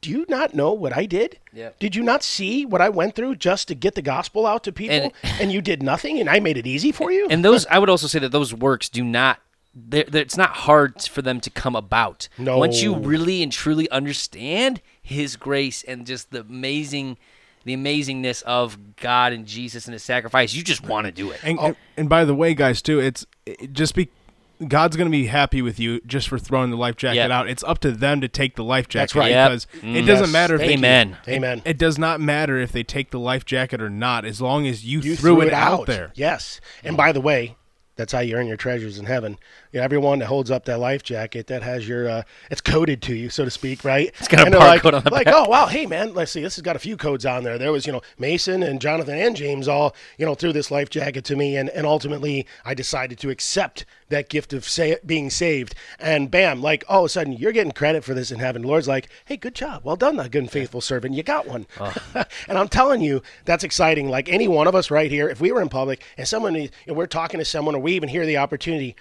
do 0.00 0.10
you 0.10 0.26
not 0.28 0.54
know 0.54 0.72
what 0.72 0.96
I 0.96 1.06
did? 1.06 1.38
Yep. 1.52 1.78
Did 1.78 1.94
you 1.94 2.02
not 2.02 2.22
see 2.22 2.64
what 2.64 2.80
I 2.80 2.88
went 2.88 3.14
through 3.14 3.36
just 3.36 3.68
to 3.68 3.74
get 3.74 3.94
the 3.94 4.02
gospel 4.02 4.46
out 4.46 4.64
to 4.64 4.72
people, 4.72 4.96
and, 5.22 5.40
And- 5.40 5.52
you 5.52 5.60
did 5.60 5.82
nothing, 5.82 6.18
and 6.18 6.28
I 6.28 6.40
made 6.40 6.56
it 6.56 6.66
easy 6.66 6.92
for 6.92 7.10
you? 7.12 7.26
And 7.28 7.44
those, 7.44 7.66
I 7.66 7.78
would 7.78 7.90
also 7.90 8.06
say 8.06 8.18
that 8.20 8.32
those 8.32 8.54
works 8.54 8.88
do 8.88 9.04
not. 9.04 9.40
They're, 9.74 10.04
they're- 10.04 10.22
it's 10.22 10.36
not 10.36 10.50
hard 10.50 11.02
for 11.02 11.22
them 11.22 11.40
to 11.40 11.50
come 11.50 11.76
about. 11.76 12.28
No. 12.38 12.58
Once 12.58 12.82
you 12.82 12.94
really 12.96 13.42
and 13.42 13.52
truly 13.52 13.90
understand 13.90 14.80
His 15.02 15.36
grace 15.36 15.82
and 15.82 16.06
just 16.06 16.30
the 16.30 16.40
amazing 16.40 17.18
the 17.64 17.76
amazingness 17.76 18.44
of 18.44 18.78
God 18.94 19.32
and 19.32 19.44
Jesus 19.44 19.86
and 19.86 19.92
His 19.92 20.04
sacrifice, 20.04 20.54
you 20.54 20.62
just 20.62 20.84
want 20.84 21.06
to 21.06 21.12
do 21.12 21.32
it. 21.32 21.40
And, 21.42 21.58
oh. 21.58 21.64
and 21.66 21.76
and 21.96 22.08
by 22.08 22.24
the 22.24 22.34
way, 22.34 22.54
guys, 22.54 22.80
too, 22.80 23.00
it's 23.00 23.26
it 23.44 23.72
just 23.72 23.94
be 23.94 24.08
God's 24.66 24.96
going 24.96 25.06
to 25.06 25.10
be 25.10 25.26
happy 25.26 25.60
with 25.62 25.78
you 25.78 26.00
just 26.06 26.28
for 26.28 26.38
throwing 26.38 26.70
the 26.70 26.76
life 26.76 26.96
jacket 26.96 27.16
Yep. 27.16 27.30
out. 27.30 27.48
It's 27.48 27.62
up 27.64 27.78
to 27.80 27.90
them 27.92 28.20
to 28.22 28.28
take 28.28 28.56
the 28.56 28.64
life 28.64 28.88
jacket 28.88 29.02
That's 29.02 29.14
right. 29.14 29.30
Yep. 29.30 29.50
because 29.50 29.66
Mm. 29.82 29.94
it 29.96 30.02
doesn't 30.02 30.24
Yes. 30.26 30.32
matter 30.32 30.54
if 30.54 30.60
Thank 30.60 30.70
they. 30.70 30.76
Amen. 30.76 31.16
Amen. 31.28 31.62
It 31.64 31.76
does 31.78 31.98
not 31.98 32.20
matter 32.20 32.58
if 32.58 32.72
they 32.72 32.82
take 32.82 33.10
the 33.10 33.18
life 33.20 33.44
jacket 33.44 33.82
or 33.82 33.90
not, 33.90 34.24
as 34.24 34.40
long 34.40 34.66
as 34.66 34.84
you, 34.84 35.00
you 35.00 35.16
threw, 35.16 35.40
it 35.42 35.52
out, 35.52 35.86
there. 35.86 36.10
Yes. 36.14 36.60
And 36.82 36.96
by 36.96 37.12
the 37.12 37.20
way, 37.20 37.56
that's 37.96 38.12
how 38.12 38.20
you 38.20 38.36
earn 38.36 38.46
your 38.46 38.56
treasures 38.56 38.98
in 38.98 39.06
heaven. 39.06 39.38
You 39.72 39.80
know, 39.80 39.84
everyone 39.84 40.18
that 40.20 40.26
holds 40.26 40.50
up 40.50 40.64
that 40.66 40.78
life 40.78 41.02
jacket 41.02 41.46
that 41.48 41.62
has 41.62 41.86
your, 41.86 42.08
uh, 42.08 42.22
it's 42.50 42.60
coded 42.60 43.02
to 43.02 43.14
you, 43.14 43.30
so 43.30 43.44
to 43.44 43.50
speak, 43.50 43.84
right? 43.84 44.12
It's 44.18 44.28
got 44.28 44.46
a 44.46 44.50
they're 44.50 44.60
like, 44.60 44.84
on 44.84 45.02
the 45.02 45.10
like, 45.10 45.26
back. 45.26 45.34
oh 45.36 45.48
wow, 45.48 45.66
hey 45.66 45.86
man, 45.86 46.14
let's 46.14 46.32
see, 46.32 46.42
this 46.42 46.56
has 46.56 46.62
got 46.62 46.76
a 46.76 46.78
few 46.78 46.96
codes 46.96 47.26
on 47.26 47.44
there. 47.44 47.58
There 47.58 47.72
was, 47.72 47.86
you 47.86 47.92
know, 47.92 48.02
Mason 48.18 48.62
and 48.62 48.80
Jonathan 48.80 49.18
and 49.18 49.36
James 49.36 49.68
all, 49.68 49.94
you 50.18 50.26
know, 50.26 50.34
threw 50.34 50.52
this 50.52 50.70
life 50.70 50.90
jacket 50.90 51.24
to 51.26 51.36
me, 51.36 51.56
and 51.56 51.68
and 51.70 51.86
ultimately 51.86 52.46
I 52.64 52.74
decided 52.74 53.18
to 53.20 53.30
accept 53.30 53.84
that 54.08 54.28
gift 54.28 54.52
of 54.52 54.68
say, 54.68 54.96
being 55.04 55.30
saved, 55.30 55.74
and 55.98 56.30
bam, 56.30 56.62
like 56.62 56.84
all 56.88 57.00
of 57.00 57.06
a 57.06 57.08
sudden 57.08 57.32
you're 57.32 57.52
getting 57.52 57.72
credit 57.72 58.04
for 58.04 58.14
this 58.14 58.30
in 58.30 58.38
heaven. 58.38 58.62
The 58.62 58.68
Lord's 58.68 58.88
like, 58.88 59.08
hey, 59.24 59.36
good 59.36 59.54
job, 59.54 59.82
well 59.84 59.96
done, 59.96 60.16
thou 60.16 60.28
good 60.28 60.42
and 60.42 60.50
faithful 60.50 60.80
servant, 60.80 61.14
you 61.14 61.22
got 61.22 61.46
one. 61.46 61.66
and 62.14 62.58
I'm 62.58 62.68
telling 62.68 63.00
you, 63.00 63.22
that's 63.44 63.64
exciting. 63.64 64.08
Like 64.08 64.28
any 64.28 64.48
one 64.48 64.66
of 64.66 64.74
us 64.74 64.90
right 64.90 65.10
here, 65.10 65.28
if 65.28 65.40
we 65.40 65.52
were 65.52 65.62
in 65.62 65.68
public 65.68 66.02
and 66.16 66.26
someone, 66.26 66.54
you 66.54 66.70
know, 66.86 66.94
we're 66.94 67.06
talking 67.06 67.38
to 67.38 67.44
someone, 67.44 67.74
or 67.74 67.80
we 67.80 67.92
even 67.92 68.08
hear 68.08 68.26
the 68.26 68.36
opportunity. 68.38 68.96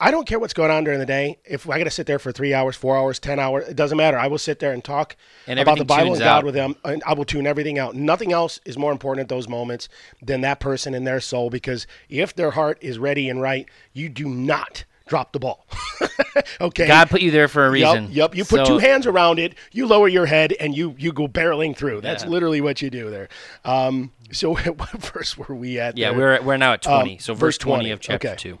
I 0.00 0.12
don't 0.12 0.26
care 0.26 0.38
what's 0.38 0.52
going 0.52 0.70
on 0.70 0.84
during 0.84 1.00
the 1.00 1.06
day. 1.06 1.38
If 1.44 1.68
I 1.68 1.78
got 1.78 1.84
to 1.84 1.90
sit 1.90 2.06
there 2.06 2.20
for 2.20 2.30
three 2.30 2.54
hours, 2.54 2.76
four 2.76 2.96
hours, 2.96 3.18
ten 3.18 3.40
hours, 3.40 3.66
it 3.68 3.74
doesn't 3.74 3.98
matter. 3.98 4.16
I 4.16 4.28
will 4.28 4.38
sit 4.38 4.60
there 4.60 4.72
and 4.72 4.82
talk 4.82 5.16
And 5.46 5.58
about 5.58 5.78
the 5.78 5.84
Bible 5.84 6.12
and 6.12 6.20
God 6.20 6.38
out. 6.38 6.44
with 6.44 6.54
them, 6.54 6.76
and 6.84 7.02
I 7.04 7.14
will 7.14 7.24
tune 7.24 7.46
everything 7.48 7.78
out. 7.80 7.96
Nothing 7.96 8.32
else 8.32 8.60
is 8.64 8.78
more 8.78 8.92
important 8.92 9.24
at 9.24 9.28
those 9.28 9.48
moments 9.48 9.88
than 10.22 10.42
that 10.42 10.60
person 10.60 10.94
and 10.94 11.04
their 11.04 11.20
soul. 11.20 11.50
Because 11.50 11.86
if 12.08 12.32
their 12.34 12.52
heart 12.52 12.78
is 12.80 12.98
ready 12.98 13.28
and 13.28 13.40
right, 13.40 13.68
you 13.92 14.08
do 14.08 14.28
not 14.28 14.84
drop 15.08 15.32
the 15.32 15.40
ball. 15.40 15.66
okay. 16.60 16.86
God 16.86 17.10
put 17.10 17.20
you 17.20 17.32
there 17.32 17.48
for 17.48 17.66
a 17.66 17.70
reason. 17.70 18.04
Yep, 18.04 18.12
yep. 18.12 18.34
You 18.36 18.44
put 18.44 18.66
So- 18.66 18.74
two 18.74 18.78
hands 18.78 19.04
around 19.06 19.40
it, 19.40 19.56
you 19.72 19.86
lower 19.86 20.06
your 20.06 20.26
head, 20.26 20.54
and 20.60 20.76
you 20.76 20.94
you 20.96 21.12
go 21.12 21.26
barreling 21.26 21.76
through. 21.76 22.02
That's 22.02 22.24
literally 22.24 22.60
what 22.60 22.80
you 22.80 22.90
do 22.90 23.10
there. 23.10 23.28
Um, 23.64 24.12
so 24.30 24.54
what 24.54 24.90
verse 24.92 25.36
were 25.36 25.56
we 25.56 25.80
at? 25.80 25.98
Yeah, 25.98 26.10
there? 26.10 26.18
we're 26.18 26.42
we're 26.42 26.56
now 26.56 26.74
at 26.74 26.82
twenty. 26.82 27.14
Um, 27.14 27.18
so 27.18 27.34
verse 27.34 27.40
verse 27.40 27.58
twenty 27.58 27.84
20, 27.86 27.90
of 27.90 28.00
chapter 28.00 28.28
okay. 28.28 28.36
two. 28.36 28.58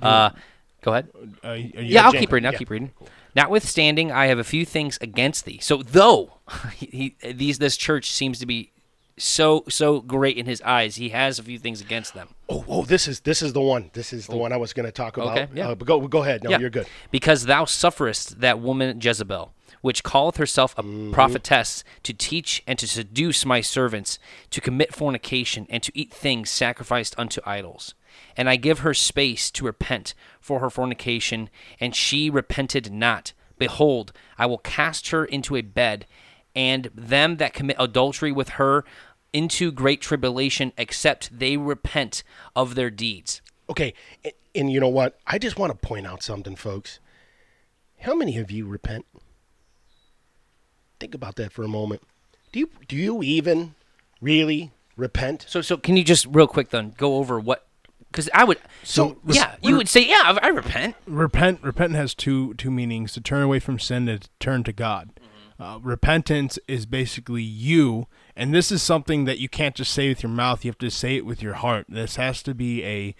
Uh, 0.00 0.30
go 0.86 0.92
ahead. 0.92 1.08
Uh, 1.44 1.48
are 1.48 1.56
you- 1.56 1.72
Yeah, 1.76 2.06
I'll 2.06 2.12
James, 2.12 2.20
keep 2.22 2.32
reading. 2.32 2.46
I'll 2.46 2.52
yeah. 2.52 2.58
keep 2.58 2.70
reading. 2.70 2.92
Notwithstanding, 3.34 4.10
I 4.10 4.26
have 4.26 4.38
a 4.38 4.44
few 4.44 4.64
things 4.64 4.98
against 5.02 5.44
thee. 5.44 5.58
So 5.60 5.82
though 5.82 6.38
he, 6.74 7.14
he, 7.20 7.32
these 7.32 7.58
this 7.58 7.76
church 7.76 8.10
seems 8.10 8.38
to 8.38 8.46
be 8.46 8.72
so 9.18 9.64
so 9.68 10.00
great 10.00 10.36
in 10.38 10.46
his 10.46 10.62
eyes, 10.62 10.96
he 10.96 11.10
has 11.10 11.38
a 11.38 11.42
few 11.42 11.58
things 11.58 11.80
against 11.80 12.14
them. 12.14 12.28
Oh, 12.48 12.64
oh, 12.68 12.82
this 12.84 13.08
is 13.08 13.20
this 13.20 13.42
is 13.42 13.52
the 13.52 13.60
one. 13.60 13.90
This 13.92 14.12
is 14.12 14.26
the 14.26 14.36
one 14.36 14.52
I 14.52 14.56
was 14.56 14.72
going 14.72 14.86
to 14.86 14.92
talk 14.92 15.16
about. 15.16 15.36
Okay, 15.38 15.48
yeah. 15.54 15.68
Uh, 15.68 15.74
but 15.74 15.86
go 15.86 16.06
go 16.08 16.22
ahead. 16.22 16.44
No, 16.44 16.50
Yeah. 16.50 16.58
you're 16.60 16.70
good. 16.70 16.86
Because 17.10 17.44
thou 17.46 17.64
sufferest 17.64 18.40
that 18.40 18.60
woman 18.60 19.00
Jezebel, 19.00 19.52
which 19.82 20.02
calleth 20.04 20.36
herself 20.36 20.74
a 20.78 20.82
Mm-hmm. 20.82 21.12
prophetess, 21.12 21.82
to 22.04 22.12
teach 22.12 22.62
and 22.66 22.78
to 22.78 22.86
seduce 22.86 23.44
my 23.44 23.60
servants, 23.60 24.18
to 24.50 24.60
commit 24.60 24.94
fornication, 24.94 25.66
and 25.68 25.82
to 25.82 25.90
eat 25.94 26.12
things 26.12 26.48
sacrificed 26.50 27.14
unto 27.18 27.40
idols. 27.44 27.94
And 28.36 28.48
I 28.48 28.56
give 28.56 28.80
her 28.80 28.94
space 28.94 29.50
to 29.52 29.64
repent 29.64 30.14
for 30.40 30.60
her 30.60 30.70
fornication, 30.70 31.50
and 31.80 31.94
she 31.94 32.30
repented 32.30 32.92
not. 32.92 33.32
Behold, 33.58 34.12
I 34.38 34.46
will 34.46 34.58
cast 34.58 35.08
her 35.08 35.24
into 35.24 35.56
a 35.56 35.62
bed, 35.62 36.06
and 36.54 36.90
them 36.94 37.36
that 37.36 37.54
commit 37.54 37.76
adultery 37.78 38.32
with 38.32 38.50
her 38.50 38.84
into 39.32 39.72
great 39.72 40.00
tribulation, 40.00 40.72
except 40.78 41.38
they 41.38 41.56
repent 41.56 42.22
of 42.54 42.74
their 42.74 42.90
deeds. 42.90 43.42
Okay, 43.68 43.94
and, 44.24 44.32
and 44.54 44.72
you 44.72 44.80
know 44.80 44.88
what? 44.88 45.18
I 45.26 45.38
just 45.38 45.58
want 45.58 45.72
to 45.72 45.86
point 45.86 46.06
out 46.06 46.22
something, 46.22 46.56
folks. 46.56 47.00
How 48.00 48.14
many 48.14 48.38
of 48.38 48.50
you 48.50 48.66
repent? 48.66 49.06
Think 51.00 51.14
about 51.14 51.36
that 51.36 51.52
for 51.52 51.62
a 51.62 51.68
moment. 51.68 52.02
Do 52.52 52.60
you 52.60 52.70
do 52.88 52.96
you 52.96 53.22
even 53.22 53.74
really 54.20 54.70
repent? 54.96 55.44
So, 55.48 55.60
so 55.60 55.76
can 55.76 55.96
you 55.96 56.04
just 56.04 56.26
real 56.26 56.46
quick 56.46 56.70
then 56.70 56.94
go 56.96 57.16
over 57.16 57.38
what? 57.38 57.65
Because 58.16 58.30
I 58.32 58.44
would. 58.44 58.58
So, 58.82 59.18
yeah, 59.26 59.56
you 59.60 59.76
would 59.76 59.90
say, 59.90 60.08
yeah, 60.08 60.22
I, 60.24 60.38
I 60.44 60.48
repent. 60.48 60.96
repent 61.06 61.62
repent 61.62 61.94
has 61.94 62.14
two 62.14 62.54
two 62.54 62.70
meanings 62.70 63.12
to 63.12 63.20
turn 63.20 63.42
away 63.42 63.58
from 63.58 63.78
sin 63.78 64.08
and 64.08 64.22
to 64.22 64.30
turn 64.40 64.64
to 64.64 64.72
god 64.72 65.10
uh, 65.58 65.78
repentance 65.82 66.58
is 66.68 66.86
basically 66.86 67.42
you 67.42 68.06
and 68.34 68.54
this 68.54 68.70
is 68.70 68.82
something 68.82 69.24
that 69.24 69.38
you 69.38 69.48
can't 69.48 69.74
just 69.74 69.92
say 69.92 70.08
with 70.08 70.22
your 70.22 70.30
mouth 70.30 70.64
you 70.64 70.70
have 70.70 70.78
to 70.78 70.90
say 70.90 71.16
it 71.16 71.26
with 71.26 71.42
your 71.42 71.54
heart 71.54 71.86
this 71.88 72.16
has 72.16 72.42
to 72.42 72.54
be 72.54 72.84
a 72.84 73.14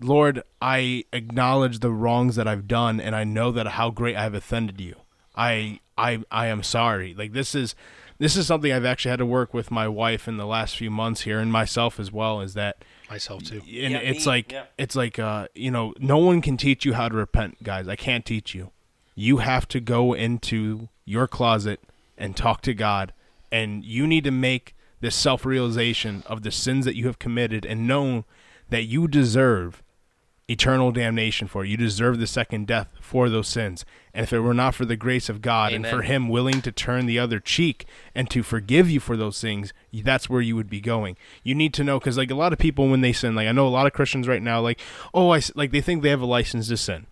lord 0.00 0.42
i 0.60 1.04
acknowledge 1.12 1.80
the 1.80 1.92
wrongs 1.92 2.36
that 2.36 2.48
i've 2.48 2.66
done 2.66 3.00
and 3.00 3.14
i 3.14 3.24
know 3.24 3.52
that 3.52 3.66
how 3.68 3.90
great 3.90 4.16
i've 4.16 4.34
offended 4.34 4.80
you 4.80 4.96
i 5.36 5.78
i 5.96 6.20
i 6.30 6.46
am 6.46 6.62
sorry 6.62 7.14
like 7.14 7.32
this 7.32 7.54
is 7.54 7.74
this 8.18 8.36
is 8.36 8.46
something 8.46 8.72
i've 8.72 8.84
actually 8.84 9.10
had 9.10 9.18
to 9.18 9.26
work 9.26 9.54
with 9.54 9.70
my 9.70 9.86
wife 9.86 10.26
in 10.26 10.36
the 10.36 10.46
last 10.46 10.76
few 10.76 10.90
months 10.90 11.22
here 11.22 11.38
and 11.38 11.52
myself 11.52 12.00
as 12.00 12.10
well 12.10 12.40
is 12.40 12.54
that 12.54 12.82
Myself 13.10 13.42
too. 13.42 13.56
and 13.58 13.66
Yeah, 13.66 13.98
it's 13.98 14.24
me, 14.24 14.32
like 14.32 14.52
yeah. 14.52 14.64
it's 14.78 14.94
like 14.94 15.18
uh 15.18 15.48
you 15.54 15.70
know 15.70 15.92
no 15.98 16.18
one 16.18 16.40
can 16.40 16.56
teach 16.56 16.84
you 16.84 16.94
how 16.94 17.08
to 17.08 17.16
repent 17.16 17.62
guys 17.62 17.88
i 17.88 17.96
can't 17.96 18.24
teach 18.24 18.54
you 18.54 18.70
you 19.16 19.38
have 19.38 19.66
to 19.68 19.80
go 19.80 20.12
into 20.14 20.88
your 21.04 21.26
closet 21.26 21.80
and 22.16 22.36
talk 22.36 22.62
to 22.62 22.72
god 22.72 23.12
and 23.50 23.84
you 23.84 24.06
need 24.06 24.22
to 24.24 24.30
make 24.30 24.76
this 25.00 25.16
self-realization 25.16 26.22
of 26.26 26.42
the 26.42 26.50
sins 26.52 26.84
that 26.84 26.94
you 26.94 27.06
have 27.06 27.18
committed 27.18 27.66
and 27.66 27.86
know 27.86 28.24
that 28.68 28.84
you 28.84 29.08
deserve 29.08 29.82
eternal 30.50 30.90
damnation 30.90 31.46
for 31.46 31.64
you. 31.64 31.76
Deserve 31.76 32.18
the 32.18 32.26
second 32.26 32.66
death 32.66 32.88
for 33.00 33.28
those 33.28 33.46
sins. 33.46 33.84
And 34.12 34.24
if 34.24 34.32
it 34.32 34.40
were 34.40 34.52
not 34.52 34.74
for 34.74 34.84
the 34.84 34.96
grace 34.96 35.28
of 35.28 35.40
god 35.40 35.72
and 35.72 35.86
for 35.86 36.02
him 36.02 36.28
willing 36.28 36.60
to 36.62 36.72
turn 36.72 37.06
the 37.06 37.18
other 37.18 37.38
cheek 37.38 37.86
and 38.14 38.28
to 38.30 38.42
forgive 38.42 38.90
you 38.90 38.98
for 38.98 39.16
those 39.16 39.40
things 39.40 39.72
that's 39.92 40.28
where 40.28 40.40
you 40.40 40.56
would 40.56 40.68
be 40.68 40.80
going. 40.80 41.16
You 41.44 41.54
need 41.54 41.72
to 41.74 41.84
know 41.84 42.00
because 42.00 42.18
like 42.18 42.30
a 42.30 42.34
lot 42.34 42.52
of 42.52 42.58
people 42.58 42.88
when 42.88 43.00
they 43.00 43.12
sin 43.12 43.34
like 43.36 43.46
i 43.46 43.52
know 43.52 43.66
a 43.66 43.68
lot 43.68 43.86
of 43.86 43.92
christians 43.92 44.26
right 44.26 44.42
now 44.42 44.60
like 44.60 44.80
oh 45.14 45.30
I 45.30 45.40
like 45.54 45.70
they 45.70 45.80
think 45.80 46.02
they 46.02 46.10
have 46.10 46.20
a 46.20 46.26
license 46.26 46.68
to 46.68 46.76
sin. 46.76 47.06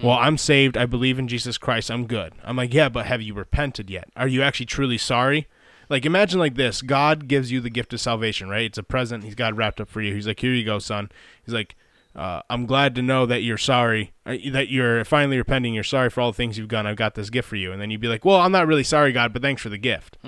Well 0.00 0.16
mm. 0.16 0.22
i'm 0.22 0.38
saved. 0.38 0.76
I 0.76 0.86
believe 0.86 1.18
in 1.18 1.26
jesus 1.26 1.58
christ. 1.58 1.90
I'm 1.90 2.06
good. 2.06 2.34
I'm 2.44 2.56
like 2.56 2.72
yeah 2.72 2.88
but 2.88 3.06
have 3.06 3.22
you 3.22 3.34
repented 3.34 3.90
yet? 3.90 4.08
Are 4.16 4.28
you 4.28 4.42
actually 4.42 4.66
truly 4.66 4.98
sorry? 4.98 5.48
Like 5.88 6.06
imagine 6.06 6.38
like 6.38 6.54
this. 6.54 6.82
God 6.82 7.26
gives 7.26 7.50
you 7.50 7.60
the 7.60 7.70
gift 7.70 7.92
of 7.92 8.00
salvation 8.00 8.48
right? 8.48 8.66
It's 8.66 8.78
a 8.78 8.84
present. 8.84 9.24
He's 9.24 9.34
got 9.34 9.56
wrapped 9.56 9.80
up 9.80 9.88
for 9.88 10.00
you. 10.00 10.14
He's 10.14 10.28
like 10.28 10.38
here 10.38 10.54
you 10.54 10.64
go 10.64 10.78
son. 10.78 11.10
He's 11.44 11.54
like 11.54 11.74
uh, 12.16 12.40
I'm 12.48 12.64
glad 12.66 12.94
to 12.94 13.02
know 13.02 13.26
that 13.26 13.42
you're 13.42 13.58
sorry, 13.58 14.12
uh, 14.24 14.36
that 14.52 14.68
you're 14.70 15.04
finally 15.04 15.36
repenting. 15.36 15.74
You're 15.74 15.84
sorry 15.84 16.08
for 16.10 16.22
all 16.22 16.32
the 16.32 16.36
things 16.36 16.56
you've 16.56 16.68
done. 16.68 16.86
I've 16.86 16.96
got 16.96 17.14
this 17.14 17.28
gift 17.30 17.46
for 17.48 17.56
you. 17.56 17.72
And 17.72 17.80
then 17.80 17.90
you'd 17.90 18.00
be 18.00 18.08
like, 18.08 18.24
well, 18.24 18.40
I'm 18.40 18.52
not 18.52 18.66
really 18.66 18.84
sorry, 18.84 19.12
God, 19.12 19.32
but 19.34 19.42
thanks 19.42 19.60
for 19.62 19.68
the 19.68 19.78
gift. 19.78 20.16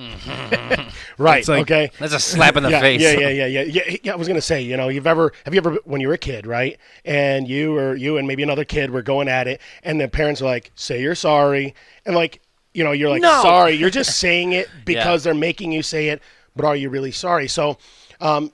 Right. 1.19 1.47
Like- 1.49 1.63
okay. 1.63 1.91
That's 1.99 2.13
a 2.15 2.21
slap 2.21 2.57
in 2.57 2.63
the 2.63 2.71
yeah, 2.73 2.81
face. 2.81 3.01
Yeah, 3.01 3.13
yeah, 3.13 3.29
yeah, 3.29 3.47
yeah, 3.47 3.63
yeah. 3.63 3.97
Yeah, 4.03 4.13
I 4.13 4.17
was 4.17 4.29
gonna 4.29 4.41
say, 4.41 4.61
you 4.63 4.77
know, 4.77 4.89
you've 4.89 5.07
ever 5.07 5.33
have 5.45 5.55
you 5.55 5.59
ever 5.59 5.79
when 5.85 6.01
you 6.01 6.09
were 6.09 6.15
a 6.15 6.19
kid, 6.19 6.47
right? 6.47 6.79
And 7.05 7.49
you 7.49 7.77
or 7.77 7.95
you 7.97 8.17
and 8.19 8.27
maybe 8.29 8.43
another 8.43 8.65
kid 8.65 8.91
were 8.91 9.03
going 9.03 9.29
at 9.29 9.49
it, 9.49 9.61
and 9.83 10.01
the 10.01 10.09
parents 10.09 10.41
are 10.43 10.47
like, 10.47 10.71
"Say 10.75 11.01
you're 11.03 11.15
sorry," 11.15 11.75
and 12.07 12.15
like, 12.15 12.41
you 12.75 12.85
know, 12.85 12.93
you're 12.93 13.11
like, 13.11 13.23
No. 13.23 13.43
"Sorry." 13.43 13.73
You're 13.75 13.91
just 13.91 14.19
saying 14.19 14.53
it 14.53 14.69
because 14.85 15.25
they're 15.25 15.35
making 15.35 15.73
you 15.73 15.83
say 15.83 16.09
it, 16.09 16.23
but 16.55 16.65
are 16.65 16.77
you 16.77 16.89
really 16.91 17.13
sorry? 17.13 17.49
So, 17.49 17.79
um, 18.21 18.53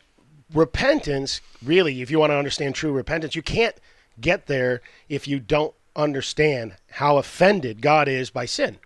repentance, 0.55 1.41
really, 1.63 2.01
if 2.01 2.11
you 2.11 2.19
want 2.19 2.31
to 2.31 2.39
understand 2.39 2.75
true 2.75 2.93
repentance, 2.93 3.35
you 3.35 3.43
can't 3.43 3.77
get 4.21 4.47
there 4.47 4.81
if 5.09 5.27
you 5.29 5.41
don't 5.41 5.75
understand 5.97 6.75
how 6.93 7.19
offended 7.19 7.83
God 7.83 8.09
is 8.09 8.31
by 8.31 8.47
sin. 8.47 8.79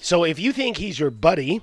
So 0.00 0.24
if 0.24 0.38
you 0.38 0.52
think 0.52 0.76
he's 0.76 0.98
your 0.98 1.10
buddy 1.10 1.62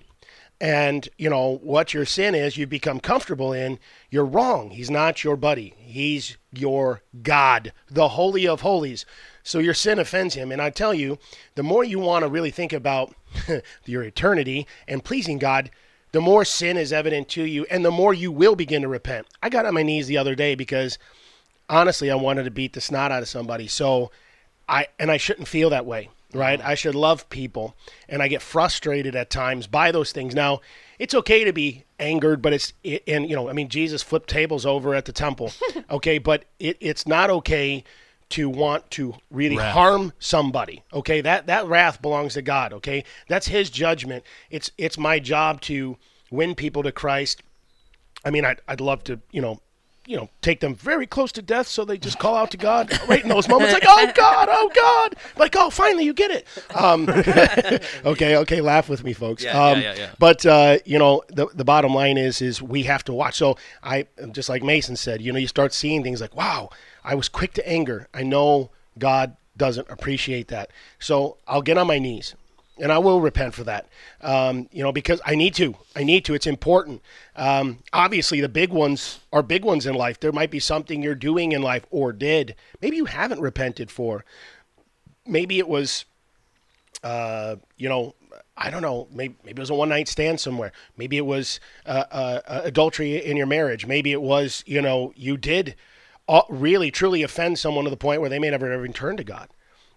and 0.60 1.08
you 1.18 1.30
know 1.30 1.60
what 1.64 1.94
your 1.94 2.06
sin 2.06 2.36
is 2.36 2.58
you 2.58 2.66
become 2.68 3.00
comfortable 3.00 3.54
in, 3.54 3.80
you're 4.10 4.26
wrong. 4.26 4.72
He's 4.72 4.90
not 4.90 5.24
your 5.24 5.36
buddy. 5.36 5.74
He's 5.78 6.38
your 6.52 7.02
God, 7.22 7.74
the 7.90 8.10
holy 8.10 8.48
of 8.48 8.62
holies. 8.62 9.06
So 9.44 9.60
your 9.60 9.74
sin 9.74 10.00
offends 10.00 10.36
him 10.36 10.52
and 10.52 10.62
I 10.62 10.70
tell 10.70 10.94
you, 10.94 11.18
the 11.56 11.64
more 11.64 11.84
you 11.84 12.00
want 12.00 12.24
to 12.24 12.30
really 12.30 12.52
think 12.52 12.74
about 12.74 13.14
your 13.86 14.04
eternity 14.04 14.68
and 14.88 15.04
pleasing 15.04 15.38
God, 15.38 15.70
the 16.14 16.22
more 16.22 16.46
sin 16.46 16.78
is 16.78 16.94
evident 16.94 17.28
to 17.30 17.44
you 17.44 17.66
and 17.70 17.84
the 17.84 17.92
more 17.92 18.14
you 18.14 18.32
will 18.32 18.56
begin 18.56 18.84
to 18.84 18.88
repent. 18.88 19.28
I 19.42 19.50
got 19.50 19.66
on 19.66 19.74
my 19.74 19.84
knees 19.84 20.08
the 20.08 20.18
other 20.18 20.36
day 20.36 20.56
because 20.56 20.98
honestly 21.70 22.10
I 22.10 22.16
wanted 22.16 22.44
to 22.44 22.52
beat 22.52 22.74
the 22.74 22.82
snot 22.82 23.12
out 23.12 23.22
of 23.22 23.28
somebody. 23.28 23.68
So 23.68 24.12
I 24.68 24.88
and 25.00 25.12
I 25.12 25.18
shouldn't 25.18 25.48
feel 25.48 25.70
that 25.72 25.86
way, 25.86 26.10
right? 26.34 26.60
Uh-huh. 26.60 26.72
I 26.72 26.76
should 26.76 26.96
love 26.96 27.30
people, 27.30 27.76
and 28.08 28.22
I 28.22 28.28
get 28.28 28.42
frustrated 28.42 29.16
at 29.16 29.30
times 29.30 29.68
by 29.68 29.92
those 29.92 30.12
things. 30.12 30.34
Now, 30.34 30.62
it's 31.00 31.14
okay 31.14 31.44
to 31.44 31.54
be 31.54 31.84
angered, 32.00 32.42
but 32.42 32.54
it's 32.54 32.74
and 33.08 33.30
you 33.30 33.36
know, 33.36 33.50
I 33.50 33.54
mean, 33.54 33.70
Jesus 33.70 34.04
flipped 34.04 34.30
tables 34.30 34.66
over 34.66 34.96
at 34.96 35.06
the 35.06 35.12
temple, 35.12 35.52
okay, 35.92 36.18
but 36.18 36.46
it, 36.60 36.78
it's 36.80 37.08
not 37.08 37.30
okay 37.30 37.84
to 38.30 38.50
want 38.50 38.90
to 38.92 39.16
really 39.30 39.58
Wrath. 39.58 39.74
harm 39.74 40.14
somebody. 40.20 40.84
Okay, 40.92 41.22
that 41.22 41.48
that 41.48 41.68
wrath 41.68 42.02
belongs 42.02 42.34
to 42.34 42.42
God. 42.42 42.74
Okay, 42.74 43.04
that's 43.28 43.48
His 43.48 43.70
judgment. 43.70 44.24
It's 44.50 44.72
it's 44.78 44.98
my 44.98 45.20
job 45.20 45.62
to 45.62 45.98
win 46.32 46.56
people 46.56 46.84
to 46.84 46.92
Christ. 46.92 47.44
I 48.26 48.32
mean, 48.32 48.46
I'd, 48.46 48.62
I'd 48.68 48.82
love 48.82 49.04
to, 49.06 49.20
you 49.32 49.42
know, 49.42 49.60
you 50.06 50.18
know, 50.18 50.30
take 50.42 50.60
them 50.60 50.76
very 50.76 51.08
close 51.08 51.32
to 51.32 51.42
death 51.42 51.66
so 51.66 51.86
they 51.86 51.98
just 51.98 52.20
call 52.20 52.36
out 52.36 52.52
to 52.52 52.58
God 52.58 52.92
right 53.08 53.24
in 53.24 53.30
those 53.30 53.48
moments, 53.48 53.74
like, 53.74 53.86
oh 53.88 54.12
God, 54.14 54.50
oh 54.52 54.70
God. 54.76 55.16
Like, 55.38 55.56
oh, 55.58 55.70
finally 55.70 56.04
you 56.04 56.14
get 56.14 56.30
it. 56.30 56.46
Um, 56.76 57.08
okay, 58.06 58.36
okay, 58.36 58.60
laugh 58.60 58.90
with 58.90 59.06
me, 59.06 59.14
folks. 59.14 59.44
Yeah, 59.44 59.54
yeah, 59.54 59.72
um, 59.72 59.82
yeah, 59.82 59.96
yeah. 59.96 60.10
But, 60.20 60.46
uh, 60.46 60.80
you 60.84 61.00
know, 61.00 61.24
the, 61.30 61.48
the 61.54 61.64
bottom 61.64 61.94
line 61.94 62.18
is, 62.18 62.42
is 62.42 62.62
we 62.62 62.84
have 62.84 63.06
to 63.06 63.14
watch. 63.14 63.36
So 63.36 63.56
I, 63.82 64.08
just 64.32 64.50
like 64.50 64.62
Mason 64.62 64.98
said, 64.98 65.22
you 65.22 65.32
know, 65.32 65.40
you 65.40 65.48
start 65.48 65.74
seeing 65.74 66.04
things 66.04 66.20
like, 66.20 66.36
wow, 66.36 66.70
I 67.04 67.16
was 67.16 67.30
quick 67.30 67.54
to 67.54 67.68
anger. 67.68 68.08
I 68.14 68.24
know 68.24 68.72
God 68.98 69.36
doesn't 69.58 69.90
appreciate 69.90 70.48
that. 70.50 70.70
So 71.00 71.38
I'll 71.48 71.62
get 71.62 71.78
on 71.78 71.88
my 71.88 72.00
knees 72.00 72.36
and 72.80 72.92
I 72.92 72.98
will 72.98 73.22
repent 73.22 73.54
for 73.54 73.64
that. 73.66 73.88
Um, 74.22 74.68
you 74.72 74.84
know, 74.84 74.92
because 74.92 75.22
I 75.26 75.36
need 75.36 75.54
to. 75.56 75.76
I 75.96 76.04
need 76.04 76.26
to. 76.26 76.34
It's 76.34 76.48
important. 76.48 77.02
Um, 77.36 77.80
obviously, 77.92 78.42
the 78.42 78.50
big 78.50 78.72
ones 78.72 79.20
are 79.32 79.44
big 79.44 79.64
ones 79.64 79.86
in 79.86 79.96
life. 79.96 80.20
There 80.20 80.32
might 80.32 80.52
be 80.52 80.60
something 80.60 81.02
you're 81.02 81.16
doing 81.16 81.52
in 81.52 81.62
life 81.62 81.86
or 81.92 82.12
did. 82.12 82.56
Maybe 82.82 82.98
you 82.98 83.06
haven't 83.06 83.42
repented 83.42 83.92
for. 83.92 84.26
Maybe 85.26 85.60
it 85.60 85.68
was, 85.68 86.06
uh, 87.04 87.58
you 87.78 87.90
know, 87.90 88.16
I 88.58 88.70
don't 88.70 88.82
know. 88.82 89.08
Maybe, 89.12 89.36
maybe 89.44 89.60
it 89.60 89.62
was 89.62 89.70
a 89.70 89.76
one 89.76 89.90
night 89.90 90.08
stand 90.08 90.40
somewhere. 90.40 90.72
Maybe 90.98 91.18
it 91.18 91.26
was 91.26 91.60
uh, 91.86 92.06
uh, 92.12 92.62
adultery 92.64 93.24
in 93.24 93.38
your 93.38 93.48
marriage. 93.48 93.86
Maybe 93.86 94.12
it 94.12 94.22
was, 94.22 94.64
you 94.66 94.82
know, 94.82 95.14
you 95.16 95.38
did 95.38 95.76
Uh, 96.28 96.42
really 96.50 96.90
truly 96.90 97.22
offend 97.22 97.60
someone 97.60 97.84
to 97.84 97.90
the 97.90 97.98
point 97.98 98.22
where 98.22 98.30
they 98.30 98.40
may 98.40 98.50
never 98.50 98.72
ever 98.72 98.88
turn 98.88 99.18
to 99.18 99.24
God 99.24 99.50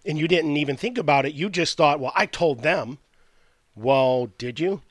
and 0.07 0.17
you 0.17 0.27
didn't 0.27 0.57
even 0.57 0.77
think 0.77 0.97
about 0.97 1.25
it. 1.25 1.33
You 1.33 1.49
just 1.49 1.77
thought, 1.77 1.99
well, 1.99 2.13
I 2.15 2.25
told 2.25 2.63
them. 2.63 2.97
Well, 3.75 4.31
did 4.37 4.59
you? 4.59 4.81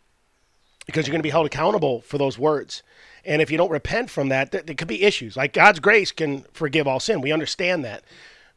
Because 0.84 1.07
you're 1.07 1.12
going 1.12 1.20
to 1.20 1.26
be 1.26 1.30
held 1.30 1.47
accountable 1.47 2.03
for 2.03 2.18
those 2.18 2.39
words. 2.39 2.82
And 3.24 3.43
if 3.43 3.51
you 3.51 3.57
don't 3.57 3.70
repent 3.70 4.11
from 4.11 4.28
that, 4.28 4.53
there, 4.53 4.62
there 4.62 4.76
could 4.76 4.87
be 4.87 5.03
issues. 5.03 5.37
Like 5.37 5.53
God's 5.53 5.80
grace 5.80 6.12
can 6.12 6.45
forgive 6.53 6.87
all 6.87 7.01
sin. 7.01 7.20
We 7.20 7.32
understand 7.32 7.84
that. 7.84 8.05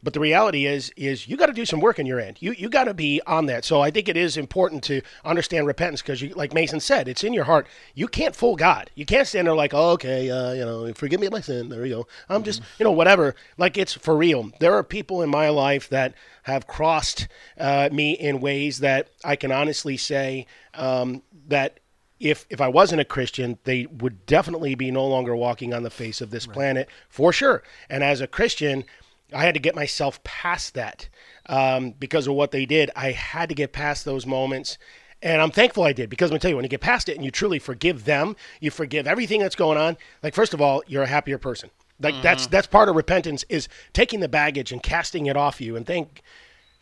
But 0.01 0.13
the 0.13 0.19
reality 0.19 0.65
is, 0.65 0.91
is 0.95 1.27
you 1.27 1.35
got 1.35 1.47
to 1.47 1.53
do 1.53 1.65
some 1.65 1.81
work 1.81 1.99
in 1.99 2.05
your 2.05 2.19
end. 2.19 2.37
You 2.39 2.53
you 2.53 2.69
got 2.69 2.85
to 2.85 2.93
be 2.93 3.21
on 3.27 3.47
that. 3.47 3.65
So 3.65 3.81
I 3.81 3.91
think 3.91 4.07
it 4.07 4.15
is 4.15 4.37
important 4.37 4.81
to 4.85 5.01
understand 5.25 5.67
repentance 5.67 6.01
because, 6.01 6.21
you, 6.21 6.29
like 6.35 6.53
Mason 6.53 6.79
said, 6.79 7.07
it's 7.09 7.23
in 7.23 7.33
your 7.33 7.43
heart. 7.43 7.67
You 7.95 8.07
can't 8.07 8.35
fool 8.35 8.55
God. 8.55 8.89
You 8.95 9.05
can't 9.05 9.27
stand 9.27 9.47
there 9.47 9.55
like, 9.55 9.73
oh, 9.73 9.91
okay, 9.91 10.29
uh, 10.29 10.53
you 10.53 10.63
know, 10.63 10.93
forgive 10.93 11.19
me 11.19 11.27
my 11.29 11.41
sin. 11.41 11.67
There 11.67 11.85
you 11.85 11.95
go. 11.95 12.07
I'm 12.29 12.43
just, 12.43 12.61
you 12.77 12.85
know, 12.85 12.91
whatever. 12.91 13.35
Like 13.57 13.77
it's 13.77 13.93
for 13.93 14.15
real. 14.15 14.51
There 14.59 14.73
are 14.73 14.83
people 14.83 15.21
in 15.21 15.29
my 15.29 15.49
life 15.49 15.89
that 15.89 16.13
have 16.43 16.65
crossed 16.65 17.27
uh, 17.59 17.89
me 17.91 18.13
in 18.13 18.39
ways 18.39 18.79
that 18.79 19.09
I 19.25 19.35
can 19.35 19.51
honestly 19.51 19.97
say 19.97 20.47
um, 20.75 21.23
that 21.47 21.81
if 22.19 22.45
if 22.49 22.61
I 22.61 22.67
wasn't 22.67 23.01
a 23.01 23.05
Christian, 23.05 23.57
they 23.63 23.85
would 23.85 24.25
definitely 24.25 24.75
be 24.75 24.91
no 24.91 25.05
longer 25.05 25.35
walking 25.35 25.73
on 25.73 25.83
the 25.83 25.89
face 25.89 26.21
of 26.21 26.31
this 26.31 26.47
right. 26.47 26.53
planet 26.53 26.89
for 27.09 27.33
sure. 27.33 27.63
And 27.89 28.03
as 28.03 28.21
a 28.21 28.27
Christian 28.27 28.85
I 29.33 29.43
had 29.43 29.53
to 29.53 29.59
get 29.59 29.75
myself 29.75 30.23
past 30.23 30.73
that 30.73 31.09
um, 31.47 31.91
because 31.91 32.27
of 32.27 32.33
what 32.33 32.51
they 32.51 32.65
did. 32.65 32.91
I 32.95 33.11
had 33.11 33.49
to 33.49 33.55
get 33.55 33.73
past 33.73 34.05
those 34.05 34.25
moments. 34.25 34.77
And 35.21 35.41
I'm 35.41 35.51
thankful 35.51 35.83
I 35.83 35.93
did 35.93 36.09
because 36.09 36.29
I'm 36.29 36.33
gonna 36.33 36.39
tell 36.39 36.49
you, 36.49 36.55
when 36.55 36.65
you 36.65 36.69
get 36.69 36.81
past 36.81 37.09
it 37.09 37.15
and 37.15 37.25
you 37.25 37.31
truly 37.31 37.59
forgive 37.59 38.05
them, 38.05 38.35
you 38.61 38.71
forgive 38.71 39.05
everything 39.05 39.41
that's 39.41 39.55
going 39.55 39.77
on. 39.77 39.97
Like 40.23 40.33
first 40.33 40.53
of 40.53 40.61
all, 40.61 40.81
you're 40.87 41.03
a 41.03 41.07
happier 41.07 41.37
person. 41.37 41.69
Like 41.99 42.13
mm-hmm. 42.13 42.23
that's 42.23 42.47
that's 42.47 42.67
part 42.67 42.87
of 42.87 42.95
repentance 42.95 43.43
is 43.49 43.67
taking 43.91 44.21
the 44.21 44.29
baggage 44.29 44.71
and 44.71 44.81
casting 44.81 45.25
it 45.25 45.35
off 45.35 45.59
you. 45.59 45.75
And 45.75 45.85
thank 45.85 46.21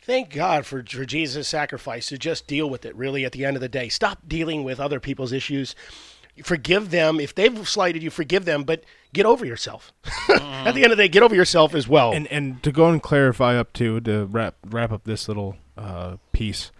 thank 0.02 0.30
God 0.30 0.64
for, 0.66 0.84
for 0.84 1.04
Jesus' 1.04 1.48
sacrifice 1.48 2.08
to 2.08 2.18
just 2.18 2.46
deal 2.46 2.70
with 2.70 2.86
it. 2.86 2.94
Really, 2.94 3.24
at 3.24 3.32
the 3.32 3.44
end 3.44 3.56
of 3.56 3.60
the 3.60 3.68
day, 3.68 3.88
stop 3.88 4.20
dealing 4.28 4.62
with 4.62 4.78
other 4.78 5.00
people's 5.00 5.32
issues 5.32 5.74
forgive 6.44 6.90
them. 6.90 7.20
If 7.20 7.34
they've 7.34 7.68
slighted 7.68 8.02
you 8.02 8.10
forgive 8.10 8.44
them 8.44 8.64
but 8.64 8.84
get 9.12 9.26
over 9.26 9.44
yourself. 9.44 9.92
At 10.28 10.72
the 10.72 10.82
end 10.82 10.92
of 10.92 10.98
the 10.98 11.04
day 11.04 11.08
get 11.08 11.22
over 11.22 11.34
yourself 11.34 11.74
as 11.74 11.88
well. 11.88 12.12
And 12.12 12.26
and 12.28 12.62
to 12.62 12.72
go 12.72 12.88
and 12.88 13.02
clarify 13.02 13.56
up 13.56 13.72
to 13.74 14.00
to 14.00 14.26
wrap 14.26 14.56
wrap 14.66 14.92
up 14.92 15.04
this 15.04 15.28
little 15.28 15.56
uh, 15.76 16.16
piece 16.32 16.72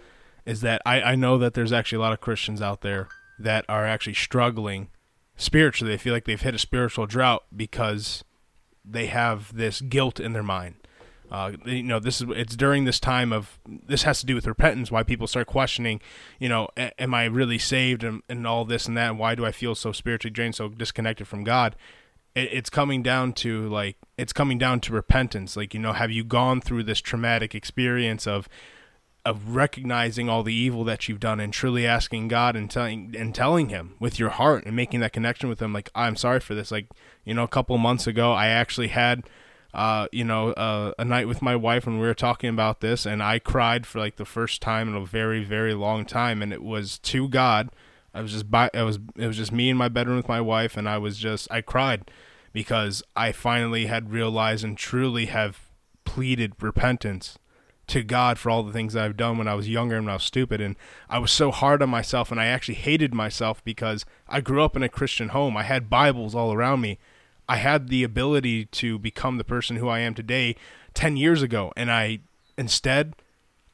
is 0.47 0.61
that 0.63 0.81
I, 0.87 1.01
I 1.03 1.15
know 1.15 1.39
that 1.39 1.55
there's 1.55 1.73
actually 1.73 1.97
a 1.99 2.01
lot 2.01 2.13
of 2.13 2.21
christians 2.21 2.63
out 2.63 2.81
there 2.81 3.09
that 3.39 3.65
are 3.69 3.87
actually 3.87 4.15
struggling 4.15 4.89
spiritually. 5.37 5.93
They 5.93 5.99
feel 5.99 6.13
like 6.13 6.25
they've 6.25 6.41
hit 6.41 6.55
a 6.55 6.59
spiritual 6.59 7.07
drought 7.07 7.45
because 7.55 8.25
they 8.85 9.07
have 9.07 9.55
this 9.55 9.81
guilt 9.81 10.19
in 10.19 10.33
their 10.33 10.43
mind 10.43 10.77
uh, 11.31 11.53
you 11.67 11.83
know, 11.83 12.01
this 12.01 12.21
is 12.21 12.29
it's 12.31 12.57
during 12.57 12.85
this 12.85 12.99
time 12.99 13.33
of 13.33 13.59
this 13.67 14.03
has 14.05 14.21
to 14.21 14.27
do 14.27 14.35
with 14.35 14.47
repentance. 14.47 14.91
Why 14.91 15.03
people 15.03 15.27
start 15.27 15.47
questioning, 15.47 16.01
you 16.39 16.49
know, 16.49 16.69
am 16.77 17.15
I 17.15 17.25
really 17.27 17.59
saved 17.59 18.03
and, 18.03 18.23
and 18.29 18.47
all 18.47 18.65
this 18.65 18.87
and 18.87 18.97
that? 18.97 19.11
And 19.11 19.19
why 19.19 19.35
do 19.35 19.45
I 19.45 19.53
feel 19.53 19.75
so 19.75 19.93
spiritually 19.93 20.33
drained, 20.33 20.55
so 20.55 20.69
disconnected 20.69 21.29
from 21.29 21.45
God? 21.45 21.77
It, 22.35 22.49
it's 22.53 22.71
coming 22.71 23.03
down 23.03 23.35
to 23.35 23.69
like 23.69 23.97
it's 24.17 24.33
coming 24.33 24.57
down 24.57 24.81
to 24.81 24.93
repentance. 24.93 25.57
Like 25.57 25.75
you 25.75 25.81
know, 25.81 25.93
have 25.93 26.11
you 26.11 26.25
gone 26.25 26.63
through 26.63 26.85
this 26.85 27.01
traumatic 27.01 27.55
experience 27.55 28.27
of 28.27 28.49
of 29.27 29.55
recognizing 29.55 30.31
all 30.31 30.43
the 30.43 30.55
evil 30.55 30.85
that 30.85 31.07
you've 31.07 31.21
done 31.21 31.41
and 31.41 31.53
truly 31.53 31.87
asking 31.87 32.29
God 32.29 32.57
and 32.57 32.71
telling 32.71 33.15
and 33.19 33.35
telling 33.35 33.69
Him 33.69 33.97
with 34.01 34.19
your 34.19 34.31
heart 34.31 34.65
and 34.65 34.75
making 34.75 35.01
that 35.01 35.13
connection 35.13 35.51
with 35.51 35.61
Him? 35.61 35.75
Like 35.75 35.91
I'm 35.95 36.17
sorry 36.17 36.41
for 36.41 36.55
this. 36.55 36.71
Like 36.71 36.87
you 37.25 37.35
know, 37.35 37.43
a 37.43 37.49
couple 37.49 37.77
months 37.77 38.07
ago, 38.07 38.33
I 38.33 38.47
actually 38.47 38.89
had 38.89 39.25
uh, 39.75 40.09
you 40.13 40.25
know, 40.25 40.53
uh, 40.53 40.93
a 40.99 41.05
night 41.05 41.29
with 41.29 41.43
my 41.43 41.55
wife 41.55 41.87
when 41.87 41.99
we 41.99 42.07
were 42.07 42.15
talking 42.15 42.51
about 42.51 42.81
this, 42.81 43.07
and 43.07 43.23
I 43.23 43.39
cried 43.39 43.87
for 43.87 43.99
like 43.99 44.17
the 44.17 44.25
first 44.25 44.63
time 44.63 44.89
in 44.89 44.95
a 44.95 45.05
very, 45.05 45.45
very 45.45 45.75
long 45.75 46.05
time, 46.05 46.43
and 46.43 46.53
it 46.53 46.63
was 46.63 46.99
to 47.01 47.29
God. 47.29 47.71
I 48.15 48.23
was 48.23 48.33
just 48.33 48.51
by, 48.51 48.71
it 48.73 48.83
was 48.83 48.99
it 49.17 49.27
was 49.27 49.37
just 49.37 49.53
me 49.53 49.69
in 49.69 49.77
my 49.77 49.89
bedroom 49.89 50.17
with 50.17 50.29
my 50.29 50.41
wife, 50.41 50.77
and 50.77 50.89
I 50.89 50.99
was 50.99 51.19
just 51.19 51.51
I 51.51 51.61
cried 51.61 52.11
because 52.53 53.03
I 53.15 53.33
finally 53.33 53.87
had 53.87 54.11
realized 54.11 54.65
and 54.65 54.77
truly 54.77 55.27
have 55.27 55.61
pleaded 56.05 56.55
repentance 56.61 57.39
to 57.89 58.03
God 58.03 58.39
for 58.39 58.51
all 58.51 58.63
the 58.63 58.73
things 58.73 58.95
I've 58.95 59.17
done 59.17 59.39
when 59.39 59.49
I 59.49 59.55
was 59.55 59.69
younger 59.69 59.97
and 59.97 60.07
when 60.07 60.13
I 60.13 60.17
was 60.17 60.23
stupid. 60.23 60.61
And 60.61 60.77
I 61.09 61.19
was 61.19 61.33
so 61.33 61.51
hard 61.51 61.83
on 61.83 61.91
myself 61.91 62.31
and 62.31 62.41
I 62.41 62.47
actually 62.47 62.75
hated 62.75 63.15
myself 63.15 63.65
because 63.65 64.05
I 64.29 64.41
grew 64.41 64.63
up 64.63 64.77
in 64.77 64.83
a 64.83 64.89
Christian 64.89 65.31
home. 65.31 65.57
I 65.57 65.63
had 65.63 65.91
Bibles 65.91 66.35
all 66.35 66.53
around 66.53 66.81
me. 66.81 66.99
I 67.49 67.57
had 67.57 67.89
the 67.89 68.05
ability 68.05 68.67
to 68.67 68.99
become 68.99 69.39
the 69.39 69.45
person 69.45 69.77
who 69.77 69.89
I 69.89 70.01
am 70.01 70.15
today 70.15 70.55
10 70.95 71.17
years 71.17 71.43
ago. 71.43 71.73
And 71.77 71.91
I, 71.91 72.21
instead, 72.57 73.15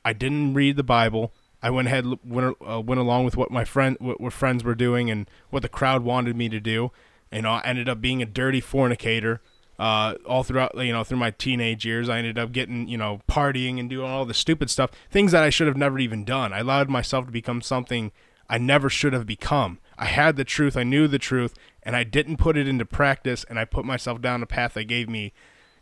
I 0.05 0.13
didn't 0.13 0.55
read 0.55 0.77
the 0.77 0.83
Bible. 0.83 1.33
I 1.63 1.71
went 1.71 1.89
ahead, 1.89 2.07
went, 2.25 2.57
uh, 2.67 2.81
went 2.81 3.01
along 3.01 3.25
with 3.25 3.37
what 3.37 3.51
my 3.51 3.65
friend, 3.65 3.97
what, 3.99 4.21
what 4.21 4.33
friends 4.33 4.63
were 4.63 4.75
doing 4.75 5.11
and 5.11 5.29
what 5.51 5.63
the 5.63 5.69
crowd 5.69 6.05
wanted 6.05 6.37
me 6.37 6.49
to 6.51 6.61
do. 6.61 6.93
Know, 7.33 7.51
I 7.51 7.63
ended 7.65 7.89
up 7.89 8.01
being 8.01 8.23
a 8.23 8.27
dirty 8.27 8.61
fornicator. 8.61 9.41
Uh, 9.77 10.15
all 10.25 10.45
throughout, 10.45 10.77
you 10.77 10.93
know, 10.93 11.03
through 11.03 11.19
my 11.19 11.33
teenage 11.33 11.85
years, 11.85 12.09
I 12.09 12.19
ended 12.19 12.39
up 12.39 12.53
getting, 12.53 12.87
you 12.87 12.97
know, 12.97 13.23
partying 13.29 13.81
and 13.81 13.91
doing 13.91 14.09
all 14.09 14.25
the 14.25 14.35
stupid 14.35 14.71
stuff, 14.71 14.93
things 15.11 15.33
that 15.33 15.43
I 15.43 15.51
should 15.51 15.67
have 15.67 15.77
never 15.77 15.99
even 15.99 16.25
done. 16.25 16.53
I 16.53 16.61
allowed 16.61 16.89
myself 16.89 17.27
to 17.27 17.33
become 17.33 17.61
something 17.61 18.13
I 18.49 18.59
never 18.59 18.89
should 18.89 19.13
have 19.15 19.27
become. 19.27 19.81
I 19.97 20.07
had 20.07 20.37
the 20.37 20.45
truth, 20.45 20.77
I 20.77 20.83
knew 20.83 21.07
the 21.09 21.19
truth, 21.19 21.55
and 21.83 21.95
I 21.95 22.05
didn't 22.05 22.39
put 22.39 22.57
it 22.57 22.67
into 22.67 22.85
practice 22.85 23.45
and 23.49 23.59
I 23.59 23.65
put 23.65 23.85
myself 23.85 24.21
down 24.21 24.43
a 24.43 24.47
path 24.47 24.75
that 24.75 24.85
gave 24.85 25.09
me 25.09 25.33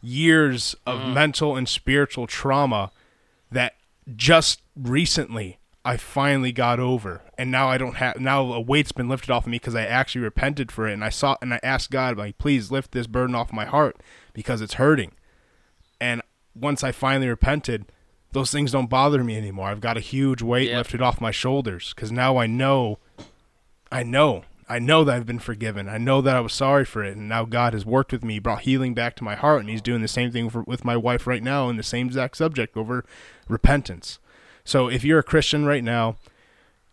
years 0.01 0.75
of 0.85 0.99
mm. 0.99 1.15
mental 1.15 1.57
and 1.57 1.69
spiritual 1.69 2.27
trauma 2.27 2.91
that 3.51 3.75
just 4.17 4.63
recently 4.77 5.59
I 5.85 5.97
finally 5.97 6.53
got 6.53 6.79
over. 6.81 7.23
And 7.37 7.51
now 7.51 7.69
I 7.69 7.79
don't 7.79 7.97
have 7.97 8.21
now 8.21 8.53
a 8.53 8.61
weight's 8.61 8.93
been 8.93 9.09
lifted 9.09 9.31
off 9.31 9.45
of 9.45 9.51
me 9.51 9.57
because 9.57 9.75
I 9.75 9.85
actually 9.85 10.23
repented 10.23 10.71
for 10.71 10.89
it 10.89 10.93
and 10.93 11.05
I 11.05 11.09
saw 11.09 11.37
and 11.41 11.55
I 11.55 11.61
asked 11.63 11.91
God 11.91 12.17
like 12.19 12.39
please 12.39 12.71
lift 12.71 12.93
this 12.93 13.07
burden 13.07 13.35
off 13.35 13.53
my 13.53 13.65
heart 13.65 13.97
because 14.33 14.61
it's 14.61 14.75
hurting. 14.75 15.13
And 16.01 16.23
once 16.55 16.83
I 16.83 16.93
finally 16.93 17.29
repented, 17.29 17.87
those 18.33 18.51
things 18.51 18.73
don't 18.73 18.91
bother 18.91 19.23
me 19.23 19.37
anymore. 19.37 19.69
I've 19.69 19.81
got 19.81 19.97
a 19.97 20.01
huge 20.01 20.43
weight 20.43 20.69
yep. 20.69 20.79
lifted 20.79 21.03
off 21.03 21.21
my 21.21 21.31
shoulders 21.31 21.93
cuz 21.95 22.11
now 22.11 22.37
I 22.37 22.47
know 22.47 22.99
I 23.93 24.03
know 24.03 24.45
I 24.73 24.79
know 24.79 25.05
that 25.05 25.15
I've 25.15 25.27
been 25.27 25.39
forgiven. 25.39 25.87
I 25.87 25.99
know 25.99 26.23
that 26.23 26.35
I 26.35 26.41
was 26.41 26.55
sorry 26.55 26.87
for 26.87 27.05
it, 27.05 27.15
and 27.15 27.29
now 27.29 27.45
God 27.45 27.75
has 27.75 27.85
worked 27.85 28.11
with 28.11 28.25
me, 28.25 28.39
brought 28.39 28.63
healing 28.63 28.95
back 28.95 29.17
to 29.17 29.25
my 29.25 29.35
heart, 29.35 29.61
and 29.61 29.69
He's 29.69 29.83
doing 29.83 30.01
the 30.01 30.09
same 30.09 30.33
thing 30.33 30.49
for, 30.49 30.63
with 30.63 30.83
my 30.83 30.97
wife 30.97 31.27
right 31.27 31.43
now 31.43 31.69
in 31.69 31.77
the 31.77 31.83
same 31.83 32.07
exact 32.07 32.39
subject 32.39 32.75
over 32.75 33.05
repentance. 33.49 34.19
So 34.65 34.89
if 34.89 35.05
you're 35.05 35.19
a 35.19 35.25
Christian 35.25 35.67
right 35.67 35.85
now, 35.85 36.17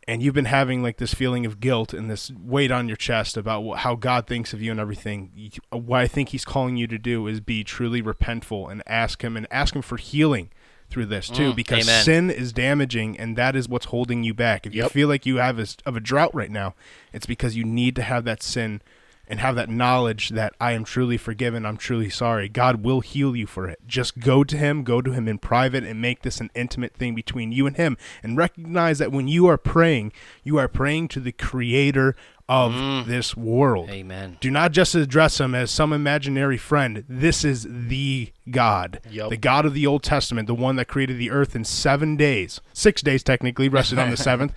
and 0.09 0.21
you've 0.21 0.33
been 0.33 0.45
having 0.45 0.83
like 0.83 0.97
this 0.97 1.13
feeling 1.13 1.45
of 1.45 1.61
guilt 1.61 1.93
and 1.93 2.09
this 2.09 2.31
weight 2.31 2.71
on 2.71 2.89
your 2.89 2.97
chest 2.97 3.37
about 3.37 3.77
how 3.77 3.95
God 3.95 4.27
thinks 4.27 4.51
of 4.51 4.61
you 4.61 4.71
and 4.71 4.79
everything, 4.79 5.51
what 5.71 6.01
I 6.01 6.07
think 6.07 6.29
He's 6.29 6.43
calling 6.43 6.75
you 6.75 6.87
to 6.87 6.97
do 6.97 7.27
is 7.27 7.39
be 7.39 7.63
truly 7.63 8.01
repentful 8.01 8.69
and 8.69 8.83
ask 8.87 9.23
Him 9.23 9.37
and 9.37 9.47
ask 9.49 9.73
Him 9.73 9.83
for 9.83 9.95
healing 9.95 10.49
through 10.89 11.05
this 11.05 11.29
too, 11.29 11.53
mm, 11.53 11.55
because 11.55 11.87
amen. 11.87 12.03
sin 12.03 12.29
is 12.29 12.51
damaging, 12.51 13.17
and 13.17 13.35
that 13.35 13.55
is 13.55 13.69
what's 13.69 13.87
holding 13.87 14.23
you 14.23 14.33
back. 14.33 14.65
If 14.65 14.73
yep. 14.73 14.85
you 14.85 14.89
feel 14.89 15.07
like 15.07 15.25
you 15.25 15.37
have 15.37 15.59
a, 15.59 15.67
of 15.85 15.95
a 15.95 15.99
drought 15.99 16.33
right 16.33 16.51
now, 16.51 16.75
it's 17.13 17.25
because 17.25 17.55
you 17.55 17.63
need 17.63 17.95
to 17.95 18.01
have 18.01 18.23
that 18.25 18.41
sin 18.43 18.81
and 19.29 19.39
have 19.39 19.55
that 19.55 19.69
knowledge 19.69 20.29
that 20.29 20.55
I 20.59 20.71
am 20.71 20.83
truly 20.83 21.15
forgiven, 21.15 21.63
I'm 21.63 21.77
truly 21.77 22.09
sorry. 22.09 22.49
God 22.49 22.83
will 22.83 23.01
heal 23.01 23.35
you 23.35 23.45
for 23.45 23.67
it. 23.67 23.79
Just 23.85 24.19
go 24.19 24.43
to 24.43 24.57
Him, 24.57 24.83
go 24.83 25.01
to 25.03 25.11
Him 25.11 25.27
in 25.27 25.37
private, 25.37 25.83
and 25.83 26.01
make 26.01 26.23
this 26.23 26.41
an 26.41 26.49
intimate 26.55 26.95
thing 26.95 27.13
between 27.13 27.51
you 27.51 27.67
and 27.67 27.77
Him. 27.77 27.95
And 28.23 28.35
recognize 28.35 28.97
that 28.97 29.11
when 29.11 29.27
you 29.27 29.45
are 29.45 29.57
praying, 29.57 30.13
you 30.43 30.57
are 30.57 30.67
praying 30.67 31.09
to 31.09 31.19
the 31.19 31.31
Creator 31.31 32.15
of 32.49 32.71
mm. 32.73 33.05
this 33.05 33.37
world. 33.37 33.91
Amen. 33.91 34.37
Do 34.41 34.49
not 34.49 34.71
just 34.71 34.95
address 34.95 35.39
him 35.39 35.53
as 35.53 35.69
some 35.69 35.93
imaginary 35.93 36.57
friend. 36.57 37.05
This 37.07 37.45
is 37.45 37.67
the 37.69 38.31
God, 38.49 38.99
Yep. 39.11 39.29
the 39.29 39.37
God 39.37 39.65
of 39.67 39.75
the 39.75 39.85
Old 39.85 40.01
Testament, 40.01 40.47
the 40.47 40.55
one 40.55 40.75
that 40.77 40.87
created 40.87 41.19
the 41.19 41.29
earth 41.29 41.55
in 41.55 41.63
seven 41.63 42.17
days, 42.17 42.59
six 42.73 43.03
days 43.03 43.21
technically, 43.21 43.69
rested 43.69 43.99
on 43.99 44.09
the 44.09 44.17
seventh. 44.29 44.53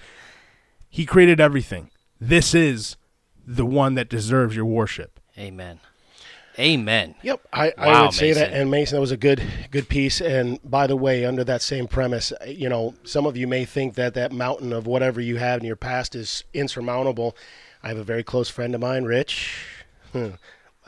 He 0.88 1.04
created 1.04 1.38
everything. 1.38 1.90
This 2.18 2.54
is 2.54 2.96
the 3.46 3.66
one 3.66 3.94
that 3.96 4.08
deserves 4.08 4.56
your 4.56 4.64
worship. 4.64 5.20
Amen. 5.36 5.80
Amen. 6.58 7.14
Yep, 7.22 7.40
I, 7.52 7.72
I 7.76 7.86
Wow, 7.88 8.04
would 8.04 8.14
say 8.14 8.32
that. 8.32 8.52
And 8.52 8.70
Mason, 8.70 8.96
that 8.96 9.00
was 9.00 9.10
a 9.10 9.16
good 9.16 9.42
good 9.70 9.88
piece. 9.88 10.20
And 10.20 10.58
by 10.62 10.86
the 10.86 10.96
way, 10.96 11.24
under 11.24 11.44
that 11.44 11.62
same 11.62 11.86
premise, 11.88 12.32
uh, 12.32 12.44
you 12.44 12.68
know, 12.68 12.94
some 13.04 13.26
of 13.26 13.36
you 13.38 13.46
may 13.46 13.64
think 13.64 13.94
that 13.94 14.14
that 14.14 14.32
mountain 14.32 14.72
of 14.72 14.86
whatever 14.86 15.20
you 15.20 15.36
have 15.36 15.60
in 15.60 15.66
your 15.66 15.76
past 15.76 16.14
is 16.14 16.44
insurmountable. 16.52 17.34
I 17.82 17.88
have 17.88 17.98
a 17.98 18.04
very 18.04 18.22
close 18.22 18.48
friend 18.48 18.74
of 18.74 18.80
mine, 18.80 19.04
Rich, 19.04 19.66
my 20.14 20.38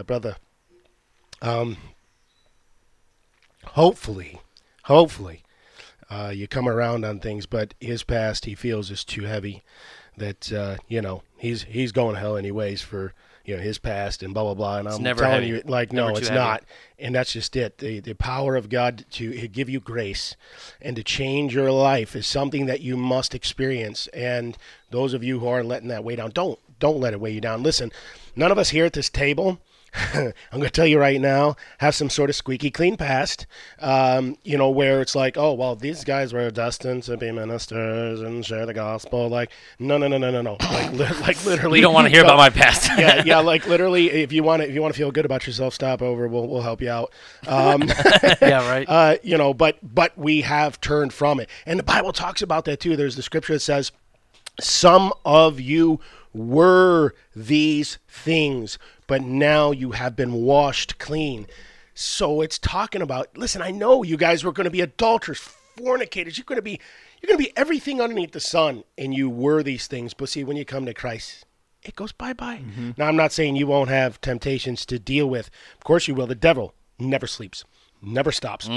brother. 0.07 0.36
Um, 1.42 1.76
hopefully, 3.64 4.40
hopefully, 4.84 5.42
uh, 6.09 6.32
you 6.34 6.47
come 6.47 6.68
around 6.68 7.05
on 7.05 7.18
things, 7.18 7.47
but 7.47 7.74
his 7.80 8.03
past 8.05 8.45
he 8.45 8.55
feels 8.55 8.90
is 8.90 9.05
too 9.05 9.24
heavy. 9.24 9.62
That 10.16 10.53
uh, 10.53 10.76
you 10.86 11.03
know 11.03 11.22
he's 11.36 11.64
he's 11.64 11.90
going 11.90 12.14
to 12.14 12.20
hell 12.20 12.36
anyways 12.36 12.82
for 12.82 13.12
you 13.45 13.57
know 13.57 13.62
his 13.62 13.78
past 13.78 14.22
and 14.22 14.32
blah 14.32 14.45
blah 14.45 14.55
blah. 14.55 14.78
And 14.78 14.88
I'm 14.88 15.03
never 15.03 15.22
telling 15.24 15.42
heavy. 15.42 15.49
you, 15.49 15.62
like 15.66 15.92
Never 15.92 16.11
no, 16.12 16.16
it's 16.16 16.28
heavy. 16.28 16.38
not, 16.38 16.62
and 17.01 17.16
that's 17.16 17.32
just 17.32 17.57
it. 17.57 17.78
The 17.78 17.99
the 17.99 18.14
power 18.14 18.55
of 18.55 18.68
God 18.68 19.05
to 19.12 19.49
give 19.49 19.68
you 19.68 19.80
grace 19.80 20.36
and 20.80 20.95
to 20.95 21.03
change 21.03 21.53
your 21.53 21.72
life 21.72 22.14
is 22.14 22.28
something 22.28 22.66
that 22.66 22.80
you 22.80 22.97
must 22.97 23.34
experience. 23.34 24.07
And 24.09 24.57
those 24.90 25.14
of 25.14 25.24
you 25.24 25.40
who 25.40 25.49
are 25.49 25.64
letting 25.64 25.88
that 25.88 26.05
weigh 26.05 26.14
down, 26.14 26.30
don't 26.30 26.61
don't 26.85 27.01
let 27.01 27.14
it 27.14 27.20
weigh 27.20 27.30
you 27.30 27.41
down. 27.41 27.62
Listen, 27.62 27.91
none 28.37 28.53
of 28.53 28.59
us 28.59 28.68
here 28.68 28.85
at 28.85 28.93
this 28.93 29.09
table. 29.09 29.59
I'm 30.12 30.35
going 30.53 30.64
to 30.64 30.70
tell 30.70 30.87
you 30.87 30.99
right 30.99 31.18
now, 31.18 31.57
have 31.78 31.95
some 31.95 32.11
sort 32.11 32.28
of 32.28 32.37
squeaky 32.37 32.70
clean 32.70 32.99
past, 32.99 33.47
um, 33.78 34.37
you 34.45 34.59
know, 34.59 34.68
where 34.68 35.01
it's 35.01 35.14
like, 35.14 35.39
oh, 35.39 35.55
well, 35.55 35.76
these 35.76 36.05
guys 36.05 36.35
were 36.35 36.51
destined 36.51 37.05
to 37.05 37.16
be 37.16 37.32
ministers 37.32 38.20
and 38.20 38.45
share 38.45 38.66
the 38.66 38.74
gospel. 38.74 39.30
Like, 39.30 39.51
no, 39.78 39.97
no, 39.97 40.09
no, 40.09 40.18
no, 40.18 40.30
no, 40.30 40.43
no. 40.43 40.59
Like, 40.74 40.93
li- 40.93 41.20
like 41.22 41.47
literally. 41.47 41.78
You 41.78 41.85
don't 41.85 41.95
want 41.95 42.05
to 42.05 42.11
hear 42.12 42.20
no. 42.20 42.35
about 42.35 42.37
my 42.37 42.51
past. 42.51 42.91
yeah, 42.99 43.22
yeah, 43.24 43.39
like 43.39 43.66
literally, 43.66 44.11
if 44.11 44.30
you 44.30 44.43
want 44.43 44.61
to, 44.61 44.68
if 44.68 44.74
you 44.74 44.82
want 44.82 44.93
to 44.93 44.99
feel 44.99 45.11
good 45.11 45.24
about 45.24 45.47
yourself, 45.47 45.72
stop 45.72 46.03
over. 46.03 46.28
We'll 46.28 46.49
we'll 46.49 46.61
help 46.61 46.82
you 46.82 46.91
out. 46.91 47.14
Um, 47.47 47.85
yeah, 48.43 48.68
right. 48.68 48.87
uh, 48.87 49.16
you 49.22 49.39
know, 49.39 49.55
but 49.55 49.78
but 49.82 50.18
we 50.18 50.43
have 50.43 50.82
turned 50.82 51.14
from 51.14 51.41
it, 51.41 51.49
and 51.64 51.78
the 51.78 51.82
Bible 51.82 52.12
talks 52.12 52.43
about 52.43 52.66
that 52.66 52.80
too. 52.80 52.95
There's 52.95 53.16
the 53.16 53.22
scripture 53.22 53.55
that 53.55 53.61
says, 53.61 53.91
"Some 54.61 55.14
of 55.24 55.61
you 55.61 56.01
were 56.35 57.14
these 57.35 57.99
things, 58.09 58.78
but 59.07 59.22
now 59.22 59.70
you 59.70 59.93
have 59.93 60.16
been 60.16 60.35
washed 60.35 60.99
clean." 60.99 61.47
So 61.95 62.41
it's 62.41 62.59
talking 62.59 63.03
about. 63.03 63.37
Listen, 63.39 63.62
I 63.62 63.70
know 63.70 64.03
you 64.03 64.16
guys 64.16 64.45
were 64.45 64.53
going 64.53 64.64
to 64.64 64.70
be 64.70 64.80
adulterers, 64.80 65.39
fornicators. 65.39 66.37
You're 66.37 66.45
going 66.45 66.59
to 66.59 66.62
be 66.62 66.80
you're 67.22 67.28
going 67.28 67.43
to 67.43 67.51
be 67.51 67.57
everything 67.57 68.01
underneath 68.01 68.32
the 68.32 68.41
sun, 68.41 68.85
and 68.99 69.14
you 69.14 69.30
were 69.30 69.62
these 69.62 69.87
things. 69.87 70.12
But 70.12 70.28
see, 70.28 70.45
when 70.45 70.57
you 70.57 70.64
come 70.64 70.85
to 70.87 70.93
Christ, 70.93 71.47
it 71.82 71.97
goes 71.97 72.12
bye 72.12 72.32
bye. 72.32 72.62
Now, 72.99 73.07
I'm 73.07 73.16
not 73.16 73.32
saying 73.32 73.57
you 73.57 73.66
won't 73.66 73.89
have 73.91 74.20
temptations 74.20 74.85
to 74.87 74.99
deal 74.99 75.28
with. 75.28 75.51
Of 75.76 75.85
course, 75.85 76.09
you 76.09 76.14
will. 76.14 76.26
The 76.26 76.35
devil 76.35 76.74
never 76.99 77.26
sleeps, 77.26 77.64
never 78.03 78.32
stops, 78.32 78.68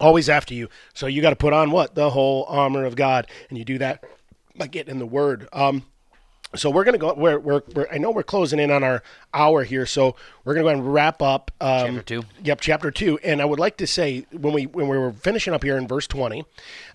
always 0.00 0.28
after 0.28 0.54
you. 0.54 0.68
So 0.94 1.06
you 1.06 1.20
got 1.22 1.30
to 1.30 1.36
put 1.36 1.52
on 1.52 1.70
what 1.70 1.94
the 1.94 2.10
whole 2.10 2.46
armor 2.48 2.84
of 2.84 2.96
God, 2.96 3.26
and 3.48 3.58
you 3.58 3.64
do 3.64 3.78
that 3.78 4.04
by 4.56 4.66
getting 4.68 4.92
in 4.92 4.98
the 4.98 5.06
Word. 5.06 5.48
Um, 5.52 5.84
so 6.54 6.70
we're 6.70 6.84
gonna 6.84 6.98
go. 6.98 7.14
We're, 7.14 7.38
we're, 7.38 7.62
we're 7.74 7.88
I 7.92 7.98
know 7.98 8.10
we're 8.10 8.22
closing 8.22 8.58
in 8.58 8.70
on 8.70 8.82
our 8.82 9.02
hour 9.34 9.64
here, 9.64 9.86
so 9.86 10.16
we're 10.44 10.54
gonna 10.54 10.64
go 10.64 10.68
ahead 10.68 10.78
and 10.78 10.94
wrap 10.94 11.20
up. 11.20 11.50
Um, 11.60 11.96
Chapter 11.96 12.02
two. 12.02 12.24
Yep, 12.42 12.60
chapter 12.60 12.90
two. 12.90 13.18
And 13.22 13.42
I 13.42 13.44
would 13.44 13.58
like 13.58 13.76
to 13.78 13.86
say 13.86 14.26
when 14.32 14.54
we 14.54 14.66
when 14.66 14.88
we 14.88 14.96
were 14.96 15.12
finishing 15.12 15.52
up 15.52 15.62
here 15.62 15.76
in 15.76 15.86
verse 15.86 16.06
twenty, 16.06 16.44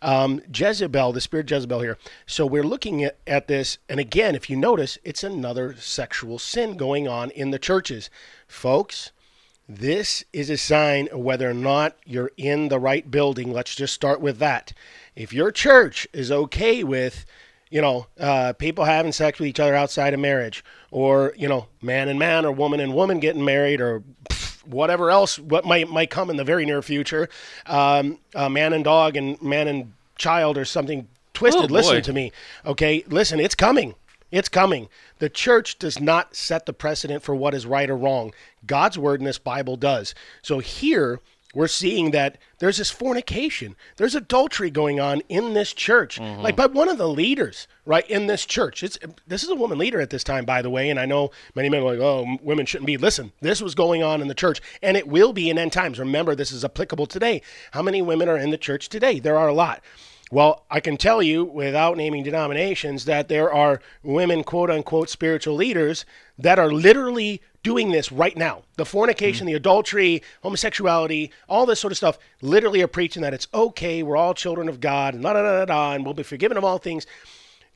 um, 0.01 0.41
Jezebel, 0.53 1.13
the 1.13 1.21
spirit 1.21 1.49
Jezebel 1.49 1.81
here. 1.81 1.97
So 2.25 2.45
we're 2.45 2.63
looking 2.63 3.03
at, 3.03 3.17
at 3.27 3.47
this, 3.47 3.77
and 3.87 3.99
again, 3.99 4.35
if 4.35 4.49
you 4.49 4.55
notice, 4.57 4.97
it's 5.03 5.23
another 5.23 5.75
sexual 5.77 6.39
sin 6.39 6.75
going 6.75 7.07
on 7.07 7.29
in 7.31 7.51
the 7.51 7.59
churches, 7.59 8.09
folks. 8.47 9.11
This 9.69 10.25
is 10.33 10.49
a 10.49 10.57
sign 10.57 11.07
of 11.09 11.19
whether 11.19 11.49
or 11.49 11.53
not 11.53 11.95
you're 12.05 12.31
in 12.35 12.67
the 12.67 12.79
right 12.79 13.09
building. 13.09 13.53
Let's 13.53 13.75
just 13.75 13.93
start 13.93 14.19
with 14.19 14.37
that. 14.39 14.73
If 15.15 15.31
your 15.31 15.51
church 15.51 16.05
is 16.11 16.33
okay 16.33 16.83
with, 16.83 17.25
you 17.73 17.81
know, 17.81 18.05
uh, 18.19 18.53
people 18.53 18.85
having 18.85 19.11
sex 19.11 19.39
with 19.39 19.47
each 19.47 19.59
other 19.59 19.73
outside 19.73 20.13
of 20.13 20.19
marriage, 20.19 20.63
or 20.91 21.33
you 21.35 21.47
know, 21.47 21.65
man 21.81 22.07
and 22.07 22.19
man, 22.19 22.45
or 22.45 22.51
woman 22.51 22.79
and 22.79 22.93
woman 22.93 23.19
getting 23.19 23.43
married, 23.43 23.81
or 23.81 24.03
whatever 24.63 25.09
else 25.09 25.39
what 25.39 25.65
might 25.65 25.89
might 25.89 26.11
come 26.11 26.29
in 26.29 26.37
the 26.37 26.43
very 26.43 26.67
near 26.67 26.83
future, 26.83 27.27
um, 27.65 28.19
uh, 28.35 28.47
man 28.47 28.73
and 28.73 28.83
dog 28.83 29.17
and 29.17 29.41
man 29.41 29.67
and 29.67 29.91
child, 30.17 30.55
or 30.55 30.65
something 30.65 31.07
twisted. 31.33 31.71
Oh, 31.71 31.73
listen 31.73 32.03
to 32.03 32.13
me, 32.13 32.31
okay? 32.63 33.03
Listen, 33.07 33.39
it's 33.39 33.55
coming. 33.55 33.95
It's 34.29 34.49
coming. 34.49 34.87
The 35.17 35.29
church 35.29 35.79
does 35.79 35.99
not 35.99 36.35
set 36.35 36.67
the 36.67 36.73
precedent 36.73 37.23
for 37.23 37.33
what 37.33 37.55
is 37.55 37.65
right 37.65 37.89
or 37.89 37.97
wrong. 37.97 38.35
God's 38.67 38.99
word 38.99 39.19
in 39.19 39.25
this 39.25 39.39
Bible 39.39 39.77
does. 39.77 40.13
So 40.43 40.59
here 40.59 41.21
we're 41.53 41.67
seeing 41.67 42.11
that 42.11 42.37
there's 42.59 42.77
this 42.77 42.89
fornication, 42.89 43.75
there's 43.97 44.15
adultery 44.15 44.69
going 44.69 44.99
on 44.99 45.21
in 45.29 45.53
this 45.53 45.73
church, 45.73 46.19
mm-hmm. 46.19 46.41
like 46.41 46.55
by 46.55 46.65
one 46.65 46.89
of 46.89 46.97
the 46.97 47.07
leaders, 47.07 47.67
right 47.85 48.09
in 48.09 48.27
this 48.27 48.45
church. 48.45 48.83
It's 48.83 48.97
this 49.27 49.43
is 49.43 49.49
a 49.49 49.55
woman 49.55 49.77
leader 49.77 50.01
at 50.01 50.09
this 50.09 50.23
time, 50.23 50.45
by 50.45 50.61
the 50.61 50.69
way, 50.69 50.89
and 50.89 50.99
I 50.99 51.05
know 51.05 51.31
many 51.55 51.69
men 51.69 51.81
are 51.81 51.95
like, 51.95 51.99
oh, 51.99 52.37
women 52.41 52.65
shouldn't 52.65 52.87
be. 52.87 52.97
Listen, 52.97 53.31
this 53.41 53.61
was 53.61 53.75
going 53.75 54.01
on 54.03 54.21
in 54.21 54.27
the 54.27 54.33
church, 54.33 54.61
and 54.81 54.97
it 54.97 55.07
will 55.07 55.33
be 55.33 55.49
in 55.49 55.57
end 55.57 55.73
times. 55.73 55.99
Remember, 55.99 56.35
this 56.35 56.51
is 56.51 56.65
applicable 56.65 57.05
today. 57.05 57.41
How 57.71 57.81
many 57.81 58.01
women 58.01 58.29
are 58.29 58.37
in 58.37 58.49
the 58.49 58.57
church 58.57 58.89
today? 58.89 59.19
There 59.19 59.37
are 59.37 59.47
a 59.47 59.53
lot. 59.53 59.83
Well, 60.33 60.65
I 60.71 60.79
can 60.79 60.97
tell 60.97 61.21
you 61.21 61.45
without 61.45 61.95
naming 61.95 62.23
denominations 62.23 63.05
that 63.05 63.27
there 63.27 63.53
are 63.53 63.79
women, 64.01 64.43
quote 64.43 64.71
unquote, 64.71 65.07
spiritual 65.11 65.53
leaders 65.53 66.05
that 66.39 66.57
are 66.57 66.71
literally 66.71 67.39
doing 67.61 67.91
this 67.91 68.11
right 68.11 68.35
now. 68.35 68.63
The 68.77 68.83
fornication, 68.83 69.45
mm. 69.45 69.51
the 69.51 69.55
adultery, 69.57 70.23
homosexuality, 70.41 71.29
all 71.47 71.67
this 71.67 71.79
sort 71.79 71.91
of 71.93 71.97
stuff, 71.97 72.17
literally 72.41 72.81
are 72.81 72.87
preaching 72.87 73.21
that 73.21 73.35
it's 73.35 73.47
okay, 73.53 74.01
we're 74.01 74.17
all 74.17 74.33
children 74.33 74.69
of 74.69 74.79
God, 74.79 75.13
and 75.13 75.21
da 75.21 75.33
da 75.33 75.43
da 75.43 75.59
da, 75.59 75.65
da, 75.65 75.91
and 75.93 76.03
we'll 76.03 76.15
be 76.15 76.23
forgiven 76.23 76.57
of 76.57 76.63
all 76.63 76.79
things. 76.79 77.05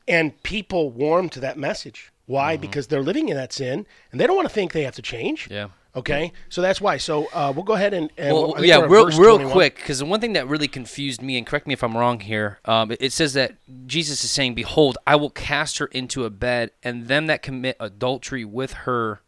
And 0.07 0.41
people 0.41 0.89
warm 0.89 1.29
to 1.29 1.39
that 1.41 1.59
message. 1.59 2.11
Why? 2.25 2.55
Mm-hmm. 2.55 2.61
Because 2.61 2.87
they're 2.87 3.03
living 3.03 3.29
in 3.29 3.37
that 3.37 3.53
sin 3.53 3.85
and 4.11 4.19
they 4.19 4.25
don't 4.25 4.35
want 4.35 4.47
to 4.47 4.53
think 4.53 4.71
they 4.71 4.81
have 4.81 4.95
to 4.95 5.03
change. 5.03 5.47
Yeah. 5.51 5.67
Okay. 5.95 6.31
So 6.49 6.61
that's 6.61 6.79
why. 6.79 6.97
So 6.97 7.27
uh, 7.33 7.51
we'll 7.55 7.63
go 7.63 7.73
ahead 7.73 7.93
and, 7.93 8.11
and 8.17 8.33
Well, 8.33 8.53
think 8.53 8.67
yeah, 8.67 8.81
real, 8.81 9.07
real 9.09 9.49
quick, 9.49 9.77
because 9.77 9.99
the 9.99 10.05
one 10.05 10.19
thing 10.19 10.33
that 10.33 10.47
really 10.47 10.67
confused 10.67 11.21
me, 11.21 11.37
and 11.37 11.47
correct 11.47 11.65
me 11.65 11.73
if 11.73 11.83
I'm 11.83 11.97
wrong 11.97 12.19
here, 12.19 12.59
um, 12.65 12.91
it, 12.91 12.99
it 13.01 13.13
says 13.13 13.33
that 13.33 13.55
Jesus 13.87 14.23
is 14.23 14.29
saying, 14.29 14.53
"Behold, 14.53 14.97
I 15.07 15.15
will 15.15 15.31
cast 15.31 15.79
her 15.79 15.87
into 15.87 16.25
a 16.25 16.29
bed, 16.29 16.71
and 16.83 17.07
them 17.07 17.27
that 17.27 17.41
commit 17.41 17.77
adultery 17.79 18.45
with 18.45 18.73
her, 18.73 19.21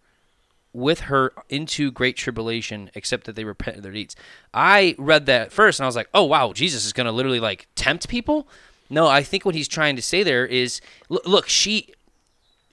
with 0.72 1.02
her 1.02 1.34
into 1.50 1.92
great 1.92 2.16
tribulation, 2.16 2.92
except 2.94 3.26
that 3.26 3.36
they 3.36 3.46
repent 3.46 3.78
of 3.78 3.84
their 3.84 3.92
deeds." 3.92 4.16
I 4.54 4.96
read 5.00 5.26
that 5.26 5.52
first, 5.52 5.80
and 5.80 5.86
I 5.86 5.88
was 5.88 5.96
like, 5.96 6.10
"Oh 6.14 6.26
wow, 6.26 6.54
Jesus 6.54 6.86
is 6.86 6.94
going 6.94 7.06
to 7.06 7.12
literally 7.12 7.40
like 7.40 7.68
tempt 7.74 8.08
people." 8.08 8.48
No, 8.90 9.08
I 9.08 9.24
think 9.24 9.46
what 9.46 9.56
he's 9.56 9.68
trying 9.68 9.96
to 9.98 10.02
say 10.02 10.24
there 10.24 10.46
is, 10.46 10.82
look, 11.10 11.26
look 11.28 11.48
she. 11.48 11.94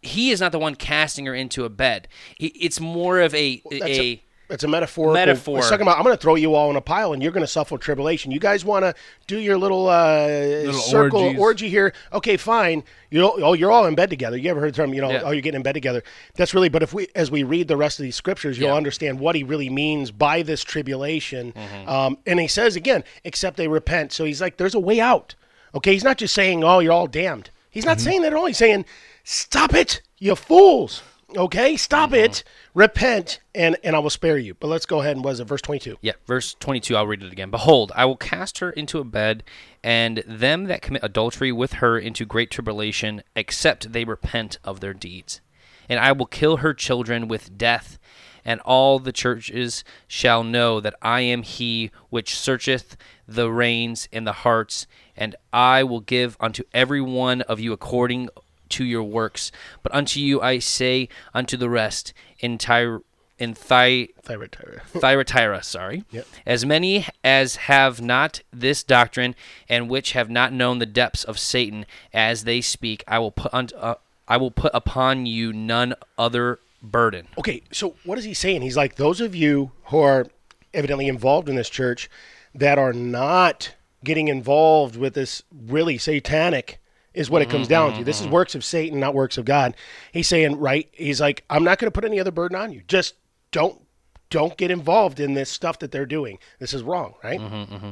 He 0.07 0.31
is 0.31 0.41
not 0.41 0.53
the 0.53 0.59
one 0.59 0.75
casting 0.75 1.27
her 1.27 1.35
into 1.35 1.65
a 1.65 1.69
bed. 1.69 2.09
He, 2.37 2.49
it's 2.49 2.81
more 2.81 3.21
of 3.21 3.35
a 3.35 3.63
That's 3.71 3.83
a, 3.85 4.01
a, 4.01 4.23
it's 4.49 4.63
a 4.63 4.69
metaphor. 4.69 5.13
Metaphor. 5.13 5.59
It's 5.59 5.69
talking 5.69 5.83
about 5.83 5.99
I'm 5.99 6.05
going 6.05 6.17
to 6.17 6.23
throw 6.23 6.37
you 6.37 6.55
all 6.55 6.71
in 6.71 6.77
a 6.77 6.81
pile 6.81 7.13
and 7.13 7.21
you're 7.21 7.33
going 7.33 7.43
to 7.43 7.49
suffer 7.49 7.77
tribulation. 7.79 8.31
You 8.31 8.39
guys 8.39 8.65
want 8.65 8.85
to 8.85 8.95
do 9.27 9.39
your 9.39 9.59
little, 9.59 9.89
uh, 9.89 10.73
circle 10.73 11.21
orgies. 11.21 11.41
orgy 11.41 11.69
here? 11.69 11.93
Okay, 12.13 12.37
fine. 12.37 12.85
You 13.11 13.21
know, 13.21 13.35
oh, 13.39 13.55
you're 13.55 13.73
all 13.73 13.87
in 13.87 13.97
bed 13.97 14.09
together. 14.09 14.37
You 14.37 14.49
ever 14.51 14.61
heard 14.61 14.73
the 14.73 14.77
term? 14.77 14.95
You 14.95 15.01
know, 15.01 15.11
Yeah. 15.11 15.23
oh, 15.25 15.31
you're 15.33 15.43
getting 15.43 15.57
in 15.57 15.63
bed 15.65 15.73
together. 15.73 16.05
That's 16.37 16.55
really. 16.55 16.69
But 16.69 16.85
if 16.85 16.95
we, 16.95 17.09
as 17.17 17.31
we 17.31 17.43
read 17.43 17.67
the 17.67 17.77
rest 17.77 17.99
of 17.99 18.05
these 18.05 18.15
scriptures, 18.17 18.57
you'll 18.59 18.69
Yeah. 18.69 18.77
understand 18.77 19.19
what 19.19 19.35
he 19.35 19.43
really 19.43 19.69
means 19.69 20.13
by 20.13 20.43
this 20.43 20.63
tribulation. 20.63 21.53
Mm-hmm. 21.53 21.89
Um, 21.89 22.19
and 22.27 22.39
he 22.39 22.47
says 22.47 22.77
again, 22.77 23.03
except 23.25 23.57
they 23.57 23.67
repent. 23.69 24.13
So 24.13 24.25
he's 24.25 24.41
like, 24.41 24.59
there's 24.59 24.75
a 24.77 24.81
way 24.81 25.01
out. 25.01 25.35
Okay, 25.75 25.93
he's 25.93 26.05
not 26.05 26.19
just 26.19 26.33
saying, 26.35 26.63
oh, 26.63 26.79
you're 26.79 26.93
all 26.93 27.09
damned. 27.09 27.51
He's 27.69 27.85
not 27.85 28.01
saying 28.01 28.23
that 28.23 28.33
at 28.33 28.39
all. 28.39 28.47
He's 28.47 28.57
saying, 28.57 28.87
stop 29.27 29.75
it, 29.75 30.01
you 30.19 30.37
fools. 30.37 31.03
Okay, 31.37 31.77
stop 31.77 32.13
it, 32.13 32.45
repent, 32.73 33.41
and 33.53 33.77
and 33.83 33.97
I 33.97 33.99
will 33.99 34.11
spare 34.11 34.39
you. 34.39 34.55
But 34.55 34.69
let's 34.69 34.87
go 34.87 35.01
ahead 35.01 35.17
and 35.17 35.25
was 35.25 35.41
it 35.41 35.49
verse 35.49 35.61
22? 35.61 35.97
Yeah, 36.01 36.13
verse 36.25 36.55
22, 36.61 36.97
I'll 36.97 37.07
read 37.07 37.23
it 37.23 37.33
again. 37.33 37.51
Behold, 37.51 37.91
I 37.97 38.05
will 38.05 38.17
cast 38.17 38.61
her 38.61 38.71
into 38.71 39.01
a 39.01 39.05
bed, 39.05 39.43
and 39.83 40.23
them 40.27 40.65
that 40.67 40.83
commit 40.83 41.03
adultery 41.05 41.51
with 41.51 41.75
her 41.75 41.99
into 41.99 42.25
great 42.25 42.53
tribulation, 42.53 43.23
except 43.35 43.93
they 43.93 44.05
repent 44.05 44.59
of 44.63 44.79
their 44.79 44.95
deeds. 44.95 45.41
And 45.89 45.99
I 45.99 46.13
will 46.13 46.27
kill 46.27 46.59
her 46.59 46.73
children 46.73 47.27
with 47.27 47.59
death, 47.59 47.99
and 48.45 48.61
all 48.61 49.01
the 49.01 49.13
churches 49.13 49.83
shall 50.07 50.45
know 50.45 50.79
that 50.79 50.95
I 51.03 51.23
am 51.23 51.43
he 51.43 51.91
which 52.09 52.39
searcheth 52.39 52.97
the 53.27 53.51
reins 53.51 54.09
and 54.13 54.25
the 54.25 54.33
hearts, 54.33 54.87
and 55.17 55.35
I 55.53 55.83
will 55.83 56.01
give 56.01 56.37
unto 56.39 56.63
every 56.73 57.01
one 57.01 57.43
of 57.43 57.59
you 57.59 57.73
according 57.73 58.29
to 58.71 58.85
your 58.85 59.03
works. 59.03 59.53
But 59.83 59.95
unto 59.95 60.21
you 60.21 60.41
I 60.41 60.59
say, 60.59 61.09
unto 61.35 61.57
the 61.57 61.69
rest, 61.71 62.13
in 62.39 62.59
Tyre, 62.59 63.01
in 63.39 63.53
Thy, 63.55 64.09
Thyatira. 64.23 64.83
Thyatira, 64.87 65.63
sorry, 65.63 66.05
Yep. 66.11 66.27
as 66.47 66.65
many 66.65 67.07
as 67.23 67.57
have 67.57 68.01
not 68.01 68.41
this 68.53 68.83
doctrine, 68.83 69.35
and 69.69 69.89
which 69.91 70.13
have 70.13 70.31
not 70.31 70.53
known 70.53 70.79
the 70.79 70.87
depths 70.87 71.23
of 71.25 71.39
Satan, 71.39 71.85
as 72.15 72.45
they 72.45 72.61
speak, 72.61 73.05
I 73.07 73.19
will 73.19 73.31
put 73.33 73.53
unto, 73.53 73.77
uh, 73.77 73.97
I 74.27 74.39
will 74.39 74.51
put 74.51 74.73
upon 74.75 75.27
you 75.27 75.53
none 75.53 75.95
other 76.19 76.59
burden. 76.83 77.29
Okay, 77.39 77.63
so 77.73 77.95
what 78.05 78.19
is 78.19 78.25
he 78.25 78.35
saying? 78.35 78.63
He's 78.63 78.77
like 78.77 78.97
those 78.97 79.21
of 79.21 79.35
you 79.35 79.73
who 79.87 80.01
are 80.01 80.27
evidently 80.75 81.07
involved 81.09 81.49
in 81.49 81.57
this 81.57 81.71
church 81.71 82.09
that 82.55 82.79
are 82.79 82.93
not 82.93 83.75
getting 84.05 84.29
involved 84.29 84.97
with 84.97 85.15
this 85.15 85.43
really 85.69 85.99
satanic 85.99 86.79
is 87.17 87.31
what 87.31 87.43
it 87.43 87.49
comes 87.51 87.67
down 87.67 87.95
to. 87.95 88.05
This 88.05 88.21
is 88.21 88.29
works 88.29 88.55
of 88.55 88.65
Satan, 88.65 89.01
not 89.01 89.15
works 89.15 89.39
of 89.39 89.47
God. 89.47 89.75
He's 90.13 90.29
saying, 90.29 90.59
right? 90.59 90.89
He's 90.93 91.21
like, 91.21 91.45
I'm 91.49 91.65
not 91.65 91.79
going 91.79 91.91
to 91.91 91.95
put 91.95 92.05
any 92.05 92.21
other 92.21 92.31
burden 92.31 92.57
on 92.57 92.73
you. 92.73 92.83
Just 92.87 93.15
don't 93.51 93.81
don't 94.29 94.57
get 94.57 94.71
involved 94.71 95.19
in 95.19 95.35
this 95.35 95.51
stuff 95.51 95.79
that 95.79 95.93
they're 95.93 96.05
doing. 96.07 96.39
This 96.59 96.75
is 96.75 96.83
wrong, 96.83 97.15
right? 97.25 97.41
Mm-hmm, 97.41 97.75
mm-hmm. 97.75 97.91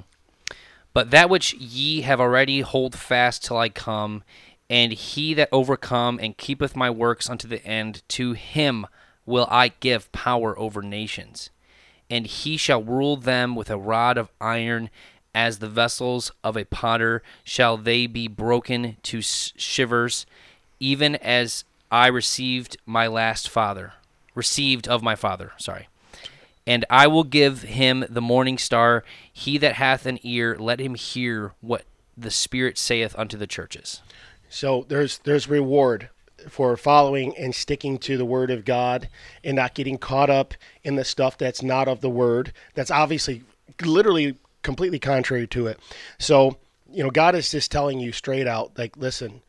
But 0.93 1.11
that 1.11 1.31
which 1.31 1.55
ye 1.55 2.03
have 2.03 2.21
already 2.21 2.61
hold 2.61 2.95
fast 2.95 3.45
till 3.45 3.57
I 3.57 3.69
come, 3.69 4.25
and 4.69 4.93
he 4.93 5.33
that 5.35 5.49
overcome 5.53 6.19
and 6.21 6.37
keepeth 6.37 6.77
my 6.77 6.91
works 6.91 7.31
unto 7.31 7.49
the 7.49 7.65
end, 7.65 8.03
to 8.11 8.33
him 8.33 8.87
will 9.25 9.47
I 9.51 9.69
give 9.81 10.13
power 10.13 10.59
over 10.59 10.83
nations. 10.83 11.51
And 12.11 12.27
he 12.27 12.57
shall 12.57 12.83
rule 12.83 13.17
them 13.17 13.57
with 13.57 13.71
a 13.71 13.79
rod 13.79 14.19
of 14.19 14.31
iron, 14.41 14.91
as 15.35 15.59
the 15.59 15.69
vessels 15.69 16.31
of 16.43 16.57
a 16.57 16.65
potter 16.65 17.23
shall 17.43 17.77
they 17.77 18.07
be 18.07 18.29
broken 18.29 18.97
to 19.03 19.21
shivers, 19.21 20.27
even 20.81 21.17
as 21.17 21.65
I 21.91 22.07
received 22.07 22.77
my 22.87 23.07
last 23.07 23.49
father, 23.49 23.95
received 24.35 24.89
of 24.89 25.03
my 25.03 25.15
father, 25.15 25.53
sorry. 25.57 25.89
And 26.67 26.85
I 26.89 27.07
will 27.07 27.25
give 27.25 27.63
him 27.63 28.07
the 28.09 28.23
morning 28.23 28.57
star. 28.57 29.05
He 29.31 29.59
that 29.59 29.75
hath 29.75 30.07
an 30.07 30.19
ear, 30.23 30.57
let 30.59 30.81
him 30.81 30.95
hear 30.95 31.53
what 31.61 31.85
the 32.17 32.31
Spirit 32.31 32.79
saith 32.79 33.15
unto 33.19 33.37
the 33.37 33.47
churches. 33.47 34.01
So 34.49 34.87
there's 34.89 35.19
there's 35.19 35.49
reward 35.49 36.09
for 36.49 36.77
following 36.77 37.37
and 37.37 37.55
sticking 37.55 37.99
to 37.99 38.17
the 38.17 38.25
word 38.25 38.51
of 38.51 38.65
God 38.65 39.09
and 39.43 39.57
not 39.57 39.75
getting 39.75 39.99
caught 39.99 40.31
up 40.31 40.55
in 40.83 40.97
the 40.97 41.05
stuff 41.05 41.37
that's 41.37 41.63
not 41.63 41.89
of 41.89 42.01
the 42.01 42.11
word. 42.11 42.53
That's 42.75 42.91
obviously 42.91 43.43
literally 43.83 44.37
completely 44.65 44.99
contrary 44.99 45.47
to 45.49 45.69
it. 45.69 45.79
So, 46.19 46.57
you 46.91 47.05
know, 47.05 47.11
God 47.11 47.37
is 47.37 47.51
just 47.51 47.71
telling 47.71 48.01
you 48.01 48.11
straight 48.11 48.49
out 48.49 48.77
like 48.77 48.97
listen, 48.97 49.43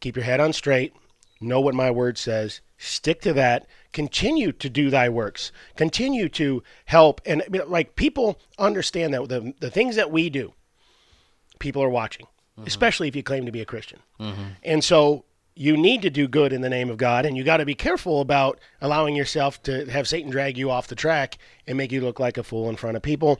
keep 0.00 0.16
your 0.16 0.24
head 0.24 0.40
on 0.40 0.52
straight, 0.52 0.94
know 1.40 1.60
what 1.60 1.74
my 1.74 1.90
word 1.90 2.18
says, 2.18 2.60
stick 2.76 3.22
to 3.22 3.32
that, 3.32 3.66
continue 3.94 4.52
to 4.52 4.68
do 4.68 4.90
thy 4.90 5.08
works, 5.08 5.52
continue 5.76 6.28
to 6.30 6.62
help 6.84 7.22
and 7.24 7.42
I 7.42 7.48
mean, 7.48 7.62
like 7.66 7.96
people 7.96 8.38
understand 8.58 9.14
that 9.14 9.28
the 9.28 9.54
the 9.60 9.70
things 9.70 9.96
that 9.96 10.10
we 10.10 10.28
do 10.28 10.52
people 11.60 11.82
are 11.82 11.88
watching, 11.88 12.26
mm-hmm. 12.26 12.66
especially 12.66 13.06
if 13.06 13.14
you 13.14 13.22
claim 13.22 13.46
to 13.46 13.52
be 13.52 13.60
a 13.60 13.66
Christian. 13.66 14.00
Mm-hmm. 14.18 14.42
And 14.64 14.82
so 14.82 15.24
you 15.54 15.76
need 15.76 16.02
to 16.02 16.10
do 16.10 16.26
good 16.26 16.52
in 16.52 16.62
the 16.62 16.68
name 16.68 16.90
of 16.90 16.96
God, 16.96 17.26
and 17.26 17.36
you 17.36 17.44
got 17.44 17.58
to 17.58 17.64
be 17.64 17.74
careful 17.74 18.20
about 18.20 18.58
allowing 18.80 19.14
yourself 19.14 19.62
to 19.64 19.84
have 19.90 20.08
Satan 20.08 20.30
drag 20.30 20.56
you 20.56 20.70
off 20.70 20.88
the 20.88 20.94
track 20.94 21.38
and 21.66 21.76
make 21.76 21.92
you 21.92 22.00
look 22.00 22.18
like 22.18 22.38
a 22.38 22.42
fool 22.42 22.68
in 22.68 22.76
front 22.76 22.96
of 22.96 23.02
people. 23.02 23.38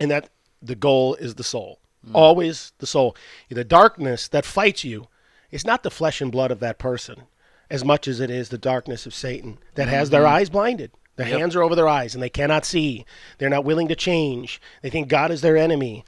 And 0.00 0.10
that 0.10 0.30
the 0.62 0.74
goal 0.74 1.14
is 1.14 1.34
the 1.34 1.44
soul, 1.44 1.80
always 2.12 2.72
the 2.78 2.86
soul. 2.86 3.16
The 3.48 3.64
darkness 3.64 4.28
that 4.28 4.44
fights 4.44 4.84
you 4.84 5.08
is 5.50 5.64
not 5.64 5.82
the 5.82 5.90
flesh 5.90 6.20
and 6.20 6.30
blood 6.30 6.50
of 6.50 6.60
that 6.60 6.78
person 6.78 7.22
as 7.70 7.84
much 7.84 8.08
as 8.08 8.20
it 8.20 8.30
is 8.30 8.48
the 8.48 8.58
darkness 8.58 9.06
of 9.06 9.14
Satan 9.14 9.58
that 9.74 9.88
has 9.88 10.10
their 10.10 10.22
mm-hmm. 10.22 10.34
eyes 10.34 10.50
blinded. 10.50 10.90
Their 11.16 11.26
hands 11.26 11.56
are 11.56 11.62
over 11.64 11.74
their 11.74 11.88
eyes 11.88 12.14
and 12.14 12.22
they 12.22 12.30
cannot 12.30 12.64
see. 12.64 13.04
They're 13.38 13.48
not 13.48 13.64
willing 13.64 13.88
to 13.88 13.96
change. 13.96 14.60
They 14.82 14.90
think 14.90 15.08
God 15.08 15.32
is 15.32 15.40
their 15.40 15.56
enemy 15.56 16.04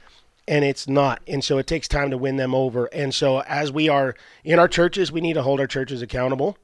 and 0.47 0.63
it's 0.63 0.87
not. 0.87 1.21
And 1.27 1.43
so 1.43 1.57
it 1.57 1.67
takes 1.67 1.87
time 1.87 2.11
to 2.11 2.17
win 2.17 2.37
them 2.37 2.55
over. 2.55 2.85
And 2.87 3.13
so 3.13 3.41
as 3.41 3.71
we 3.73 3.89
are 3.89 4.15
in 4.45 4.57
our 4.57 4.69
churches, 4.69 5.11
we 5.11 5.19
need 5.21 5.33
to 5.33 5.43
hold 5.43 5.59
our 5.59 5.67
churches 5.67 6.01
accountable. 6.01 6.57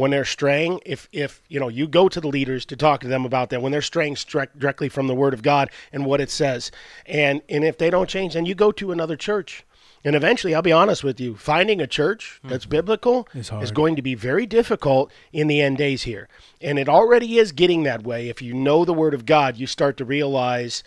When 0.00 0.10
they're 0.10 0.24
straying, 0.24 0.80
if 0.84 1.08
if 1.12 1.42
you 1.48 1.60
know 1.60 1.68
you 1.68 1.86
go 1.86 2.08
to 2.08 2.20
the 2.20 2.28
leaders 2.28 2.64
to 2.66 2.76
talk 2.76 3.00
to 3.00 3.08
them 3.08 3.24
about 3.24 3.50
that, 3.50 3.62
when 3.62 3.70
they're 3.70 3.82
straying 3.82 4.16
direct, 4.26 4.58
directly 4.58 4.88
from 4.88 5.06
the 5.06 5.14
Word 5.14 5.34
of 5.34 5.42
God 5.42 5.70
and 5.92 6.06
what 6.06 6.20
it 6.20 6.30
says, 6.30 6.70
and 7.06 7.42
and 7.48 7.64
if 7.64 7.78
they 7.78 7.90
don't 7.90 8.08
change, 8.08 8.34
then 8.34 8.46
you 8.46 8.54
go 8.54 8.72
to 8.72 8.92
another 8.92 9.16
church. 9.16 9.64
And 10.02 10.16
eventually, 10.16 10.54
I'll 10.54 10.62
be 10.62 10.72
honest 10.72 11.04
with 11.04 11.20
you, 11.20 11.36
finding 11.36 11.82
a 11.82 11.86
church 11.86 12.40
that's 12.42 12.64
mm-hmm. 12.64 12.70
biblical 12.70 13.28
It's 13.34 13.52
is 13.52 13.70
going 13.70 13.96
to 13.96 14.02
be 14.02 14.14
very 14.14 14.46
difficult 14.46 15.12
in 15.30 15.46
the 15.46 15.60
end 15.60 15.76
days 15.76 16.04
here. 16.04 16.26
And 16.62 16.78
it 16.78 16.88
already 16.88 17.36
is 17.36 17.52
getting 17.52 17.82
that 17.82 18.02
way. 18.02 18.30
If 18.30 18.40
you 18.40 18.54
know 18.54 18.86
the 18.86 18.94
Word 18.94 19.12
of 19.12 19.26
God, 19.26 19.58
you 19.58 19.66
start 19.66 19.98
to 19.98 20.06
realize 20.06 20.82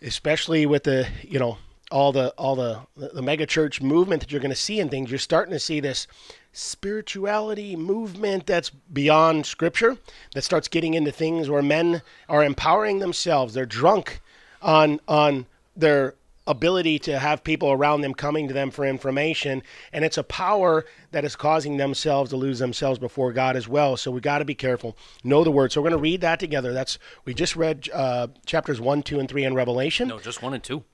especially 0.00 0.66
with 0.66 0.84
the 0.84 1.08
you 1.22 1.38
know 1.38 1.58
all 1.90 2.12
the 2.12 2.30
all 2.36 2.56
the 2.56 2.80
the 2.96 3.22
mega 3.22 3.46
church 3.46 3.80
movement 3.80 4.20
that 4.20 4.30
you're 4.30 4.40
going 4.40 4.50
to 4.50 4.56
see 4.56 4.80
in 4.80 4.88
things 4.88 5.10
you're 5.10 5.18
starting 5.18 5.52
to 5.52 5.60
see 5.60 5.80
this 5.80 6.06
spirituality 6.54 7.76
movement 7.76 8.46
that's 8.46 8.70
beyond 8.70 9.44
scripture 9.44 9.98
that 10.34 10.42
starts 10.42 10.68
getting 10.68 10.94
into 10.94 11.12
things 11.12 11.50
where 11.50 11.62
men 11.62 12.00
are 12.28 12.44
empowering 12.44 13.00
themselves. 13.00 13.52
They're 13.52 13.66
drunk 13.66 14.20
on 14.62 15.00
on 15.06 15.46
their 15.76 16.14
ability 16.46 16.98
to 16.98 17.18
have 17.18 17.42
people 17.42 17.72
around 17.72 18.02
them 18.02 18.14
coming 18.14 18.48
to 18.48 18.54
them 18.54 18.70
for 18.70 18.84
information. 18.84 19.62
And 19.92 20.04
it's 20.04 20.18
a 20.18 20.22
power 20.22 20.84
that 21.10 21.24
is 21.24 21.36
causing 21.36 21.76
themselves 21.76 22.30
to 22.30 22.36
lose 22.36 22.58
themselves 22.58 22.98
before 22.98 23.32
god 23.32 23.56
as 23.56 23.66
well. 23.66 23.96
So 23.96 24.10
we 24.10 24.20
got 24.20 24.38
to 24.38 24.44
be 24.44 24.54
careful. 24.54 24.96
Know 25.22 25.42
the 25.42 25.50
word. 25.50 25.72
So 25.72 25.80
we're 25.80 25.90
going 25.90 25.98
to 25.98 26.02
read 26.02 26.20
that 26.20 26.40
together. 26.40 26.72
That's 26.72 26.98
we 27.24 27.34
just 27.34 27.56
read 27.56 27.88
uh, 27.92 28.28
chapters 28.46 28.80
1 28.80 29.02
2 29.02 29.18
and 29.20 29.28
3 29.28 29.44
in 29.44 29.54
revelation. 29.54 30.08
No, 30.08 30.20
just 30.20 30.42
one 30.42 30.54
and 30.54 30.62
two. 30.62 30.84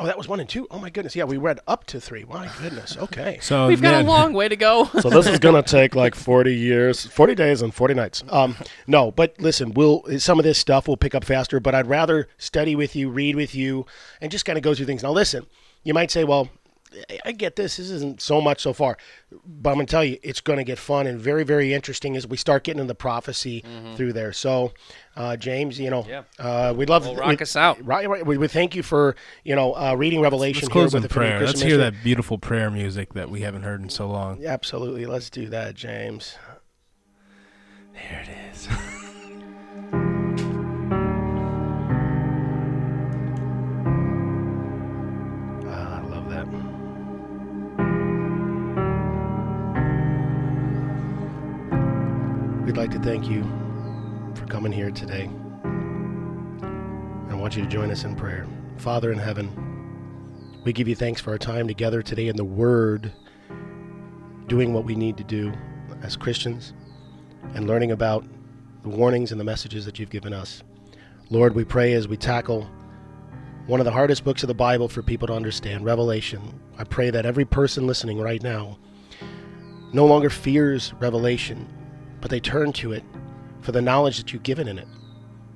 Oh 0.00 0.06
that 0.06 0.16
was 0.18 0.26
1 0.28 0.40
and 0.40 0.48
2 0.48 0.66
oh 0.70 0.78
my 0.78 0.90
goodness. 0.90 1.14
Yeah 1.14 1.24
we 1.24 1.36
read 1.36 1.60
up 1.68 1.84
to 1.86 2.00
3 2.00 2.24
my 2.24 2.50
goodness. 2.60 2.96
Okay. 2.96 3.38
So 3.40 3.68
We've 3.68 3.80
got 3.82 3.92
then- 3.92 4.04
a 4.06 4.08
long 4.08 4.32
way 4.32 4.48
to 4.48 4.56
go. 4.56 4.86
so 5.00 5.10
this 5.10 5.26
is 5.26 5.38
going 5.38 5.62
to 5.62 5.62
take 5.62 5.94
like 5.94 6.14
40 6.14 6.54
years 6.54 7.06
40 7.06 7.34
days 7.34 7.62
and 7.62 7.72
40 7.74 7.94
nights. 7.94 8.24
Um 8.30 8.56
no 8.86 9.10
but 9.12 9.34
listen 9.40 9.72
we'll 9.74 10.02
some 10.18 10.38
of 10.38 10.44
this 10.44 10.58
stuff 10.58 10.88
we'll 10.88 10.96
pick 10.96 11.14
up 11.14 11.24
faster 11.24 11.60
but 11.60 11.74
i'd 11.74 11.86
rather 11.86 12.28
study 12.38 12.74
with 12.74 12.96
you 12.96 13.10
read 13.10 13.36
with 13.36 13.54
you 13.54 13.86
and 14.20 14.30
just 14.32 14.44
kind 14.44 14.56
of 14.56 14.62
go 14.64 14.74
through 14.74 14.86
things. 14.86 15.02
Now 15.02 15.12
listen 15.12 15.46
you 15.82 15.94
might 15.94 16.10
say 16.10 16.24
well 16.24 16.48
I- 17.08 17.18
I 17.26 17.32
get 17.32 17.54
this. 17.56 17.76
This 17.76 17.90
isn't 17.90 18.20
so 18.20 18.40
much 18.40 18.60
so 18.60 18.72
far, 18.72 18.96
but 19.46 19.70
I'm 19.70 19.76
going 19.76 19.86
to 19.86 19.90
tell 19.90 20.04
you, 20.04 20.18
it's 20.22 20.40
going 20.40 20.56
to 20.58 20.64
get 20.64 20.78
fun 20.78 21.06
and 21.06 21.20
very, 21.20 21.44
very 21.44 21.72
interesting 21.72 22.16
as 22.16 22.26
we 22.26 22.36
start 22.36 22.64
getting 22.64 22.80
into 22.80 22.88
the 22.88 22.94
prophecy 22.96 23.62
through 23.96 24.12
there. 24.12 24.32
So, 24.32 24.72
uh, 25.16 25.36
James, 25.36 25.78
you 25.78 25.90
know, 25.90 26.04
Yeah. 26.08 26.22
uh, 26.38 26.74
we'd 26.76 26.88
love 26.88 27.04
Well, 27.04 27.14
we- 27.14 27.20
rock 27.20 27.40
us 27.42 27.54
out. 27.56 27.84
Right, 27.84 28.08
right. 28.08 28.26
We, 28.26 28.38
we 28.38 28.48
thank 28.48 28.74
you 28.74 28.82
for 28.82 29.14
you 29.44 29.54
know 29.54 29.74
uh, 29.76 29.94
reading 29.94 30.20
Revelation. 30.20 30.62
Let's 30.62 30.72
close 30.72 30.92
here 30.92 30.98
in 30.98 31.02
with 31.02 31.10
the 31.10 31.14
prayer. 31.14 31.40
Let's 31.46 31.60
hear 31.62 31.76
that 31.76 31.94
beautiful 32.02 32.38
prayer 32.38 32.70
music 32.70 33.14
that 33.14 33.30
we 33.30 33.42
haven't 33.42 33.62
heard 33.62 33.80
in 33.82 33.88
so 33.88 34.08
long. 34.08 34.44
Absolutely. 34.44 35.06
Let's 35.06 35.30
do 35.30 35.48
that, 35.50 35.74
James. 35.74 36.36
There 37.94 38.22
it 38.26 38.28
is. 38.54 38.68
We'd 52.70 52.76
like 52.76 52.92
to 52.92 53.00
thank 53.00 53.28
you 53.28 53.42
for 54.36 54.46
coming 54.46 54.70
here 54.70 54.92
today. 54.92 55.28
I 57.28 57.34
want 57.34 57.56
you 57.56 57.64
to 57.64 57.68
join 57.68 57.90
us 57.90 58.04
in 58.04 58.14
prayer. 58.14 58.46
Father 58.76 59.10
in 59.10 59.18
heaven, 59.18 59.50
we 60.62 60.72
give 60.72 60.86
you 60.86 60.94
thanks 60.94 61.20
for 61.20 61.32
our 61.32 61.38
time 61.38 61.66
together 61.66 62.00
today 62.00 62.28
in 62.28 62.36
the 62.36 62.44
Word, 62.44 63.12
doing 64.46 64.72
what 64.72 64.84
we 64.84 64.94
need 64.94 65.16
to 65.16 65.24
do 65.24 65.52
as 66.02 66.14
Christians, 66.14 66.72
and 67.54 67.66
learning 67.66 67.90
about 67.90 68.24
the 68.84 68.88
warnings 68.88 69.32
and 69.32 69.40
the 69.40 69.44
messages 69.44 69.84
that 69.84 69.98
you've 69.98 70.10
given 70.10 70.32
us. 70.32 70.62
Lord, 71.28 71.56
we 71.56 71.64
pray 71.64 71.94
as 71.94 72.06
we 72.06 72.16
tackle 72.16 72.70
one 73.66 73.80
of 73.80 73.84
the 73.84 73.90
hardest 73.90 74.22
books 74.22 74.44
of 74.44 74.46
the 74.46 74.54
Bible 74.54 74.86
for 74.86 75.02
people 75.02 75.26
to 75.26 75.34
understand, 75.34 75.84
Revelation. 75.84 76.60
I 76.78 76.84
pray 76.84 77.10
that 77.10 77.26
every 77.26 77.44
person 77.44 77.88
listening 77.88 78.20
right 78.20 78.44
now 78.44 78.78
no 79.92 80.06
longer 80.06 80.30
fears 80.30 80.94
Revelation, 81.00 81.66
but 82.20 82.30
they 82.30 82.40
turn 82.40 82.72
to 82.74 82.92
it 82.92 83.04
for 83.60 83.72
the 83.72 83.82
knowledge 83.82 84.18
that 84.18 84.32
you've 84.32 84.42
given 84.42 84.68
in 84.68 84.78
it, 84.78 84.88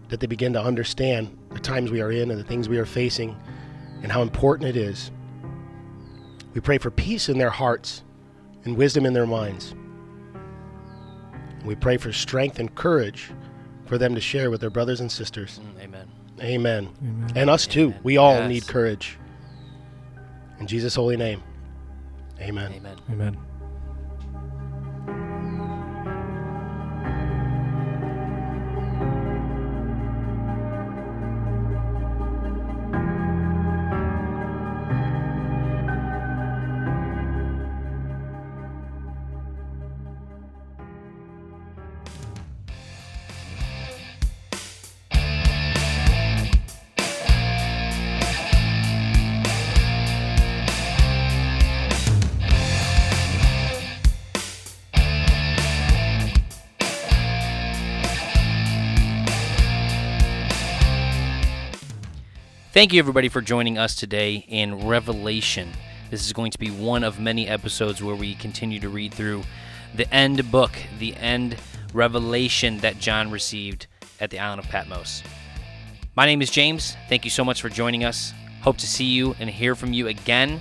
that 0.09 0.21
they 0.21 0.27
begin 0.27 0.53
to 0.53 0.63
understand 0.63 1.37
the 1.51 1.59
times 1.61 1.91
we 1.91 2.01
are 2.01 2.13
in 2.13 2.31
and 2.31 2.39
the 2.39 2.45
things 2.45 2.69
we 2.69 2.79
are 2.79 2.87
facing 2.87 3.37
and 4.03 4.11
how 4.13 4.23
important 4.23 4.69
it 4.69 4.77
is. 4.77 5.11
We 6.55 6.61
pray 6.61 6.79
for 6.79 6.91
peace 6.91 7.29
in 7.29 7.39
their 7.39 7.51
hearts 7.51 8.03
and 8.65 8.77
wisdom 8.77 9.07
in 9.07 9.13
their 9.13 9.27
minds. 9.27 9.75
We 11.65 11.75
pray 11.75 11.97
for 11.97 12.13
strength 12.13 12.59
and 12.59 12.75
courage 12.75 13.31
for 13.87 13.99
them 13.99 14.15
to 14.15 14.21
share 14.21 14.51
with 14.51 14.61
their 14.61 14.71
brothers 14.71 15.01
and 15.01 15.11
sisters. 15.11 15.61
Mm, 15.79 15.83
Amen. 15.83 16.09
Amen. 16.41 16.89
Amen. 17.03 17.33
And 17.37 17.51
us 17.51 17.67
too. 17.67 17.89
Amen. 17.89 18.01
We 18.03 18.17
all 18.19 18.35
Yes. 18.35 18.49
need 18.49 18.67
courage. 18.67 19.19
In 20.61 20.67
Jesus' 20.67 20.95
holy 20.95 21.17
name. 21.17 21.43
Amen. 22.41 22.73
Amen. 22.73 22.97
Amen. 23.11 23.37
Thank 62.75 62.93
you, 62.93 62.99
everybody, 62.99 63.29
for 63.29 63.41
joining 63.41 63.79
us 63.79 63.95
today 63.95 64.45
in 64.49 64.89
Revelation. 64.89 65.71
This 66.11 66.27
is 66.27 66.33
going 66.33 66.51
to 66.51 66.59
be 66.59 66.73
one 66.73 67.05
of 67.05 67.21
many 67.21 67.47
episodes 67.47 68.03
where 68.03 68.17
we 68.17 68.35
continue 68.35 68.81
to 68.81 68.89
read 68.89 69.15
through 69.15 69.45
the 69.95 70.13
end 70.13 70.51
book, 70.51 70.73
the 70.99 71.15
end 71.15 71.57
revelation 71.93 72.79
that 72.79 72.99
John 72.99 73.31
received 73.31 73.87
at 74.19 74.31
the 74.31 74.41
island 74.41 74.59
of 74.59 74.69
Patmos. 74.69 75.23
My 76.17 76.27
name 76.27 76.43
is 76.43 76.51
James. 76.51 76.97
Thank 77.09 77.25
you 77.25 77.31
so 77.31 77.45
much 77.45 77.63
for 77.63 77.69
joining 77.69 78.03
us. 78.03 78.35
Hope 78.63 78.79
to 78.79 78.89
see 78.89 79.05
you 79.05 79.37
and 79.39 79.49
hear 79.49 79.77
from 79.77 79.93
you 79.93 80.09
again. 80.09 80.61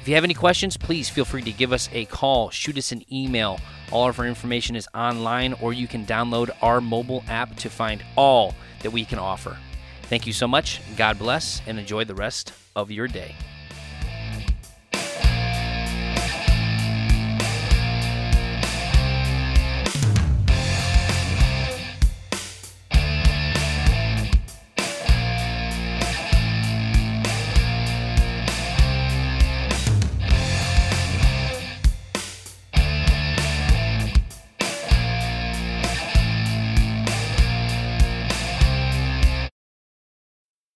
If 0.00 0.08
you 0.08 0.14
have 0.14 0.24
any 0.24 0.32
questions, 0.32 0.78
please 0.78 1.10
feel 1.10 1.26
free 1.26 1.42
to 1.42 1.52
give 1.52 1.70
us 1.74 1.90
a 1.92 2.06
call, 2.06 2.48
shoot 2.48 2.78
us 2.78 2.92
an 2.92 3.04
email. 3.12 3.60
All 3.90 4.08
of 4.08 4.18
our 4.18 4.24
information 4.24 4.74
is 4.74 4.88
online, 4.94 5.52
or 5.60 5.74
you 5.74 5.86
can 5.86 6.06
download 6.06 6.48
our 6.62 6.80
mobile 6.80 7.22
app 7.28 7.56
to 7.56 7.68
find 7.68 8.02
all 8.16 8.54
that 8.80 8.90
we 8.90 9.04
can 9.04 9.18
offer. 9.18 9.58
Thank 10.04 10.26
you 10.26 10.32
so 10.32 10.46
much. 10.46 10.80
God 10.96 11.18
bless 11.18 11.62
and 11.66 11.78
enjoy 11.78 12.04
the 12.04 12.14
rest 12.14 12.52
of 12.76 12.90
your 12.90 13.08
day. 13.08 13.34